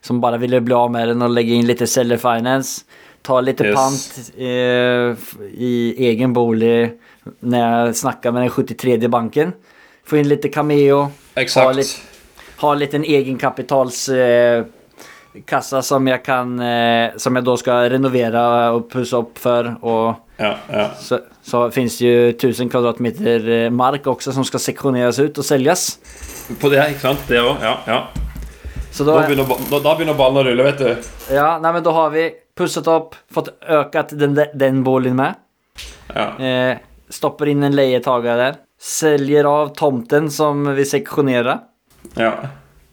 som 0.00 0.20
bare 0.22 0.38
ville 0.42 0.60
bli 0.64 0.74
av 0.74 0.90
med 0.94 1.12
den 1.12 1.22
og 1.22 1.30
legge 1.36 1.54
inn 1.58 1.68
litt 1.68 1.84
selger 1.88 2.18
finance. 2.22 2.84
Ta 3.22 3.36
litt 3.40 3.60
Yes. 3.62 3.74
pant 3.76 4.32
eh, 4.36 5.14
i 5.54 5.94
egen 6.08 6.32
bolig 6.34 6.94
når 7.46 7.86
jeg 7.92 7.94
snakker 8.00 8.32
med 8.34 8.48
den 8.48 8.50
73. 8.50 9.08
banken. 9.12 9.52
Få 10.04 10.18
inn 10.18 10.26
litt 10.32 10.48
cameo. 10.52 11.04
Ha 11.38 11.68
litt, 11.70 11.92
ha 12.64 12.72
litt 12.74 12.94
en 12.98 13.04
egenkapitalskassa 13.06 14.16
eh, 14.18 14.64
kassa 15.48 15.80
som 15.86 16.04
jeg 16.10 16.20
kan 16.26 16.58
eh, 16.60 17.14
Som 17.16 17.38
jeg 17.38 17.44
da 17.46 17.54
skal 17.56 17.86
renovere 17.94 18.42
og 18.74 18.88
pusse 18.92 19.14
opp 19.16 19.38
for. 19.40 19.70
Og 19.86 20.16
Ja, 20.42 20.56
ja. 20.68 20.88
så, 20.98 21.20
så 21.46 21.68
finnes 21.72 21.94
det 22.02 22.08
jo 22.10 22.50
1000 22.50 22.68
kvadratmeter 22.74 23.46
eh, 23.66 23.70
mark 23.70 24.10
også 24.10 24.34
som 24.34 24.44
skal 24.44 24.60
seksjoneres 24.66 25.22
ut 25.22 25.38
og 25.38 25.46
selges. 25.46 25.92
På 26.60 26.68
det, 26.72 26.82
ikke 26.94 27.04
sant? 27.06 27.24
Det 27.28 27.40
òg. 27.40 27.62
Ja, 27.62 27.74
ja. 27.86 28.00
Så 28.92 29.04
Da 29.08 29.14
da, 29.16 29.26
begynner, 29.26 29.48
da, 29.70 29.78
da 29.80 29.94
begynner 29.96 30.16
ballen 30.18 30.42
å 30.42 30.46
rulle, 30.50 30.64
vet 30.66 30.80
du. 30.82 31.12
ja, 31.32 31.58
nei, 31.62 31.70
men 31.72 31.84
da 31.86 31.92
har 31.96 32.10
vi 32.12 32.26
pusset 32.58 32.88
opp, 32.92 33.14
fått 33.32 33.48
øket 33.64 34.12
den, 34.20 34.34
den 34.60 34.82
boligen 34.84 35.16
med. 35.16 35.38
Ja. 36.12 36.26
Eh, 36.36 36.74
stopper 37.12 37.48
inn 37.48 37.64
en 37.64 37.72
leietager 37.76 38.36
der. 38.36 38.58
Selger 38.82 39.48
av 39.48 39.70
tomten 39.78 40.28
som 40.30 40.66
vi 40.76 40.84
seksjonerer. 40.88 41.62
ja. 42.18 42.32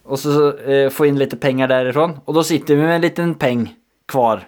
Og 0.10 0.18
så 0.18 0.32
eh, 0.66 0.88
få 0.90 1.06
inn 1.06 1.20
litt 1.22 1.36
penger 1.38 1.68
derifrån. 1.70 2.16
Og 2.26 2.34
da 2.34 2.42
sitter 2.42 2.74
vi 2.80 2.82
med 2.82 2.96
en 2.96 3.04
liten 3.04 3.34
peng 3.38 3.68
kvar. 4.10 4.40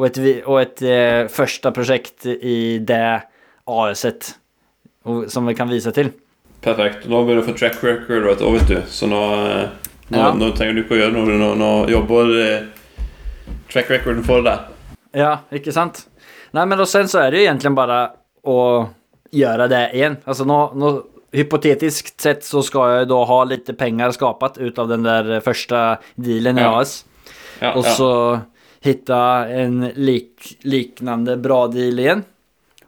Og 0.00 0.06
et, 0.06 0.20
og 0.48 0.56
et 0.62 0.80
eh, 0.88 1.26
første 1.28 1.68
prosjekt 1.76 2.24
i 2.32 2.78
det 2.80 3.02
AS-et 3.68 4.30
som 5.28 5.50
vi 5.50 5.52
kan 5.58 5.68
vise 5.68 5.92
til. 5.92 6.08
Perfekt. 6.62 7.08
Nå 7.10 7.24
begynner 7.24 7.42
du 7.42 7.48
få 7.50 7.56
track 7.58 7.80
record 7.82 8.28
vet 8.28 8.38
du, 8.38 8.46
vet 8.54 8.68
du. 8.70 8.76
Så 8.86 9.08
nå, 9.10 9.20
eh, 9.34 9.68
nå, 10.12 10.18
Ja. 10.18 10.32
nå 10.32 10.52
trenger 10.56 10.74
du 10.78 10.82
ikke 10.84 10.94
å 10.96 11.00
gjøre 11.00 11.12
noe. 11.16 11.38
Nå, 11.38 11.50
nå 11.58 11.70
jobber 11.90 12.32
eh, 12.38 12.66
track 13.72 13.90
recorden 13.90 14.22
for 14.24 14.42
deg. 14.46 14.68
Ja, 15.14 15.38
ikke 15.52 15.72
sant? 15.74 16.04
Nei, 16.54 16.64
men 16.68 16.80
og 16.80 16.86
sen 16.88 17.08
så 17.10 17.22
er 17.24 17.30
det 17.32 17.40
jo 17.42 17.48
egentlig 17.50 17.74
bare 17.74 18.00
å 18.46 18.58
gjøre 19.32 19.68
det 19.72 19.82
igjen. 19.96 20.18
Altså 20.26 20.46
nå, 20.46 20.60
nå 20.76 20.92
Hypotetisk 21.32 22.10
sett 22.20 22.42
så 22.44 22.60
skal 22.60 22.90
jeg 22.92 23.06
da 23.08 23.24
ha 23.24 23.38
litt 23.48 23.70
penger 23.80 24.10
skapt 24.12 24.58
ut 24.60 24.78
av 24.78 24.90
den 24.90 25.06
der 25.06 25.40
første 25.40 25.78
dealen 26.20 26.58
i. 26.60 26.66
AS. 26.68 27.04
Ja, 27.62 27.70
Og 27.72 27.86
så 27.88 28.08
hitta 28.84 29.48
en 29.48 29.78
lik, 29.96 30.58
liknande 30.68 31.38
bra 31.40 31.62
deal 31.72 31.96
igjen. 32.02 32.20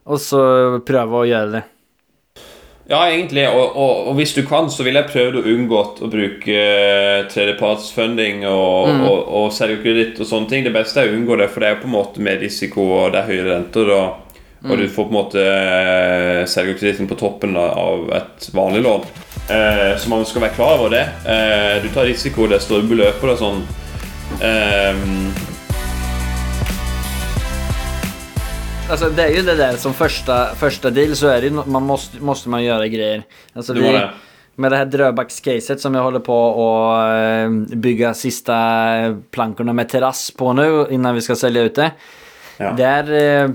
Og 0.05 0.21
så 0.21 0.43
prøve 0.85 1.23
å 1.23 1.25
gjøre 1.25 1.53
det. 1.55 1.63
Ja. 2.89 3.01
egentlig. 3.11 3.47
Og, 3.49 3.77
og, 3.77 4.09
og 4.09 4.15
hvis 4.19 4.35
du 4.35 4.43
kan, 4.47 4.69
så 4.71 4.83
vil 4.85 4.95
jeg 4.95 5.09
prøve 5.13 5.41
å 5.41 5.47
unngå 5.55 5.79
å 6.05 6.11
bruke 6.13 6.55
eh, 6.59 7.25
tredjepartsfunding 7.33 8.45
og, 8.47 8.89
Mm. 8.95 9.05
og, 9.09 9.29
og 9.41 9.53
selvkreditt 9.57 10.21
og 10.21 10.27
sånne 10.29 10.49
ting. 10.51 10.65
Det 10.65 10.73
beste 10.75 11.01
er 11.01 11.09
å 11.09 11.17
unngå 11.17 11.39
det, 11.41 11.49
for 11.51 11.61
det 11.65 11.71
er 11.71 11.81
på 11.81 11.89
en 11.89 11.97
måte 11.97 12.21
mer 12.25 12.37
risiko, 12.43 12.85
og 13.01 13.13
det 13.15 13.23
er 13.23 13.31
høye 13.33 13.49
renter. 13.53 13.91
Og, 13.97 14.21
Mm. 14.65 14.79
du 14.81 14.89
får 14.89 15.05
på 15.05 15.11
en 15.13 15.17
måte 15.19 15.43
seriokreditten 16.49 16.49
selvkreditten 16.49 17.09
på 17.11 17.19
toppen 17.21 17.57
av- 17.61 18.09
et 18.17 18.47
vanlig 18.57 18.81
lån. 18.83 19.03
Eh, 19.51 19.97
så 20.01 20.09
man 20.09 20.25
skal 20.25 20.41
være 20.43 20.55
klar 20.57 20.79
over 20.79 20.89
det. 20.95 21.03
Eh, 21.29 21.83
du 21.83 21.89
tar 21.93 22.07
risiko, 22.09 22.47
det 22.49 22.57
er 22.57 22.65
store 22.65 22.83
beløp 22.89 23.23
og 23.25 23.37
sånn 23.39 23.61
ehm, 24.41 25.29
Alltså 28.91 29.11
det 29.11 29.23
är 29.23 29.29
ju 29.37 29.43
det 29.43 29.55
där 29.55 29.73
som 29.77 29.95
första, 29.95 30.47
första 30.55 30.91
deal 30.91 31.17
så 31.17 31.27
är 31.27 31.41
det 31.41 31.47
jo 31.47 31.63
man 31.67 31.83
måste, 31.83 32.21
måste 32.21 32.49
man 32.49 32.65
göra 32.65 32.89
grejer. 32.89 33.23
Alltså 33.53 33.73
Det 33.75 33.81
vi, 33.81 33.93
det. 33.93 34.11
med 34.55 34.73
det 34.73 34.77
här 34.77 34.87
Dröbacks-caset 34.87 35.77
som 35.77 35.95
jag 35.95 36.03
håller 36.03 36.19
på 36.21 36.51
att 36.53 37.71
eh, 37.73 37.77
bygga 37.77 38.15
sista 38.15 38.55
plankorna 39.31 39.73
med 39.73 39.89
terrass 39.89 40.31
på 40.31 40.53
nu 40.53 40.87
innan 40.91 41.15
vi 41.15 41.21
ska 41.21 41.37
sälja 41.37 41.63
ut 41.63 41.75
det. 41.75 41.91
Ja. 42.57 42.71
Där, 42.73 43.03
altså, 43.45 43.55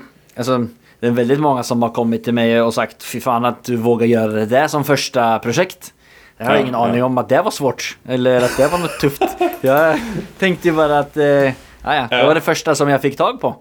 alltså 0.54 0.68
det 1.00 1.08
är 1.08 1.12
väldigt 1.12 1.40
många 1.40 1.64
som 1.64 1.82
har 1.82 1.90
kommit 1.90 2.24
till 2.24 2.34
mig 2.34 2.62
och 2.62 2.74
sagt 2.74 3.04
fy 3.04 3.20
fan 3.22 3.46
att 3.46 3.64
du 3.64 3.76
vågar 3.76 4.08
göra 4.08 4.32
det 4.32 4.46
där 4.46 4.68
som 4.68 4.84
första 4.84 5.40
projekt. 5.40 5.94
Jag 6.38 6.46
har 6.46 6.54
Ja, 6.56 6.62
ingen 6.62 6.76
aning 6.76 6.98
ja. 7.00 7.06
om 7.06 7.18
att 7.18 7.30
det 7.30 7.42
var 7.42 7.52
svårt 7.52 7.98
eller 8.08 8.42
att 8.42 8.58
det 8.58 8.68
var 8.68 8.78
något 8.80 9.00
tufft. 9.00 9.22
Jag 9.62 10.00
tänkte 10.40 10.68
ju 10.68 10.74
bara 10.74 11.00
att 11.00 11.18
eh, 11.18 11.24
ja, 11.26 11.52
ja, 11.84 12.08
det 12.10 12.24
var 12.26 12.36
det 12.36 12.42
första 12.42 12.76
som 12.76 12.90
jag 12.90 13.02
fick 13.02 13.18
tag 13.18 13.42
på. 13.42 13.56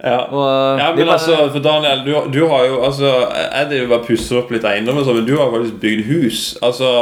Ja. 0.00 0.18
Og 0.32 0.80
ja, 0.80 0.88
men 0.94 1.04
bare... 1.04 1.12
altså, 1.12 1.36
for 1.52 1.62
Daniel, 1.64 2.02
du, 2.06 2.14
du 2.32 2.40
har 2.48 2.64
jo 2.64 2.78
altså 2.86 3.10
Jeg 3.36 3.88
bare 3.90 4.04
pusser 4.06 4.38
opp 4.40 4.52
litt 4.54 4.64
eiendommer, 4.64 5.04
sånn, 5.04 5.18
men 5.20 5.26
du 5.28 5.34
har 5.36 5.50
faktisk 5.52 5.80
bygd 5.82 6.04
hus. 6.08 6.44
Altså 6.64 6.92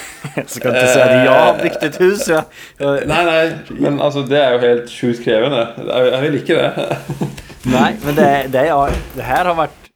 Så 0.50 0.62
kan 0.62 0.74
du 0.74 0.80
si 0.82 1.02
at 1.02 1.12
jeg 1.14 1.32
har 1.32 1.60
bygd 1.62 1.84
et 1.88 1.98
hus. 2.02 2.24
Jag, 2.30 3.04
Nei, 3.10 3.20
nei, 3.28 3.42
men 3.78 4.00
altså, 4.02 4.24
det 4.26 4.40
er 4.42 4.56
jo 4.56 4.62
helt 4.64 4.90
sjukt 4.92 5.22
krevende. 5.26 5.64
Jeg, 5.78 6.10
jeg 6.12 6.24
vil 6.24 6.40
ikke 6.40 6.58
det. 6.58 6.88
nei, 7.76 7.92
men 8.04 8.18
det, 8.18 8.30
det, 8.54 8.64
er, 8.66 8.98
det 9.14 9.28
her 9.28 9.50
har 9.50 9.58
vært 9.58 9.88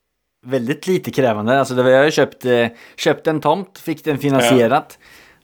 veldig 0.52 0.78
lite 0.86 1.14
krevende. 1.14 1.58
Altså, 1.64 1.76
det, 1.78 1.86
jeg 1.90 1.98
har 1.98 2.08
jo 2.08 2.16
kjøpt, 2.20 2.48
kjøpt 3.06 3.30
en 3.32 3.42
tomt, 3.42 3.82
fikk 3.82 4.04
den 4.06 4.22
finansiert. 4.22 4.96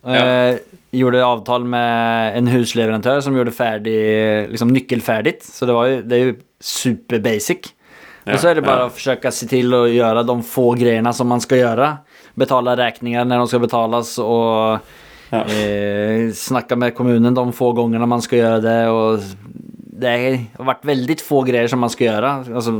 Ja. 0.06 0.22
Eh, 0.22 0.77
gjorde 0.94 1.24
avtal 1.24 1.66
med 1.68 2.36
en 2.38 2.50
husleverandør 2.52 3.20
som 3.24 3.36
gjorde 3.36 3.54
ferdig, 3.56 3.98
liksom 4.52 4.70
nøkkelferdig. 4.72 5.38
Så 5.44 5.68
det, 5.68 5.76
var 5.76 5.90
jo 5.90 5.98
det 6.04 6.16
er 6.16 6.30
jo 6.30 6.38
super 6.64 7.20
basic. 7.24 7.72
Ja, 8.24 8.34
og 8.34 8.40
så 8.42 8.50
er 8.50 8.58
det 8.58 8.64
bare 8.66 8.86
ja. 8.86 8.88
å 8.88 8.94
forsøke 8.94 9.30
å 9.30 9.34
se 9.34 9.48
til 9.48 9.72
å 9.76 9.84
gjøre 9.88 10.24
de 10.28 10.38
få 10.44 10.70
greiene 10.80 11.12
som 11.16 11.28
man 11.30 11.42
skal 11.44 11.62
gjøre. 11.62 11.90
Betale 12.38 12.76
regninger 12.78 13.28
når 13.28 13.44
de 13.44 13.52
skal 13.52 13.64
betalas 13.66 14.16
og 14.22 14.96
Ja. 15.28 15.42
Eh, 15.44 16.30
snakke 16.32 16.72
med 16.80 16.94
kommunen 16.96 17.34
de 17.36 17.42
få 17.52 17.74
gangene 17.76 18.06
man 18.08 18.22
skal 18.24 18.38
gjøre 18.38 18.62
det 18.64 18.76
Og 18.88 19.20
det 20.00 20.12
har 20.56 20.64
vært 20.64 20.86
veldig 20.88 21.18
få 21.20 21.42
grejer 21.44 21.68
som 21.68 21.82
man 21.84 21.92
skal 21.92 22.06
gjøre. 22.06 22.30
Altså, 22.48 22.72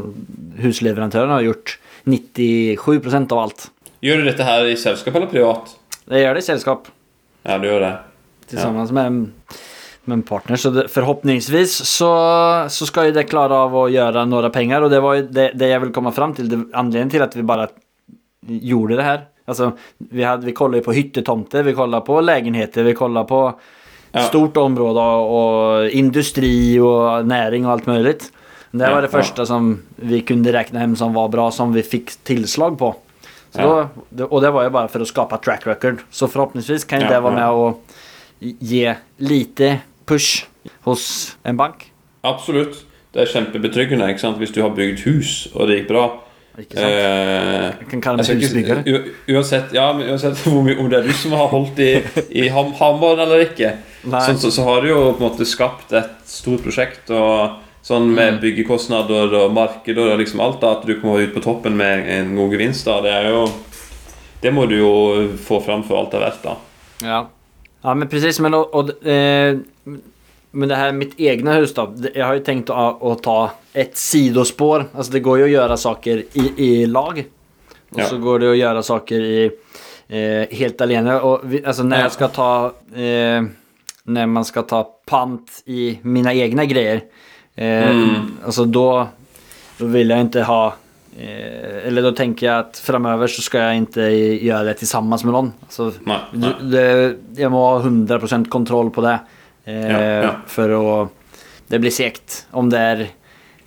husleverandøren 0.62 1.34
har 1.34 1.44
gjort 1.44 1.74
97% 2.08 3.34
av 3.36 3.42
alt. 3.42 3.66
Gjør 4.00 4.22
du 4.22 4.30
dette 4.30 4.46
her 4.46 4.64
i 4.64 4.78
selskap 4.80 5.18
eller 5.18 5.28
privat? 5.28 5.74
Det 6.08 6.22
gjør 6.22 6.38
det 6.38 6.44
i 6.44 6.46
sällskap 6.46 6.88
Ja, 7.48 7.56
du 7.58 7.64
gjør 7.70 7.80
det. 7.86 7.94
tillsammans 8.50 8.92
med, 8.92 9.06
en- 9.06 9.32
med 10.04 10.14
en 10.18 10.22
partner. 10.28 10.56
Så 10.56 10.70
det, 10.72 10.86
forhåpningsvis 10.92 11.72
så, 11.88 12.10
så 12.68 12.86
skal 12.88 13.08
ju 13.08 13.12
det 13.16 13.26
klara 13.28 13.64
av 13.66 13.74
å 13.76 13.86
gjøre 13.92 14.22
noen 14.28 14.52
penger, 14.52 14.84
og 14.86 14.90
det 14.92 15.00
var 15.04 15.20
det, 15.24 15.50
det 15.58 15.68
jeg 15.72 15.80
ville 15.82 15.92
komme 15.96 16.12
fram 16.16 16.32
til. 16.36 16.48
Det, 16.48 16.60
anledningen 16.72 17.10
til 17.12 17.24
at 17.26 17.34
vi 17.36 17.42
bare 17.48 17.68
gjorde 18.48 18.96
det 19.00 19.04
her. 19.08 19.26
Altså, 19.48 19.70
vi, 20.12 20.22
hade, 20.24 20.44
vi 20.48 20.52
kollade 20.56 20.80
ju 20.82 20.84
på 20.84 20.92
hyttetomter, 20.96 21.62
vi 21.64 21.72
kollet 21.76 22.04
på 22.04 22.20
legenheter 22.24 22.84
vi 22.84 22.94
kollet 22.94 23.28
på 23.28 23.42
Ja. 24.12 24.22
stort 24.24 24.56
område 24.56 25.02
og 25.04 25.90
industri 25.92 26.78
og 26.80 27.26
næring 27.28 27.66
og 27.66 27.72
alt 27.74 27.86
mulig. 27.86 28.14
Det 28.72 28.88
var 28.88 29.02
det 29.04 29.10
ja. 29.12 29.18
första 29.20 29.44
som 29.46 29.82
vi 29.96 30.20
kunne 30.24 30.48
regne 30.52 30.80
hjem 30.80 30.94
som 30.96 31.12
var 31.12 31.28
bra 31.28 31.50
som 31.52 31.72
vi 31.74 31.82
fikk 31.84 32.14
tilslag 32.24 32.78
på. 32.80 32.94
Så 33.54 33.60
Ja. 33.60 33.88
det- 34.10 34.24
och 34.24 34.40
det 34.40 34.50
var 34.50 34.62
jo 34.64 34.70
bare 34.70 34.88
for 34.88 34.98
å 35.00 35.06
skape 35.06 35.38
track 35.44 35.66
record. 35.66 35.98
Så 36.10 36.28
forhåpentligvis 36.28 36.84
kan 36.84 37.00
det 37.00 37.08
være 37.22 37.32
med 37.34 37.48
å 37.48 37.76
gi 38.40 38.94
lite 39.18 39.80
push 40.06 40.44
hos 40.84 41.36
en 41.44 41.56
bank. 41.56 41.90
Absolutt. 42.24 42.84
Det 43.12 43.22
er 43.22 43.26
kjempebetryggende 43.32 44.08
ikke 44.12 44.20
sant? 44.20 44.38
hvis 44.38 44.52
du 44.52 44.60
har 44.62 44.70
bygd 44.70 45.00
hus, 45.06 45.48
og 45.54 45.68
det 45.68 45.78
gikk 45.80 45.88
bra. 45.88 46.06
Ikke 46.58 46.74
sant? 46.74 46.92
Eh, 46.92 47.72
jeg 47.80 47.88
kan 47.88 48.00
kalle 48.00 48.16
meg 48.18 48.42
husbyggare. 48.42 48.82
u- 48.86 49.14
uansett, 49.36 49.72
ja, 49.72 49.92
men 49.92 50.08
uansett 50.10 50.46
om 50.80 50.88
det 50.90 50.98
er 50.98 51.06
du 51.06 51.12
som 51.12 51.30
har 51.32 51.48
holdt 51.48 51.78
i, 51.78 52.02
i 52.30 52.48
ham, 52.48 52.72
hammeren 52.74 53.20
eller 53.20 53.44
ikke, 53.46 53.76
så, 54.04 54.34
så, 54.38 54.50
så 54.50 54.64
har 54.64 54.80
du 54.82 54.88
jo 54.88 55.12
på 55.14 55.22
en 55.24 55.30
måte 55.30 55.46
skapt 55.46 55.92
et 55.92 56.10
stort 56.26 56.62
prosjekt. 56.66 57.08
Og 57.10 57.56
Sånn 57.88 58.10
med 58.12 58.40
byggekostnader 58.42 59.32
og 59.38 59.52
marked 59.56 59.96
og 59.96 60.18
liksom 60.20 60.42
alt, 60.44 60.60
da, 60.60 60.74
at 60.76 60.84
du 60.84 60.98
kommer 61.00 61.22
ut 61.24 61.32
på 61.32 61.40
toppen 61.44 61.76
med 61.78 62.04
en 62.12 62.34
god 62.36 62.52
gevinst, 62.52 62.84
da, 62.84 62.98
det 63.04 63.14
er 63.14 63.30
jo 63.32 63.46
Det 64.42 64.52
må 64.54 64.66
du 64.70 64.76
jo 64.78 64.90
få 65.42 65.56
fram 65.64 65.80
for 65.82 65.98
alt 65.98 66.12
det 66.12 66.18
er 66.20 66.26
verdt, 66.28 66.44
da. 66.44 66.52
Ja. 67.02 67.20
Ja, 67.82 67.94
men 67.94 68.08
presis. 68.10 68.38
Men, 68.42 68.54
og, 68.54 68.74
og 68.74 68.90
eh, 69.06 69.56
men 70.52 70.70
det 70.70 70.78
her 70.78 70.92
mitt 70.96 71.16
egne 71.20 71.56
hus 71.58 71.72
da. 71.76 71.88
Jeg 72.06 72.22
har 72.24 72.36
jo 72.38 72.44
tenkt 72.46 72.70
å, 72.70 72.84
å 73.02 73.14
ta 73.22 73.38
et 73.78 73.96
sidospår. 73.98 74.88
Altså, 74.94 75.12
det 75.16 75.22
går 75.26 75.40
jo 75.42 75.48
å 75.48 75.52
gjøre 75.52 75.76
saker 75.78 76.22
i, 76.38 76.44
i 76.64 76.70
lag. 76.86 77.20
Og 77.92 77.98
Ja. 78.02 78.06
så 78.10 78.18
går 78.20 78.42
det 78.44 78.48
å 78.52 78.56
gjøre 78.58 78.82
saker 78.86 79.26
i 79.26 79.38
eh, 79.46 80.44
helt 80.60 80.80
alene. 80.84 81.18
Og 81.24 81.44
vi, 81.48 81.62
altså, 81.64 81.86
når 81.88 82.04
jeg 82.06 82.14
skal 82.18 82.30
ta 82.36 82.50
eh, 82.94 83.48
Når 84.08 84.30
man 84.32 84.46
skal 84.48 84.64
ta 84.70 84.82
pant 85.08 85.62
i 85.66 85.90
mine 86.04 86.32
egne 86.32 86.64
grejer. 86.70 87.02
Eh, 87.58 88.20
Alltså 88.44 88.64
då, 88.64 89.08
då 89.78 89.86
vill 89.86 90.10
jag 90.10 90.20
inte 90.20 90.42
ha 90.42 90.74
eh, 91.18 91.86
eller 91.86 92.02
då 92.02 92.12
tänker 92.12 92.46
jag 92.46 92.58
att 92.58 92.78
framöver 92.78 93.26
så 93.26 93.42
ska 93.42 93.58
jag 93.58 93.76
inte 93.76 94.00
göra 94.00 94.62
det 94.62 94.74
tillsammans 94.74 95.24
med 95.24 95.32
någon. 95.32 95.52
Alltså, 95.62 95.92
Nei, 96.04 96.18
nei. 96.32 96.52
det, 96.62 97.16
jeg 97.36 97.50
må 97.50 97.64
ha 97.66 97.80
100% 97.82 98.48
kontroll 98.48 98.90
på 98.90 99.00
det. 99.02 99.18
Eh, 99.64 99.90
Ja, 99.90 100.00
ja. 100.22 100.30
For 100.46 100.70
å 100.72 101.08
Det 101.68 101.78
blir 101.82 101.90
segt 101.92 102.46
om 102.50 102.70
det 102.70 102.78
er 102.80 103.06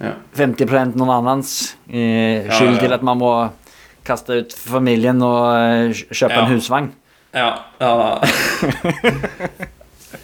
Ja. 0.01 0.15
50% 0.33 0.95
noen 0.97 1.11
annens 1.13 1.75
skyld 1.85 2.79
til 2.81 2.93
at 2.95 3.03
man 3.05 3.19
må 3.21 3.33
kaste 4.03 4.39
ut 4.41 4.53
familien 4.57 5.21
og 5.21 5.43
eh, 5.53 5.91
kjøpe 6.09 6.39
en 6.41 6.49
husvagn. 6.55 6.87
Ja, 7.37 7.51
ja. 7.77 8.17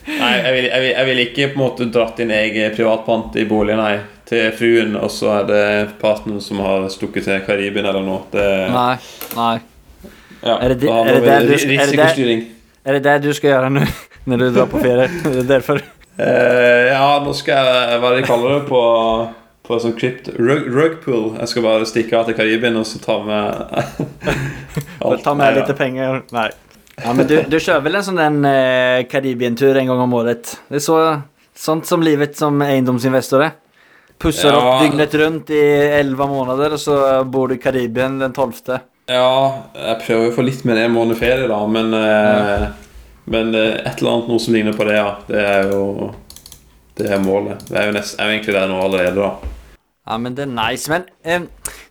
Nei, 0.08 0.34
jeg 0.40 0.54
vil, 0.56 0.66
jeg, 0.72 0.82
vil, 0.84 0.92
jeg 0.94 1.06
vil 1.10 1.22
ikke 1.26 1.48
på 1.54 1.58
en 1.60 1.64
måte 1.66 1.88
dratt 1.92 2.20
inn 2.24 2.32
egen 2.32 2.72
privatpant 2.76 3.36
i 3.36 3.44
boligen, 3.50 3.82
nei. 3.84 3.98
Til 4.28 4.52
fruen, 4.56 4.96
og 5.00 5.12
så 5.12 5.34
er 5.42 5.48
det 5.48 5.64
partneren 6.02 6.42
som 6.44 6.60
har 6.64 6.88
stukket 6.92 7.24
til 7.28 7.42
Karibien 7.48 7.86
eller 7.88 8.04
noe. 8.04 8.22
Det, 8.32 8.46
Nei, 8.72 8.98
nei. 9.36 9.54
ja, 10.44 10.58
Er 10.58 10.74
det 10.74 10.80
da 10.84 10.98
er 11.04 11.14
det 11.14 11.22
vi- 11.22 11.28
det 11.30 11.50
Risikostyring. 11.52 12.46
Er 12.88 12.94
det 12.98 13.04
det 13.04 13.18
du 13.24 13.34
skal 13.36 13.50
gjøre 13.54 13.70
nå 13.72 13.84
når 14.32 14.38
du 14.44 14.48
drar 14.56 14.68
på 14.72 14.80
ferie? 14.84 15.08
Er 15.12 15.38
det 15.42 15.48
derfor? 15.48 15.84
Uh, 16.18 16.88
ja, 16.90 17.20
nå 17.24 17.34
skal 17.38 17.60
jeg 17.68 18.00
Hva 18.02 18.10
er 18.10 18.16
det 18.16 18.24
de 18.24 18.28
kaller 18.32 18.56
det 18.60 18.64
på 18.72 18.82
på 19.68 19.76
sånn 19.84 19.98
krypt 20.00 20.30
rug, 20.40 20.70
rugpool. 20.72 21.34
Jeg 21.42 21.50
skal 21.52 21.64
bare 21.66 21.86
stikke 21.90 22.16
av 22.16 22.30
til 22.30 22.38
Karibien 22.38 22.78
og 22.80 22.86
så 22.88 23.02
ta 23.04 23.18
med 23.20 23.44
alt. 25.04 25.24
Ta 25.26 25.34
med 25.36 25.58
litt 25.58 25.72
penger? 25.76 26.22
Nei. 26.32 26.46
Ja, 27.04 27.14
men 27.14 27.28
du, 27.30 27.36
du 27.46 27.58
kjører 27.62 27.84
vel 27.86 27.96
en 28.00 28.06
sånn 28.08 28.18
den 28.20 28.38
eh, 28.50 29.04
Karibien-tur 29.12 29.78
en 29.78 29.90
gang 29.92 30.00
om 30.08 30.14
året? 30.18 30.56
Det 30.72 30.80
er 30.80 30.84
så, 30.84 30.98
sånt 31.58 31.86
som 31.90 32.02
livet 32.06 32.36
som 32.40 32.58
eiendomsinvestor 32.66 33.44
er. 33.46 33.56
Pusser 34.18 34.50
Ja. 34.50 34.58
opp 34.58 34.82
dygnet 34.82 35.14
rundt 35.22 35.52
i 35.54 35.62
elleve 36.00 36.26
måneder, 36.32 36.74
og 36.74 36.82
så 36.82 36.96
bor 37.30 37.52
du 37.52 37.54
i 37.54 37.62
Karibien 37.62 38.18
den 38.18 38.34
tolvte. 38.34 38.80
Ja, 39.08 39.28
jeg 39.78 40.00
prøver 40.08 40.32
å 40.32 40.36
få 40.36 40.44
litt 40.48 40.66
mer 40.68 40.82
en 40.82 40.96
måned 40.96 41.20
ferie, 41.22 41.46
da, 41.48 41.60
men 41.70 41.94
eh, 41.94 42.68
Men 43.28 43.54
eh, 43.56 43.76
et 43.86 44.00
eller 44.02 44.14
annet 44.16 44.28
noe 44.32 44.40
som 44.40 44.54
ligner 44.56 44.74
på 44.76 44.86
det, 44.88 44.96
ja. 44.98 45.14
Det 45.28 45.42
er 45.44 45.70
jo 45.74 46.14
Det 46.98 47.12
er 47.14 47.20
målet. 47.22 47.62
Det 47.70 47.78
er 47.78 47.90
jo, 47.92 47.94
nest, 48.00 48.16
er 48.18 48.26
jo 48.32 48.36
egentlig 48.40 48.56
der 48.58 48.68
nå 48.72 48.82
allerede, 48.82 49.22
da. 49.22 49.54
Ja, 50.08 50.18
men 50.18 50.36
det 50.36 50.46
er 50.46 50.52
nice. 50.52 50.92
Men 50.92 51.04
eh, 51.24 51.42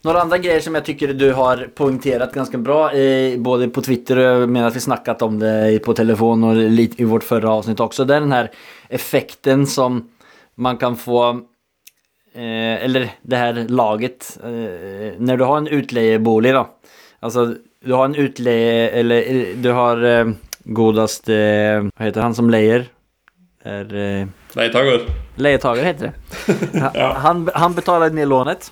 några 0.02 0.20
andra 0.20 0.38
grejer 0.38 0.60
som 0.60 0.74
jag 0.74 0.84
tycker 0.84 1.12
du 1.14 1.32
har 1.32 1.68
poängterat 1.74 2.32
ganska 2.32 2.58
bra, 2.58 2.92
eh, 2.92 3.38
både 3.38 3.68
på 3.68 3.82
Twitter 3.82 4.16
och 4.16 4.48
medan 4.48 4.72
vi 4.72 4.80
snackat 4.80 5.22
om 5.22 5.38
det 5.38 5.78
på 5.84 5.94
telefon 5.94 6.44
och 6.44 6.56
lite 6.56 7.02
i 7.02 7.04
vårt 7.04 7.24
förra 7.24 7.50
avsnitt 7.50 7.80
också, 7.80 8.04
det 8.04 8.14
är 8.14 8.20
den 8.20 8.32
här 8.32 8.50
effekten 8.88 9.66
som 9.66 10.08
man 10.54 10.76
kan 10.76 10.96
få, 10.96 11.28
eh, 12.34 12.84
eller 12.84 13.10
det 13.22 13.36
här 13.36 13.66
laget, 13.68 14.38
eh, 14.42 15.18
när 15.18 15.36
du 15.36 15.44
har 15.44 15.58
en 15.58 15.66
utleiebolig 15.68 16.54
då. 16.54 16.68
Alltså, 17.20 17.54
du 17.84 17.92
har 17.92 18.04
en 18.04 18.14
utleje, 18.14 18.88
eller 18.88 19.34
eh, 19.34 19.56
du 19.56 19.72
har 19.72 20.04
eh, 20.04 20.26
godast, 20.64 21.28
eh, 21.28 21.82
vad 21.96 22.06
heter 22.06 22.20
han 22.20 22.34
som 22.34 22.50
lejer? 22.50 22.86
Är, 23.62 24.28
eh, 24.56 25.08
Leietager 25.36 25.84
heter 25.84 26.12
det. 26.12 26.12
Han, 27.24 27.48
han, 27.54 27.74
betalar 27.74 28.10
ner 28.10 28.26
lånet. 28.26 28.70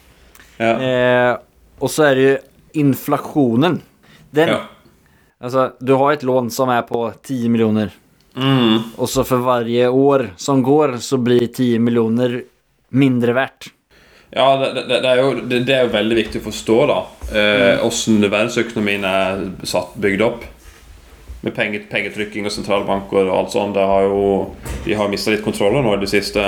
Ja. 0.56 0.72
Eh, 0.80 1.32
og 1.78 1.90
så 1.90 2.08
er 2.08 2.14
det 2.14 2.24
jo 2.24 2.36
inflasjonen. 2.84 3.80
Den, 4.34 4.48
ja. 4.48 4.62
Altså, 5.44 5.72
du 5.80 5.94
har 6.00 6.14
et 6.14 6.24
lån 6.24 6.50
som 6.50 6.70
er 6.72 6.82
på 6.88 7.06
10 7.22 7.48
miljoner. 7.52 7.92
Mm. 8.34 8.96
Og 8.96 9.08
så 9.10 9.24
for 9.26 9.44
varje 9.44 9.88
år 9.88 10.30
som 10.40 10.62
går 10.64 10.96
så 11.04 11.18
blir 11.22 11.46
10 11.46 11.78
miljoner 11.78 12.40
mindre 12.94 13.34
verdt. 13.36 13.68
Ja, 14.34 14.48
det, 14.58 14.72
det, 14.74 15.00
det, 15.04 15.10
er 15.10 15.20
jo, 15.20 15.34
det, 15.46 15.60
er 15.70 15.84
jo 15.84 15.92
veldig 15.92 16.16
viktig 16.18 16.40
å 16.40 16.44
forstå 16.48 16.76
da 16.90 16.96
Hvordan 17.30 18.24
verdensøkonomien 18.24 19.04
er 19.06 19.44
satt, 19.62 19.92
bygd 20.02 20.24
opp. 20.26 20.42
Med 21.44 21.52
penge, 21.52 21.82
pengetrykking 21.90 22.46
og 22.48 22.52
sentralbanker 22.54 23.26
og 23.26 23.34
alt 23.36 23.52
sånt. 23.52 23.76
Har 23.76 24.06
jo, 24.08 24.54
de 24.86 24.96
har 24.96 25.10
mista 25.12 25.34
litt 25.34 25.44
kontroller 25.44 25.84
nå 25.84 25.96
i 25.96 26.00
det 26.00 26.08
siste. 26.12 26.44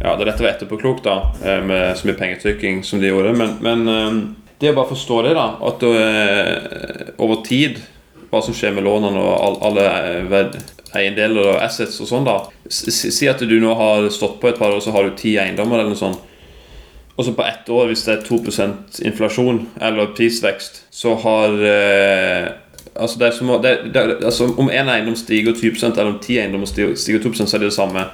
Ja, 0.00 0.14
Det 0.16 0.24
er 0.24 0.30
lett 0.30 0.40
å 0.40 0.44
være 0.46 0.54
etterpåklok 0.56 1.02
da 1.04 1.16
eh, 1.44 1.60
med 1.64 1.96
så 1.96 2.08
mye 2.08 2.18
pengetrykking 2.18 2.82
som 2.84 3.00
de 3.00 3.12
gjorde. 3.12 3.34
Men, 3.38 3.56
men 3.64 3.84
eh, 3.88 4.18
det 4.60 4.72
å 4.72 4.78
bare 4.78 4.92
forstå 4.92 5.20
det, 5.26 5.34
da. 5.36 5.46
At 5.64 5.84
eh, 5.88 7.12
over 7.22 7.44
tid 7.46 7.82
hva 8.32 8.40
som 8.42 8.56
skjer 8.56 8.74
med 8.74 8.84
lånene 8.84 9.20
og 9.20 9.62
alle 9.62 9.84
eiendeler 10.94 11.52
og 11.52 11.62
assets 11.62 12.00
og 12.02 12.10
sånn, 12.10 12.26
da. 12.26 12.40
Si 12.68 13.28
at 13.30 13.42
du 13.44 13.54
nå 13.62 13.74
har 13.78 14.08
stått 14.12 14.40
på 14.42 14.50
et 14.50 14.58
par 14.58 14.74
år, 14.74 14.82
så 14.82 14.94
har 14.94 15.06
du 15.06 15.14
ti 15.18 15.36
eiendommer 15.38 15.78
eller 15.78 15.94
noe 15.94 16.00
sånt. 16.00 16.30
Og 17.14 17.22
så 17.22 17.30
på 17.36 17.44
ett 17.46 17.68
år, 17.70 17.86
hvis 17.92 18.02
det 18.08 18.16
er 18.16 18.24
2% 18.26 18.98
inflasjon 19.06 19.60
eller 19.78 20.10
prisvekst, 20.16 20.80
så 20.90 21.14
har 21.22 21.54
Altså, 22.94 23.18
det 23.18 23.26
er 23.26 23.34
som, 23.34 23.48
det, 23.62 23.72
det, 23.94 24.02
altså 24.24 24.46
Om 24.54 24.68
én 24.70 24.90
eiendom 24.90 25.16
stiger 25.18 25.56
20 25.58 25.88
eller 25.88 26.12
om 26.12 26.20
ti 26.22 26.36
eiendommer 26.38 26.68
stiger, 26.70 26.94
stiger 26.94 27.24
2 27.24 27.32
så 27.40 27.48
er 27.48 27.64
det 27.64 27.72
det 27.72 27.76
samme. 27.76 28.04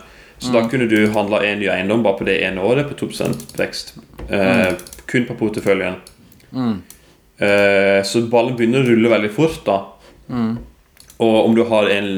Så 0.40 0.54
da 0.54 0.62
kunne 0.68 0.88
du 0.88 0.96
handla 1.12 1.42
en 1.44 1.60
ny 1.60 1.68
eiendom 1.68 2.02
bare 2.02 2.16
på 2.16 2.24
det 2.24 2.38
ene 2.46 2.64
året 2.64 2.88
på 2.88 2.96
2 3.02 3.28
vekst. 3.58 3.94
Eh, 4.28 4.72
Kun 5.06 5.26
på 5.28 5.36
porteføljen. 5.36 5.98
Eh, 7.36 8.00
så 8.04 8.24
ballen 8.32 8.56
begynner 8.56 8.80
å 8.80 8.88
rulle 8.88 9.12
veldig 9.12 9.30
fort, 9.36 9.60
da. 9.66 9.78
Og 11.20 11.36
om 11.44 11.54
du 11.54 11.66
har 11.68 11.88
en, 11.92 12.10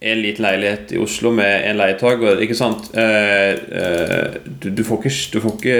en 0.00 0.22
liten 0.22 0.42
leilighet 0.42 0.96
i 0.96 0.98
Oslo 0.98 1.30
med 1.30 1.68
en 1.68 1.78
leietaker, 1.78 2.40
ikke 2.42 2.56
sant 2.58 2.88
eh, 2.98 3.54
eh, 3.54 4.40
du, 4.42 4.72
du, 4.74 4.82
får 4.82 5.04
ikke, 5.04 5.12
du 5.30 5.38
får 5.44 5.54
ikke 5.60 5.76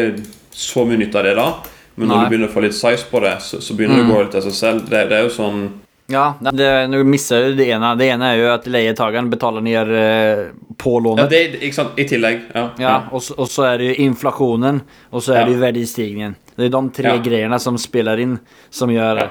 så 0.55 0.85
mye 0.87 1.01
nytte 1.01 1.19
av 1.19 1.27
det 1.27 1.35
da. 1.41 1.49
Men 1.97 2.11
når 2.11 2.15
Nei. 2.15 2.23
du 2.23 2.31
begynner 2.31 2.53
å 2.53 2.55
få 2.55 2.63
litt 2.63 2.77
size 2.79 3.09
på 3.11 3.23
det, 3.23 3.35
så, 3.43 3.59
så 3.63 3.75
begynner 3.75 3.99
det 3.99 4.07
å 4.07 4.13
gå 4.13 4.21
litt 4.23 4.39
av 4.39 4.47
seg 4.47 4.55
selv. 4.59 4.87
Det, 4.87 5.03
det 5.11 5.19
er 5.19 5.27
jo 5.27 5.35
sånn 5.35 5.65
Ja, 6.07 6.35
det, 6.53 6.91
nu 6.91 6.99
missar 7.05 7.41
du 7.49 7.55
det 7.57 7.65
ena. 7.73 7.95
Det 7.97 8.11
ene 8.13 8.27
er 8.35 8.37
jo 8.43 8.49
at 8.53 8.67
lejetagaren 8.69 9.31
betaler 9.33 9.63
ned 9.65 9.93
på 10.79 10.99
lånet. 11.01 11.23
Ja, 11.25 11.29
det 11.33 11.39
er, 11.41 11.55
ikke 11.65 11.75
sant? 11.79 11.95
I 11.99 12.05
tillegg. 12.05 12.43
Ja. 12.55 12.65
Ja, 12.79 12.95
og, 13.11 13.23
och 13.39 13.49
så 13.51 13.65
er 13.71 13.79
det 13.81 13.87
jo 13.89 13.95
inflasjonen, 14.05 14.83
og 15.11 15.23
så 15.23 15.33
er 15.33 15.41
Ja. 15.41 15.45
det 15.47 15.55
jo 15.55 15.61
verdistigningen. 15.63 16.35
Det 16.57 16.67
er 16.67 16.69
de 16.77 16.91
tre 16.91 17.15
Ja. 17.15 17.23
greiene 17.25 17.59
som 17.59 17.79
spiller 17.79 18.19
inn, 18.21 18.39
som 18.71 18.91
gjør 18.91 19.19
Ja. 19.23 19.29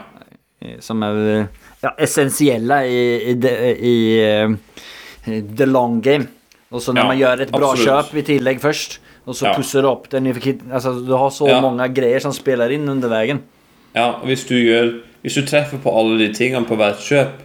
eh, 0.62 0.79
som 0.79 1.03
är 1.03 1.39
eh, 1.39 1.45
ja, 1.83 1.91
essensielle 1.99 2.81
i, 2.88 3.29
i, 3.31 3.36
the- 3.36 3.77
i 3.77 4.19
eh, 4.23 5.41
the 5.57 5.65
long 5.65 6.01
game. 6.01 6.27
Og 6.71 6.81
så 6.81 6.91
når 6.93 7.05
man 7.07 7.17
gjør 7.19 7.41
et 7.41 7.51
bra 7.51 7.75
kjøp 7.75 8.15
i 8.17 8.21
tillegg 8.23 8.59
først, 8.62 8.99
og 9.25 9.29
och 9.29 9.36
så 9.36 9.45
Ja. 9.45 9.53
pussar 9.53 9.81
du 9.81 9.88
opp 9.88 10.09
den. 10.09 10.25
altså, 10.73 11.05
du 11.05 11.13
har 11.15 11.29
så 11.29 11.47
Ja. 11.47 11.62
greier 11.62 11.93
grejer 11.93 12.19
som 12.19 12.31
spiller 12.33 12.69
inn 12.71 12.89
under 12.89 13.09
veien. 13.09 13.39
Ja, 13.95 14.07
og 14.15 14.25
hvis 14.25 14.43
du, 14.47 14.55
gjør, 14.55 15.01
hvis 15.23 15.39
du 15.39 15.45
treffer 15.47 15.79
på 15.81 15.91
alle 15.95 16.19
de 16.19 16.29
tingene 16.36 16.67
på 16.67 16.77
hvert 16.79 17.01
kjøp, 17.01 17.41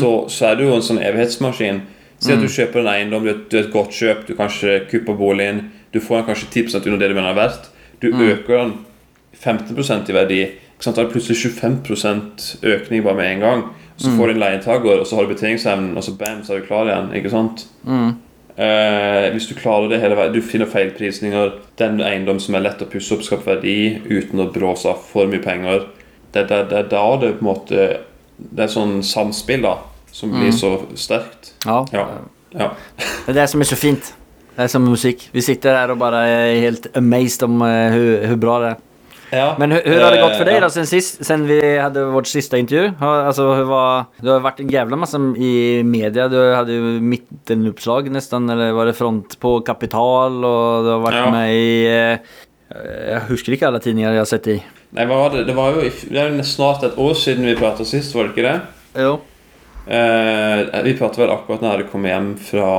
så, 0.00 0.10
så 0.32 0.46
er 0.48 0.56
du 0.58 0.64
jo 0.64 0.74
en 0.74 0.82
sånn 0.82 0.98
evighetsmaskin. 0.98 1.82
Si 2.18 2.32
at 2.34 2.40
du 2.42 2.48
kjøper 2.50 2.80
en 2.82 2.88
eiendom, 2.90 3.22
du 3.22 3.30
har 3.30 3.64
et 3.64 3.70
godt 3.70 3.92
kjøp, 3.94 4.24
du 4.26 4.32
kanskje 4.34 4.80
kupper 4.90 5.14
boligen, 5.14 5.68
du 5.94 6.00
får 6.02 6.16
den 6.22 6.26
kanskje 6.32 6.48
10 6.66 6.80
under 6.88 6.98
det 6.98 7.10
du 7.12 7.14
mener 7.14 7.30
er 7.30 7.36
verdt. 7.38 7.68
Du 8.02 8.08
øker 8.10 8.56
den 8.58 8.72
15% 9.38 10.10
i 10.10 10.16
verdi. 10.16 10.40
Ikke 10.74 10.84
sant? 10.86 10.96
Da 10.96 11.02
er 11.04 11.06
det 11.06 11.14
plutselig 11.14 11.52
25% 11.54 12.48
økning 12.74 13.04
bare 13.06 13.14
med 13.20 13.30
en 13.32 13.44
gang. 13.44 13.62
Så 13.98 14.10
får 14.16 14.26
du 14.26 14.32
en 14.34 14.40
leietaker, 14.40 15.00
og 15.00 15.06
så 15.06 15.16
har 15.16 15.26
du 15.26 15.32
betjeningsevnen, 15.34 15.96
og 15.98 16.04
så 16.04 16.14
bam, 16.18 16.42
så 16.46 16.54
er 16.54 16.60
du 16.60 16.66
klar 16.66 16.86
igjen. 16.86 17.08
Ikke 17.18 17.30
sant? 17.30 17.64
Eh, 18.58 19.28
hvis 19.34 19.46
du 19.46 19.54
klarer 19.54 19.86
det 19.88 20.00
hele 20.02 20.16
veien 20.18 20.32
Du 20.34 20.40
finner 20.42 20.66
feilprisninger. 20.66 21.52
Den 21.78 22.00
eiendom 22.02 22.40
som 22.42 22.54
er 22.58 22.64
lett 22.66 22.82
å 22.82 22.90
pusse 22.90 23.14
opp, 23.14 23.22
skaper 23.26 23.54
verdi 23.56 23.98
uten 24.10 24.42
å 24.42 24.48
bråse 24.54 24.90
av 24.90 25.02
for 25.12 25.30
mye 25.30 25.42
penger. 25.42 25.86
Det 26.38 26.48
det, 26.48 26.60
det, 26.70 26.82
da 26.92 27.04
det 27.20 27.34
på 27.38 27.44
en 27.44 27.50
måte 27.50 27.86
Det 28.38 28.64
er 28.64 28.70
sånn 28.70 28.98
samspill 29.02 29.64
da 29.66 29.76
som 30.12 30.30
blir 30.32 30.50
så 30.54 30.70
sterkt. 30.98 31.52
Ja. 31.66 31.84
Ja. 31.92 32.06
ja. 32.54 32.68
Det 33.26 33.32
er 33.34 33.36
det 33.42 33.48
som 33.52 33.60
er 33.62 33.68
så 33.68 33.76
fint. 33.78 34.12
Det 34.56 34.64
er 34.64 34.70
som 34.72 34.82
musikk. 34.88 35.28
Vi 35.34 35.42
sitter 35.44 35.76
her 35.76 35.92
og 35.92 35.98
bare 36.00 36.22
er 36.26 36.60
helt 36.64 36.88
amazed 36.98 37.44
om 37.46 37.58
hvor, 37.60 37.92
hur, 37.94 38.26
hur 38.32 38.38
bra 38.40 38.54
det 38.62 38.70
er. 38.72 38.78
Ja, 39.30 39.54
Men 39.60 39.74
hur, 39.76 39.82
hur 39.84 40.00
har 40.00 40.14
det 40.14 40.22
gått 40.22 40.38
for 40.38 40.48
deg 40.48 40.56
ja. 40.56 40.62
da, 40.64 40.70
sen 40.72 40.86
sist, 40.88 41.20
sen 41.26 41.44
vi 41.48 41.58
hadde 41.60 42.06
vårt 42.14 42.30
siste 42.30 42.56
intervju? 42.58 42.94
Har, 42.98 43.26
alltså, 43.28 43.44
var, 43.68 44.06
du 44.24 44.30
har 44.32 44.40
vært 44.40 44.62
en 44.64 44.72
jævla 44.72 44.98
masse 44.98 45.20
i 45.36 45.82
media. 45.84 46.30
Du 46.32 46.38
hadde 46.40 46.72
ju 46.72 46.94
mittenuppslag 47.04 48.08
nesten, 48.14 48.48
eller 48.50 48.72
var 48.76 48.88
det 48.88 48.96
front 48.96 49.36
på 49.42 49.58
Kapital 49.66 50.40
og 50.40 50.86
du 50.86 50.92
har 50.94 51.04
vært 51.04 51.20
Ja. 51.20 51.30
med 51.34 51.52
i... 51.52 51.68
Jeg 52.68 53.20
husker 53.30 53.54
ikke 53.54 53.68
alle 53.68 53.80
tidninger 53.80 54.12
jeg 54.12 54.20
har 54.20 54.28
sett 54.28 54.48
i. 54.52 54.58
Nei, 54.96 55.04
hva 55.04 55.18
var 55.20 55.30
det? 55.36 55.44
Det 55.46 55.54
var 55.56 55.72
jo 55.74 55.80
i- 55.84 56.08
det 56.08 56.16
er 56.16 56.30
jo 56.32 56.42
snart 56.48 56.82
et 56.84 56.96
år 56.96 57.14
siden 57.14 57.44
vi 57.44 57.54
prata 57.58 57.84
sist, 57.84 58.14
var 58.14 58.24
det 58.28 58.34
ikke 58.36 58.46
det? 58.48 58.60
Jo. 59.04 59.20
Eh, 59.86 60.82
vi 60.84 60.94
pratet 60.96 61.18
vel 61.18 61.30
akkurat 61.32 61.60
når 61.64 61.78
jeg 61.82 61.90
kommet 61.92 62.12
hjem 62.12 62.30
fra 62.38 62.70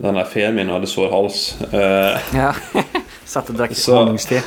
den 0.00 0.14
der 0.14 0.24
ferien 0.24 0.54
min 0.54 0.68
og 0.70 0.78
hadde 0.80 0.90
sår 0.92 1.10
hals. 1.10 1.56
Eh, 1.72 2.18
Ja. 2.34 2.52
Satt 3.28 3.50
og 3.50 3.56
drakk 3.58 3.74
honningste. 3.76 4.40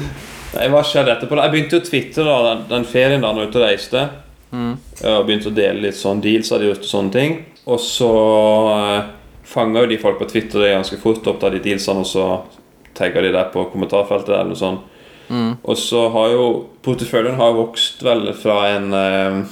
Nei, 0.56 0.68
hva 0.68 0.82
skjedde 0.84 1.12
etterpå? 1.16 1.36
Jeg 1.40 1.52
begynte 1.52 1.80
å 1.80 1.84
twitte 1.84 2.24
da, 2.24 2.36
den, 2.54 2.62
den 2.68 2.84
ferien 2.88 3.20
da 3.24 3.32
når 3.32 3.46
jeg 3.46 3.48
var 3.48 3.50
ute 3.52 3.60
og 3.62 3.68
reiste. 3.68 4.04
Og 4.52 5.26
begynte 5.26 5.48
å 5.48 5.54
dele 5.56 5.80
litt 5.86 5.96
sånn 5.96 6.20
deals 6.20 6.50
hadde 6.52 6.66
gjort 6.68 6.84
og 6.84 6.90
sånne 6.92 7.12
ting. 7.12 7.36
Og 7.66 7.80
så 7.80 8.08
eh, 8.76 9.02
fanga 9.48 9.80
jo 9.80 9.86
de 9.92 9.98
folk 10.00 10.18
på 10.20 10.28
Twitter 10.28 10.60
det 10.60 10.74
ganske 10.76 10.98
fort 11.00 11.26
opp 11.32 11.40
da 11.40 11.50
de 11.50 11.60
dealsene, 11.64 12.04
og 12.04 12.08
så 12.08 12.26
tagga 12.96 13.22
de 13.24 13.32
der 13.32 13.48
på 13.52 13.64
kommentarfeltet 13.72 14.28
eller 14.34 14.52
noe 14.52 14.60
sånt. 14.60 14.80
Og 15.30 15.76
så 15.78 16.08
har 16.12 16.28
jo 16.34 16.46
porteføljen 16.84 17.36
har 17.38 17.52
vokst 17.56 18.02
vel 18.04 18.32
fra 18.34 18.56
en 18.76 18.92
eh, 18.92 19.42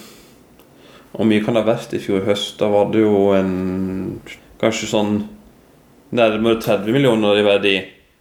Hvor 1.13 1.25
mye 1.27 1.43
kan 1.45 1.55
det 1.55 1.63
ha 1.65 1.73
vært 1.73 1.95
i 1.95 1.99
fjor 2.03 2.25
høst? 2.27 2.59
Da 2.61 2.69
var 2.69 2.91
det 2.93 3.01
jo 3.01 3.31
en 3.37 4.21
Kanskje 4.61 4.91
sånn 4.91 5.15
nærmere 6.13 6.59
30 6.61 6.93
millioner 6.93 7.39
i 7.39 7.43
verdi. 7.47 7.75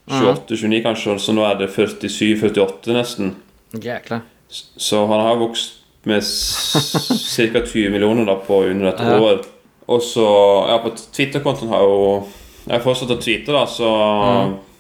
28-29 0.10 0.82
kanskje, 0.86 1.16
så 1.22 1.34
nå 1.34 1.44
er 1.46 1.56
det 1.60 1.68
47-48 1.74 2.94
nesten. 2.96 3.36
Jækla. 3.74 4.22
Så 4.50 5.04
han 5.10 5.20
har 5.26 5.36
vokst 5.42 5.76
med 6.10 6.22
ca. 7.54 7.62
20 7.66 7.90
millioner 7.94 8.26
da 8.30 8.36
på 8.46 8.64
under 8.70 8.94
et 8.94 9.00
Ja. 9.04 9.20
år. 9.20 9.44
Og 9.90 10.02
så 10.06 10.26
Ja, 10.70 10.78
på 10.78 10.90
Twitter-kontoen 10.96 11.70
har 11.70 11.82
jo 11.82 12.28
Jeg 12.68 12.78
har 12.78 12.84
fortsatt 12.86 13.10
å 13.10 13.20
tweete, 13.22 13.52
da, 13.52 13.66
så 13.66 13.90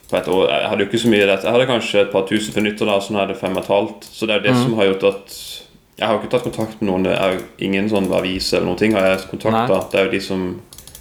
på 0.09 0.17
et 0.17 0.27
år 0.33 0.47
Jeg 0.49 0.69
hadde 0.71 0.83
jo 0.83 0.89
ikke 0.89 1.01
så 1.03 1.11
mye 1.13 1.25
rett. 1.29 1.43
Jeg 1.45 1.53
hadde 1.55 1.69
kanskje 1.69 2.01
et 2.01 2.11
par 2.13 2.25
tusen 2.29 2.55
for 2.55 2.65
nyttår, 2.65 2.89
da, 2.89 2.99
så 3.01 3.13
nå 3.13 3.21
er 3.23 3.31
det 3.31 3.39
fem 3.39 3.57
og 3.57 3.63
et 3.63 3.73
halvt. 3.73 4.07
Så 4.09 4.25
det 4.25 4.35
er 4.35 4.41
jo 4.41 4.47
det 4.47 4.55
som 4.57 4.77
har 4.79 4.89
gjort 4.91 5.05
at 5.11 5.35
Jeg 5.99 6.07
har 6.07 6.15
jo 6.15 6.21
ikke 6.21 6.31
tatt 6.31 6.47
kontakt 6.47 6.81
med 6.81 6.89
noen. 6.89 7.05
Det 7.09 7.13
er 7.17 7.35
jo 7.35 7.43
ingen 7.67 7.89
sånn 7.91 8.09
avis 8.15 8.53
eller 8.53 8.69
noen 8.69 8.79
ting 8.79 8.95
har 8.97 9.05
jeg 9.09 9.27
kontakta. 9.33 9.83
Det 9.91 9.99
er 9.99 10.07
jo 10.07 10.13
de 10.15 10.21
som 10.23 10.47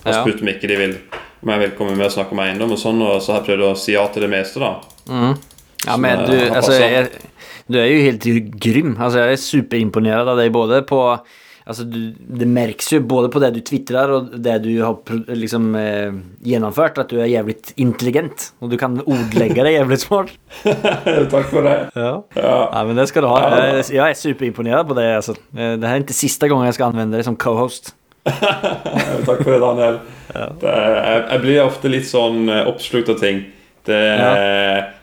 har 0.05 0.21
spurt 0.23 0.43
om 0.43 0.53
ikke 0.53 0.71
de 0.71 0.79
vil 0.81 0.95
om 1.43 1.53
jeg 1.53 1.63
vil 1.63 1.75
komme 1.79 1.95
med 1.95 2.09
og 2.09 2.15
snakke 2.15 2.35
om 2.35 2.41
eiendom 2.43 2.73
og 2.75 2.81
sånn, 2.81 2.99
og 3.05 3.21
så 3.23 3.37
har 3.37 3.45
jeg 3.45 3.53
prøvd 3.53 3.67
å 3.69 3.75
si 3.79 3.95
ja 3.95 4.05
til 4.11 4.25
det 4.27 4.31
meste, 4.33 4.59
da. 4.59 4.73
Ja, 5.07 5.93
Som, 5.93 6.03
men 6.03 6.25
du, 6.27 6.35
altså, 6.51 6.73
jeg, 6.75 7.29
du 7.71 7.79
er 7.79 7.87
jo 7.87 8.01
helt 8.09 8.27
grym. 8.59 8.97
Altså, 8.97 9.23
jeg 9.23 9.37
er 9.37 9.43
superimponert 9.45 10.33
av 10.33 10.41
deg 10.41 10.51
både 10.55 10.81
på 10.89 10.99
Alltså, 11.69 11.85
du, 11.85 12.14
det 12.16 12.47
merkes 12.49 12.87
jo 12.95 12.99
både 13.05 13.29
på 13.29 13.41
det 13.43 13.51
du 13.53 13.61
tvitrer 13.61 14.09
og 14.16 14.31
det 14.41 14.55
du 14.64 14.71
har 14.81 14.95
liksom, 15.37 15.66
eh, 15.77 16.14
gjennomført, 16.49 16.97
at 17.03 17.11
du 17.12 17.19
er 17.21 17.29
jævlig 17.29 17.59
intelligent. 17.77 18.47
Og 18.64 18.71
du 18.73 18.79
kan 18.81 18.97
ordlegge 19.05 19.66
deg 19.66 19.75
jævlig 19.77 19.99
smart. 20.01 20.33
Takk 21.35 21.51
for 21.53 21.66
det. 21.69 21.75
Ja. 21.93 22.14
Ja. 22.39 22.57
Nei, 22.73 22.85
men 22.89 22.97
det 23.03 23.09
skal 23.12 23.27
du 23.27 23.29
ha. 23.35 23.43
Ja. 23.53 23.83
jeg 23.85 24.01
er 24.07 24.16
superimponert 24.16 24.89
på 24.89 24.97
det. 24.97 25.07
Alltså. 25.21 25.37
Eh, 25.53 25.77
Det 25.77 25.85
er 25.93 26.01
ikke 26.07 26.16
siste 26.16 26.49
gang 26.49 26.64
jeg 26.64 26.79
skal 26.79 26.89
anvende 26.95 27.21
deg 27.21 27.29
som 27.29 27.37
co-host. 27.37 27.93
Takk 28.29 29.45
for 29.45 29.53
det, 29.53 29.61
Daniel. 29.62 30.01
Det, 30.33 30.73
jeg, 30.73 31.21
jeg 31.35 31.41
blir 31.45 31.62
ofte 31.64 31.91
litt 31.93 32.09
sånn 32.09 32.49
eh, 32.53 32.64
oppslukt 32.69 33.12
av 33.12 33.21
ting. 33.23 33.45
Det, 33.89 33.97
Ja. 33.97 34.33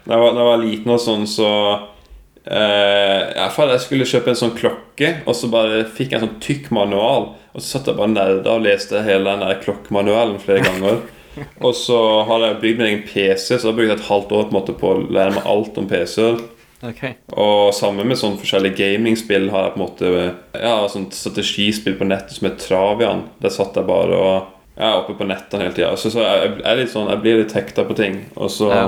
når, 0.05 0.11
jeg 0.13 0.21
var, 0.21 0.33
når 0.33 0.41
jeg 0.41 0.49
var 0.51 0.59
liten 0.65 0.91
og 0.93 0.99
sånn, 1.01 1.23
så 1.29 1.47
eh, 2.45 3.21
ja, 3.35 3.49
for 3.53 3.71
Jeg 3.73 3.83
skulle 3.83 4.07
kjøpe 4.09 4.31
en 4.31 4.39
sånn 4.39 4.55
klokke, 4.57 5.11
og 5.25 5.35
så 5.37 5.49
bare 5.51 5.83
fikk 5.85 6.13
jeg 6.13 6.21
en 6.21 6.27
sånn 6.27 6.39
tykk 6.43 6.71
manual. 6.75 7.33
Og 7.55 7.61
så 7.61 7.77
satt 7.77 7.91
jeg 7.91 7.99
bare 7.99 8.13
nerda 8.13 8.55
og 8.57 8.65
leste 8.65 9.03
hele 9.05 9.29
den 9.29 9.45
der 9.45 9.61
klokkemanualen 9.63 10.41
flere 10.43 10.65
ganger. 10.65 11.03
Og 11.65 11.73
så 11.75 11.97
hadde 12.29 12.47
jeg 12.47 12.59
bygd 12.61 12.77
min 12.79 12.87
egen 12.87 13.01
PC, 13.09 13.57
så 13.57 13.67
da 13.67 13.73
brukte 13.75 13.91
jeg 13.91 13.99
et 13.99 14.07
halvt 14.07 14.29
år 14.31 14.45
på, 14.47 14.55
måte 14.55 14.75
på 14.79 14.91
å 14.93 15.01
lære 15.03 15.33
meg 15.35 15.49
alt 15.51 15.79
om 15.81 15.89
PC-er. 15.89 16.37
Okay. 16.85 17.15
Og 17.39 17.73
sammen 17.73 18.07
med 18.07 18.19
sånne 18.19 18.39
forskjellige 18.39 18.77
gamingspill 18.77 19.47
har 19.53 19.67
jeg 19.67 19.73
på 19.73 19.79
en 19.79 19.83
måte 19.85 20.09
Ja, 20.59 20.75
sånn 20.91 21.07
strategispill 21.15 21.95
på 21.97 22.07
nettet 22.07 22.37
som 22.37 22.49
er 22.49 22.57
Travian. 22.61 23.23
Der 23.41 23.53
satt 23.53 23.77
jeg 23.79 23.87
bare 23.87 24.19
og 24.19 24.51
Jeg 24.75 24.85
er 24.89 24.99
oppe 24.99 25.15
på 25.15 25.27
nettene 25.27 25.65
hele 25.65 25.75
tida. 25.77 25.93
Så, 25.95 26.11
så 26.11 26.25
jeg, 26.25 26.49
jeg, 26.51 26.65
er 26.67 26.81
litt 26.81 26.91
sånn, 26.91 27.07
jeg 27.07 27.23
blir 27.23 27.39
litt 27.39 27.55
hekta 27.55 27.87
på 27.87 27.95
ting. 27.97 28.19
Og 28.35 28.51
så 28.51 28.71
Ja. 28.73 28.87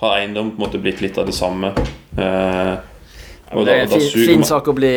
Har 0.00 0.16
eiendom 0.18 0.50
på 0.52 0.62
en 0.62 0.66
måte 0.68 0.80
blitt 0.82 1.00
litt 1.00 1.18
av 1.18 1.26
det 1.26 1.34
samme. 1.34 1.72
Eh, 2.18 2.74
og 3.52 3.64
Det 3.64 3.72
er 3.74 3.82
en 3.84 3.88
da 3.90 3.98
fin, 3.98 4.26
fin 4.26 4.40
man- 4.40 4.48
sak 4.48 4.66
å 4.68 4.74
bli 4.74 4.92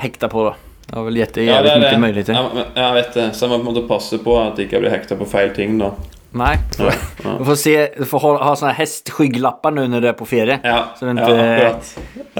hekta 0.00 0.28
på 0.28 0.44
da. 0.50 0.54
Det 0.86 0.94
har 0.98 1.04
vel 1.04 1.14
dig 1.14 1.46
Ja, 1.46 1.62
det 1.62 1.80
det. 1.80 1.98
möjligheter. 2.00 2.34
Ja, 2.34 2.64
jeg 2.76 2.94
vet 2.94 3.14
det. 3.14 3.30
Så 3.34 3.46
jeg 3.46 3.50
må 3.50 3.62
på 3.62 3.68
en 3.68 3.74
måte 3.74 3.88
passe 3.88 4.18
på 4.18 4.34
at 4.46 4.58
jeg 4.58 4.68
ikke 4.68 4.80
blir 4.82 4.90
hekta 4.90 5.16
på 5.16 5.26
feil 5.26 5.54
ting. 5.54 5.78
da 5.78 5.92
Nei. 6.34 6.56
Ja, 6.78 6.90
ja. 7.24 7.36
Du 7.38 7.44
får, 7.44 7.56
se, 7.56 7.88
du 7.96 8.04
får 8.04 8.20
ha, 8.20 8.30
ha 8.42 8.54
sånne 8.58 8.74
hestskygglapper 8.74 9.70
nå 9.72 9.84
når 9.88 10.00
du 10.02 10.08
er 10.08 10.16
på 10.18 10.26
ferie. 10.26 10.58
Ja, 10.64 10.88
Så 10.98 11.06
du 11.06 11.20
ja, 11.20 11.78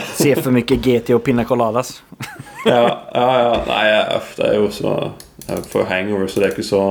ser 0.03 0.41
for 0.43 0.51
mye 0.51 0.63
GT 0.67 1.15
og 1.15 1.23
Pina 1.25 1.45
Coladas. 1.45 2.03
Ja, 2.67 2.83
ja, 3.15 3.39
ja. 3.39 3.65
Nei, 3.69 3.85
jeg, 3.87 4.21
det 4.37 4.47
er 4.51 4.55
jo 4.59 4.69
så 4.73 5.13
Jeg 5.49 5.63
får 5.71 5.85
hangover, 5.87 6.27
så 6.27 6.41
det 6.41 6.49
er 6.49 6.55
ikke 6.57 6.67
så 6.67 6.83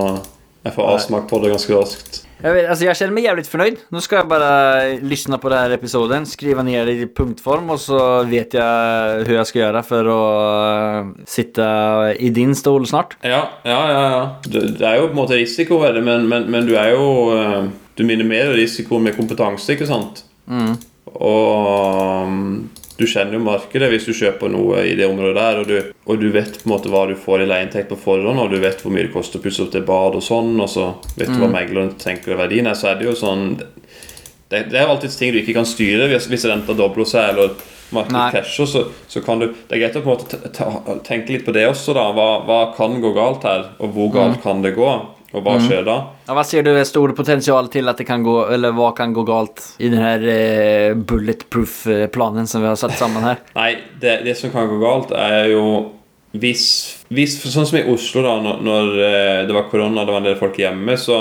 Jeg 0.63 0.75
får 0.77 0.93
avsmak 0.93 1.25
på 1.27 1.41
det 1.43 1.51
ganske 1.51 1.75
raskt. 1.75 2.21
Jeg, 2.43 2.53
vet, 2.53 2.69
alltså 2.69 2.85
jag 2.85 2.97
känner 2.97 3.13
mig 3.13 3.23
jävligt 3.23 3.47
fornøyd. 3.47 3.77
Nå 3.91 4.01
skal 4.03 4.17
jeg 4.19 4.27
bare 4.31 4.99
lyssna 4.99 5.37
på 5.39 5.51
denne 5.51 5.77
episoden, 5.77 6.25
skrive 6.27 6.63
ned 6.63 6.87
det 6.87 6.95
i 6.99 7.07
punktform 7.07 7.71
og 7.71 7.79
så 7.79 7.99
vet 8.27 8.55
jeg 8.57 9.23
hur 9.27 9.37
jeg 9.37 9.47
skal 9.47 9.61
gjøre 9.61 9.83
for 9.87 10.09
å 10.11 10.23
sitte 11.27 11.67
i 12.19 12.31
din 12.35 12.51
stol 12.55 12.87
snart. 12.87 13.15
Ja, 13.23 13.45
ja, 13.63 13.79
ja. 13.91 14.03
ja. 14.11 14.25
Det, 14.43 14.65
det 14.81 14.87
er 14.89 14.99
jo 14.99 15.07
på 15.07 15.15
en 15.15 15.21
måte 15.21 15.39
risiko 15.39 15.79
ved 15.83 15.95
det, 15.99 16.03
men, 16.03 16.27
men, 16.31 16.49
men 16.51 16.67
du 16.67 16.75
er 16.79 16.93
jo 16.95 17.07
eh, 17.37 17.63
Du 17.93 18.01
minimerer 18.01 18.55
risikoen 18.57 19.03
med 19.05 19.13
kompetanse, 19.13 19.75
ikke 19.75 19.85
sant? 19.85 20.23
Og 21.13 22.25
um, 22.25 22.71
du 22.97 23.05
kjenner 23.09 23.37
jo 23.37 23.43
markedet 23.43 23.89
hvis 23.89 24.05
du 24.05 24.13
kjøper 24.13 24.51
noe 24.53 24.83
i 24.85 24.93
det 24.97 25.07
området 25.09 25.35
der, 25.37 25.59
og 25.61 25.69
du, 25.69 25.93
og 26.05 26.21
du 26.21 26.27
vet 26.33 26.59
på 26.59 26.67
en 26.67 26.73
måte 26.75 26.91
hva 26.93 27.05
du 27.09 27.15
får 27.17 27.43
i 27.43 27.49
leieinntekt 27.49 27.89
på 27.89 27.99
forhånd, 28.03 28.39
og 28.39 28.53
du 28.53 28.59
vet 28.61 28.81
hvor 28.83 28.93
mye 28.93 29.07
det 29.07 29.13
koster 29.15 29.41
å 29.41 29.45
pusse 29.45 29.63
opp 29.65 29.73
til 29.73 29.85
bad 29.87 30.17
og 30.19 30.25
sånn, 30.25 30.53
og 30.61 30.69
så 30.69 30.89
vet 31.17 31.33
du 31.33 31.39
hva 31.41 31.49
megleren 31.51 31.95
tenker 32.01 32.35
er 32.35 32.43
verdien 32.45 32.69
er, 32.69 32.77
så 32.77 32.91
er 32.91 32.99
det 32.99 33.09
jo 33.09 33.15
sånn 33.17 33.55
det, 34.53 34.67
det 34.69 34.77
er 34.77 34.85
jo 34.85 34.93
alltid 34.93 35.15
ting 35.17 35.33
du 35.33 35.39
ikke 35.41 35.55
kan 35.57 35.65
styre 35.67 36.09
hvis, 36.11 36.29
hvis 36.29 36.45
renta 36.49 36.75
dobler 36.77 37.09
seg, 37.09 37.33
eller 37.33 37.55
markedet 37.93 38.29
krasjer, 38.35 38.69
så, 38.69 38.85
så 39.09 39.21
kan 39.25 39.41
du 39.41 39.47
Det 39.49 39.75
er 39.75 39.83
greit 39.83 39.97
å 39.97 40.03
på 40.05 40.13
en 40.13 40.17
måte 40.17 41.01
tenke 41.07 41.33
litt 41.33 41.45
på 41.45 41.53
det 41.55 41.65
også, 41.69 41.95
da. 41.97 42.07
Hva, 42.13 42.29
hva 42.45 42.61
kan 42.77 42.99
gå 43.01 43.13
galt 43.15 43.45
her, 43.47 43.71
og 43.79 43.93
hvor 43.95 44.13
galt 44.13 44.41
kan 44.45 44.61
det 44.65 44.75
gå? 44.77 44.89
Og 45.33 45.41
hva 45.41 45.55
skjer 45.57 45.81
da? 45.87 45.95
Ja, 46.27 46.35
hva 46.37 46.43
ser 46.45 46.65
du 46.65 46.69
er 46.75 46.85
stor 46.85 47.09
potensial 47.17 47.67
til 47.73 47.89
at 47.89 47.97
det 47.97 48.05
kan 48.05 48.21
gå, 48.25 48.35
eller 48.53 48.75
hva 48.77 48.91
kan 48.97 49.15
gå 49.15 49.23
galt 49.25 49.63
i 49.81 49.89
den 49.89 50.03
her 50.03 50.21
eh, 50.29 50.93
bulletproof 50.93 51.79
eh, 51.89 52.05
planen 52.13 52.45
som 52.49 52.61
vi 52.61 52.69
har 52.69 52.77
satt 52.77 52.93
sammen 52.99 53.25
her? 53.25 53.41
Nei, 53.57 53.71
det, 54.01 54.19
det 54.27 54.37
som 54.37 54.53
kan 54.53 54.69
gå 54.69 54.77
galt, 54.83 55.13
er 55.17 55.49
jo 55.55 55.65
hvis, 56.33 56.65
hvis 57.13 57.37
Sånn 57.43 57.67
som 57.69 57.77
i 57.77 57.85
Oslo, 57.89 58.23
da, 58.25 58.37
når, 58.41 58.61
når 58.65 58.91
eh, 59.05 59.39
det 59.49 59.57
var 59.57 59.69
korona, 59.69 60.01
og 60.01 60.09
det 60.09 60.15
var 60.15 60.21
en 60.21 60.29
del 60.29 60.39
folk 60.39 60.59
hjemme, 60.61 60.97
så 61.01 61.19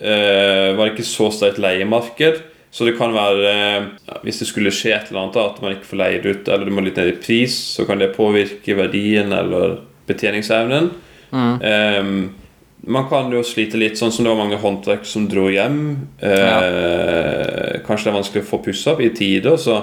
eh, 0.00 0.72
var 0.76 0.84
det 0.84 0.94
ikke 0.94 1.08
så 1.08 1.30
sterkt 1.32 1.60
leiemarked. 1.64 2.44
Så 2.74 2.88
det 2.88 2.96
kan 2.98 3.12
være 3.14 3.50
eh, 3.50 3.90
ja, 4.08 4.20
Hvis 4.24 4.40
det 4.42 4.48
skulle 4.50 4.72
skje 4.74 4.94
et 4.96 5.10
eller 5.10 5.26
annet, 5.26 5.40
at 5.40 5.60
man 5.64 5.76
ikke 5.76 5.90
får 5.92 6.00
leid 6.00 6.24
ut, 6.28 6.48
eller 6.48 6.68
du 6.68 6.76
må 6.76 6.84
litt 6.84 7.00
ned 7.00 7.12
i 7.12 7.18
pris, 7.20 7.56
så 7.76 7.88
kan 7.88 8.00
det 8.00 8.14
påvirke 8.16 8.76
verdien 8.76 9.32
eller 9.32 9.78
betjeningsevnen. 10.08 10.88
Eh, 11.34 12.00
man 12.86 13.08
kan 13.08 13.32
jo 13.32 13.42
slite 13.46 13.78
litt, 13.80 13.98
sånn 13.98 14.12
som 14.12 14.26
det 14.26 14.32
var 14.32 14.40
mange 14.42 14.60
håndverk 14.60 15.06
som 15.08 15.28
dro 15.30 15.46
hjem. 15.52 15.78
Eh, 16.20 17.80
Kanskje 17.84 18.08
det 18.08 18.12
er 18.12 18.18
vanskelig 18.18 18.44
å 18.44 18.48
få 18.48 18.60
pussa 18.64 18.94
opp 18.94 19.02
i 19.04 19.10
tide. 19.16 19.54
Så, 19.60 19.78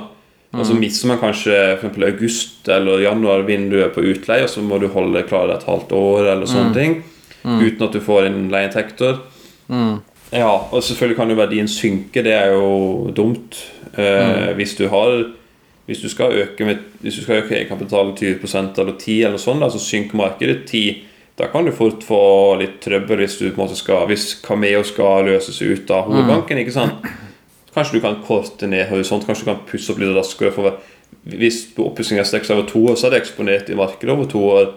mm. 0.54 0.62
så 0.68 0.78
mister 0.78 1.12
man 1.12 1.22
kanskje 1.22 1.56
for 1.56 1.80
eksempel 1.80 2.08
august 2.12 2.70
eller 2.72 3.04
januar 3.06 3.46
vinduet 3.48 3.96
på 3.96 4.06
utleie, 4.14 4.46
og 4.46 4.54
så 4.54 4.64
må 4.66 4.80
du 4.82 4.90
holde 4.94 5.20
det 5.20 5.28
klart 5.32 5.54
et 5.56 5.68
halvt 5.70 5.94
år 5.98 6.32
eller 6.36 6.50
sånne 6.50 6.78
ting. 6.78 6.98
Uten 7.42 7.88
at 7.88 7.94
du 7.96 8.02
får 8.06 8.30
inn 8.30 8.48
leieinntekter. 8.54 9.22
Ja, 10.32 10.52
og 10.54 10.80
selvfølgelig 10.86 11.18
kan 11.18 11.32
jo 11.34 11.40
verdien 11.42 11.70
synke. 11.70 12.24
Det 12.24 12.34
er 12.38 12.54
jo 12.54 13.12
dumt. 13.16 13.58
Eh, 13.98 14.52
Hvis 14.56 14.78
du 14.80 14.88
har 14.94 15.24
hvis 15.92 16.00
du 16.00 16.08
skal 16.08 16.32
øke, 16.32 16.66
med, 16.66 16.78
hvis 17.02 17.18
du 17.18 17.24
skal 17.26 17.42
øke 17.42 17.56
egenkapitalen 17.58 18.14
20% 18.16 18.78
eller 18.80 18.94
10 19.00 19.24
eller 19.28 19.42
sånn, 19.42 19.60
da, 19.60 19.68
så 19.68 19.82
synker 19.82 20.16
markedet 20.16 20.62
10 20.70 21.02
da 21.40 21.48
kan 21.48 21.66
du 21.66 21.72
fort 21.72 22.04
få 22.04 22.22
litt 22.60 22.80
trøbbel 22.84 23.24
hvis 23.24 23.40
skal 23.80 24.08
Hvis 24.10 24.26
Cameo 24.44 24.84
skal 24.84 25.26
løses 25.26 25.62
ut 25.62 25.92
av 25.92 26.10
hovedbanken. 26.10 26.58
ikke 26.58 26.76
sant? 26.76 27.08
Kanskje 27.74 27.98
du 27.98 28.02
kan 28.04 28.20
korte 28.26 28.68
ned 28.68 28.90
horisont, 28.90 29.26
kanskje 29.26 29.46
du 29.46 29.52
kan 29.54 29.64
pusse 29.70 29.94
opp 29.94 30.02
litt 30.02 30.16
raskere. 30.16 30.52
For 30.52 30.78
hvis 31.24 31.64
oppussingen 31.80 32.26
strekker 32.28 32.50
seg 32.50 32.60
over 32.60 32.68
to 32.70 32.84
år, 32.92 32.98
så 33.00 33.08
er 33.08 33.16
det 33.16 33.22
eksponert 33.24 33.72
i 33.72 33.78
markedet 33.80 34.12
over 34.12 34.28
to 34.30 34.44
år. 34.44 34.74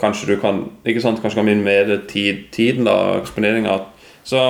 Kanskje 0.00 0.30
du 0.30 0.40
kan 0.40 0.62
ikke 0.86 1.02
sant, 1.02 1.20
kanskje 1.22 1.40
kan 1.40 1.48
minimere 1.48 1.98
tid, 2.06 2.46
tiden, 2.54 2.86
da, 2.86 3.16
eksponeringa. 3.18 3.80
Så 4.26 4.46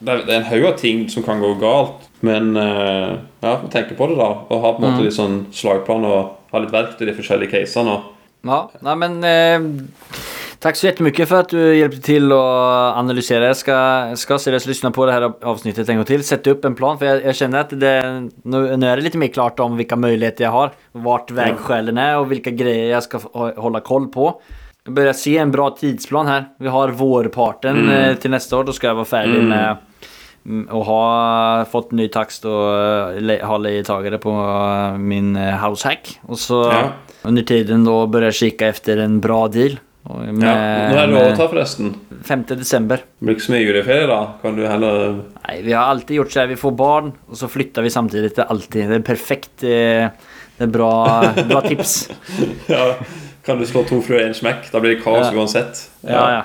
det 0.00 0.12
er, 0.12 0.24
en 0.36 0.48
haug 0.48 0.66
av 0.70 0.78
ting 0.80 1.08
som 1.12 1.24
kan 1.26 1.42
gå 1.42 1.54
galt. 1.60 2.06
Men 2.24 2.54
eh, 2.56 3.16
ja, 3.42 3.54
vi 3.64 3.72
tenker 3.72 3.98
på 3.98 4.10
det, 4.10 4.20
da. 4.20 4.30
Og 4.48 4.62
ha 4.62 4.74
på 4.76 4.84
en 4.84 4.86
måte 4.86 5.06
litt 5.06 5.16
sånn 5.16 5.42
slagplan 5.56 6.06
og 6.06 6.52
ha 6.52 6.62
litt 6.62 6.74
verktøy 6.74 7.06
i 7.06 7.10
de 7.10 7.16
forskjellige 7.16 7.56
casene. 7.56 7.98
Ja, 8.46 8.62
nei, 8.84 8.96
men 9.00 9.18
eh, 9.26 9.66
tack 10.60 10.76
så 10.76 10.86
jättemycket 10.86 11.28
för 11.28 11.40
att 11.40 11.48
du 11.48 11.76
hjälpte 11.76 12.00
till 12.00 12.32
att 12.32 12.96
analysera. 12.96 13.46
Jag 13.46 13.56
ska, 13.56 14.10
ska 14.16 14.38
seriöst 14.38 14.66
lyssna 14.66 14.90
på 14.90 15.06
det 15.06 15.12
här 15.12 15.32
avsnittet 15.42 15.88
en 15.88 15.96
gång 15.96 16.04
till. 16.04 16.24
Sätta 16.24 16.50
upp 16.50 16.64
en 16.64 16.74
plan 16.74 16.98
för 16.98 17.06
jag, 17.06 17.24
jag 17.24 17.36
känner 17.36 17.60
att 17.60 17.70
det, 17.70 18.28
nu, 18.42 18.76
nu 18.76 18.86
är 18.86 18.96
det 18.96 19.02
lite 19.02 19.18
mer 19.18 19.28
klart 19.28 19.60
om 19.60 19.76
vilka 19.76 19.96
möjligheter 19.96 20.44
jag 20.44 20.50
har. 20.50 20.70
Vart 20.92 21.30
vägskälen 21.30 21.98
är 21.98 22.18
och 22.18 22.32
vilka 22.32 22.50
grejer 22.50 22.90
jag 22.90 23.02
ska 23.02 23.20
holde 23.32 23.60
hålla 23.60 23.80
koll 23.80 24.08
på. 24.08 24.40
Jag 24.84 24.94
börjar 24.94 25.12
se 25.12 25.38
en 25.38 25.50
bra 25.50 25.70
tidsplan 25.70 26.26
här. 26.26 26.44
Vi 26.58 26.68
har 26.68 26.88
vårparten 26.88 27.90
mm. 27.90 28.16
till 28.16 28.30
nästa 28.30 28.58
år. 28.58 28.64
Då 28.64 28.72
ska 28.72 28.86
jag 28.86 28.94
vara 28.94 29.04
färdig 29.04 29.42
med 29.42 29.76
å 30.70 30.78
och 30.78 30.84
ha 30.84 31.64
fått 31.64 31.90
ny 31.90 32.08
takst 32.08 32.44
och 32.44 32.76
eh, 32.76 33.46
ha 33.46 33.58
lejetagare 33.58 34.18
på 34.18 34.30
eh, 34.30 34.98
min 34.98 35.36
eh, 35.36 35.66
househack. 35.66 36.20
Och 36.22 36.38
så 36.38 36.62
Ja. 36.62 36.90
under 37.22 37.42
tiden 37.42 37.84
då 37.84 38.10
jeg 38.12 38.22
jag 38.24 38.34
kika 38.34 38.66
efter 38.66 38.96
en 38.96 39.20
bra 39.20 39.48
deal. 39.48 39.78
Och 40.04 40.22
Ja. 40.24 40.32
nå 40.32 40.46
er 40.46 41.06
det 41.06 41.14
overtatt, 41.14 41.22
overtar, 41.22 41.48
forresten? 41.48 41.94
5 42.24 42.44
desember. 42.48 42.96
Det 42.96 43.24
blir 43.26 43.34
ikke 43.36 43.44
så 43.46 43.52
mye 43.52 43.66
juleferie, 43.66 44.06
da? 44.06 44.20
Kan 44.42 44.56
du 44.56 44.66
heller 44.66 45.20
Nei, 45.46 45.60
vi 45.62 45.72
har 45.72 45.84
alltid 45.92 46.16
gjort 46.16 46.32
så 46.32 46.40
här. 46.40 46.46
Vi 46.46 46.56
får 46.56 46.70
barn 46.76 47.12
og 47.28 47.36
så 47.36 47.48
flytter 47.48 47.82
vi 47.82 47.90
samtidig 47.90 48.34
Det 48.36 48.42
är 48.42 48.46
alltid 48.50 48.88
det 48.88 48.94
er 48.96 49.00
perfekt. 49.14 49.62
eh, 49.62 50.08
Det 50.58 50.64
er 50.64 50.66
bra, 50.66 51.20
bra 51.48 51.60
tips. 51.60 52.10
ja, 52.68 52.94
Kan 53.44 53.58
du 53.58 53.66
slå 53.66 53.82
to 53.88 54.00
fluer 54.02 54.20
i 54.20 54.28
en 54.28 54.34
smekk? 54.34 54.70
Da 54.72 54.80
blir 54.80 54.96
det 54.96 55.02
kaos 55.04 55.26
Ja. 55.32 55.38
uansett. 55.38 55.88
Ja, 56.02 56.30
ja. 56.30 56.42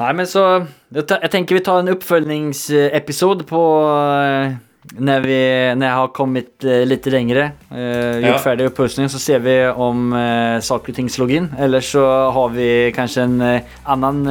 Nei, 0.00 0.12
men 0.12 0.26
så 0.26 0.66
Jeg 0.94 1.30
tenker 1.30 1.54
vi 1.56 1.60
tar 1.60 1.78
en 1.80 1.88
oppfølgingsepisode 1.88 3.44
på 3.44 3.60
när, 4.94 5.20
vi, 5.20 5.38
når, 5.74 5.86
jeg 5.86 5.98
har 6.00 6.12
kommet 6.14 6.64
uh, 6.64 6.82
litt 6.86 7.06
lengre, 7.10 7.50
uh, 7.72 8.20
gjort 8.20 8.30
Ja. 8.30 8.38
ferdig 8.44 8.70
oppussing, 8.70 9.08
så 9.10 9.18
ser 9.18 9.42
vi 9.44 9.56
om 9.68 10.12
uh, 10.14 10.60
saker 10.62 10.92
og 10.92 10.96
ting 10.96 11.10
slår 11.10 11.34
inn. 11.36 11.50
Eller 11.58 11.84
så 11.84 12.04
har 12.32 12.54
vi 12.54 12.70
kanskje 12.96 13.26
en 13.26 13.40
uh, 13.42 13.76
annan 13.84 14.24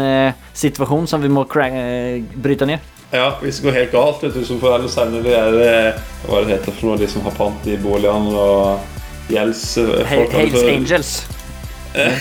situasjon 0.53 0.75
situation 0.75 1.07
som 1.07 1.21
vi 1.21 1.29
må 1.29 1.45
bryte 1.45 2.65
ned. 2.65 2.79
Ja, 3.11 3.31
Hvis 3.41 3.59
det 3.59 3.63
går 3.63 3.77
helt 3.77 3.91
galt, 3.91 4.23
vet 4.23 4.33
du, 4.33 4.45
som 4.45 4.59
får 4.59 4.75
alle 4.75 5.23
der, 5.23 5.59
eh, 5.61 6.01
hva 6.27 6.41
det 6.43 6.57
heter 6.57 6.71
for 6.71 6.89
noe, 6.89 6.97
de 6.97 7.07
som 7.07 7.21
har 7.21 7.31
pant 7.37 7.67
i 7.67 7.77
boligene 7.77 8.33
og 8.35 9.31
gjelds... 9.31 9.63
Hells. 10.09 10.63
Angels. 10.63 11.34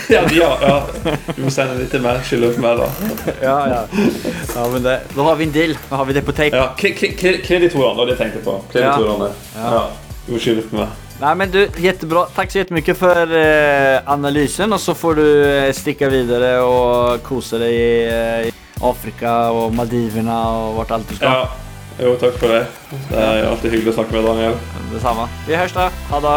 Ja, 0.09 0.21
de, 0.29 0.35
ja, 0.39 0.49
ja. 0.61 0.77
Du 1.35 1.41
må 1.45 1.51
sende 1.53 1.77
litt 1.79 1.91
til 1.91 2.01
meg. 2.05 2.21
Skylder 2.27 2.53
for 2.55 2.65
meg, 2.65 2.81
da. 2.81 2.89
Ja, 3.43 3.55
ja. 3.71 3.81
ja 4.55 4.67
men 4.73 4.83
det, 4.85 4.97
da 5.15 5.25
har 5.29 5.35
vi 5.39 5.47
en 5.49 5.55
deal. 5.55 5.75
Da 5.89 5.95
har 6.01 6.05
vi 6.09 6.13
det 6.17 6.25
på 6.27 6.35
tape. 6.35 6.55
Ja, 6.55 6.67
kre- 6.79 6.93
kre- 6.97 7.13
kre- 7.19 7.39
Kreditorene, 7.45 7.93
det 7.95 7.99
var 8.01 8.05
det 8.11 8.15
jeg 8.17 8.21
tenkte 8.25 8.43
på. 8.45 8.57
Kreditorene. 8.73 9.31
Ja. 9.55 9.73
Ja. 9.79 9.83
Du 10.27 10.33
må 10.35 10.39
skylde 10.41 10.63
på 10.69 10.79
meg. 10.81 11.01
Nei, 11.21 11.33
men 11.39 11.51
du, 11.51 11.61
jättebra. 11.79 12.25
Tack 12.35 12.51
så 12.51 12.57
jättemycket 12.57 12.97
för 12.97 13.35
eh, 13.39 13.99
analysen 14.05 14.73
och 14.73 14.81
så 14.81 14.93
får 14.93 15.15
du 15.15 15.27
eh, 15.57 15.71
sticka 15.73 16.09
vidare 16.09 16.59
och 16.59 17.23
kosa 17.23 17.57
dig 17.57 17.75
i, 17.75 18.07
eh, 18.47 18.53
Afrika 18.83 19.49
och 19.51 19.73
Maldiverna 19.73 20.49
och 20.57 20.73
vart 20.75 20.91
allt 20.91 21.09
du 21.09 21.15
ska. 21.15 21.25
Ja. 21.25 21.49
Jo, 21.99 22.15
takk 22.19 22.35
for 22.39 22.51
det. 22.51 22.65
Det 23.07 23.15
er 23.23 23.45
alltid 23.47 23.71
hyggelig 23.71 23.93
å 23.93 23.95
snakke 23.95 24.17
med 24.17 24.25
Daniel. 24.27 24.57
Detsamma. 24.91 25.29
Vi 25.47 25.55
hörs 25.55 25.71
då. 25.73 25.85
Ha 26.11 26.19
det. 26.19 26.35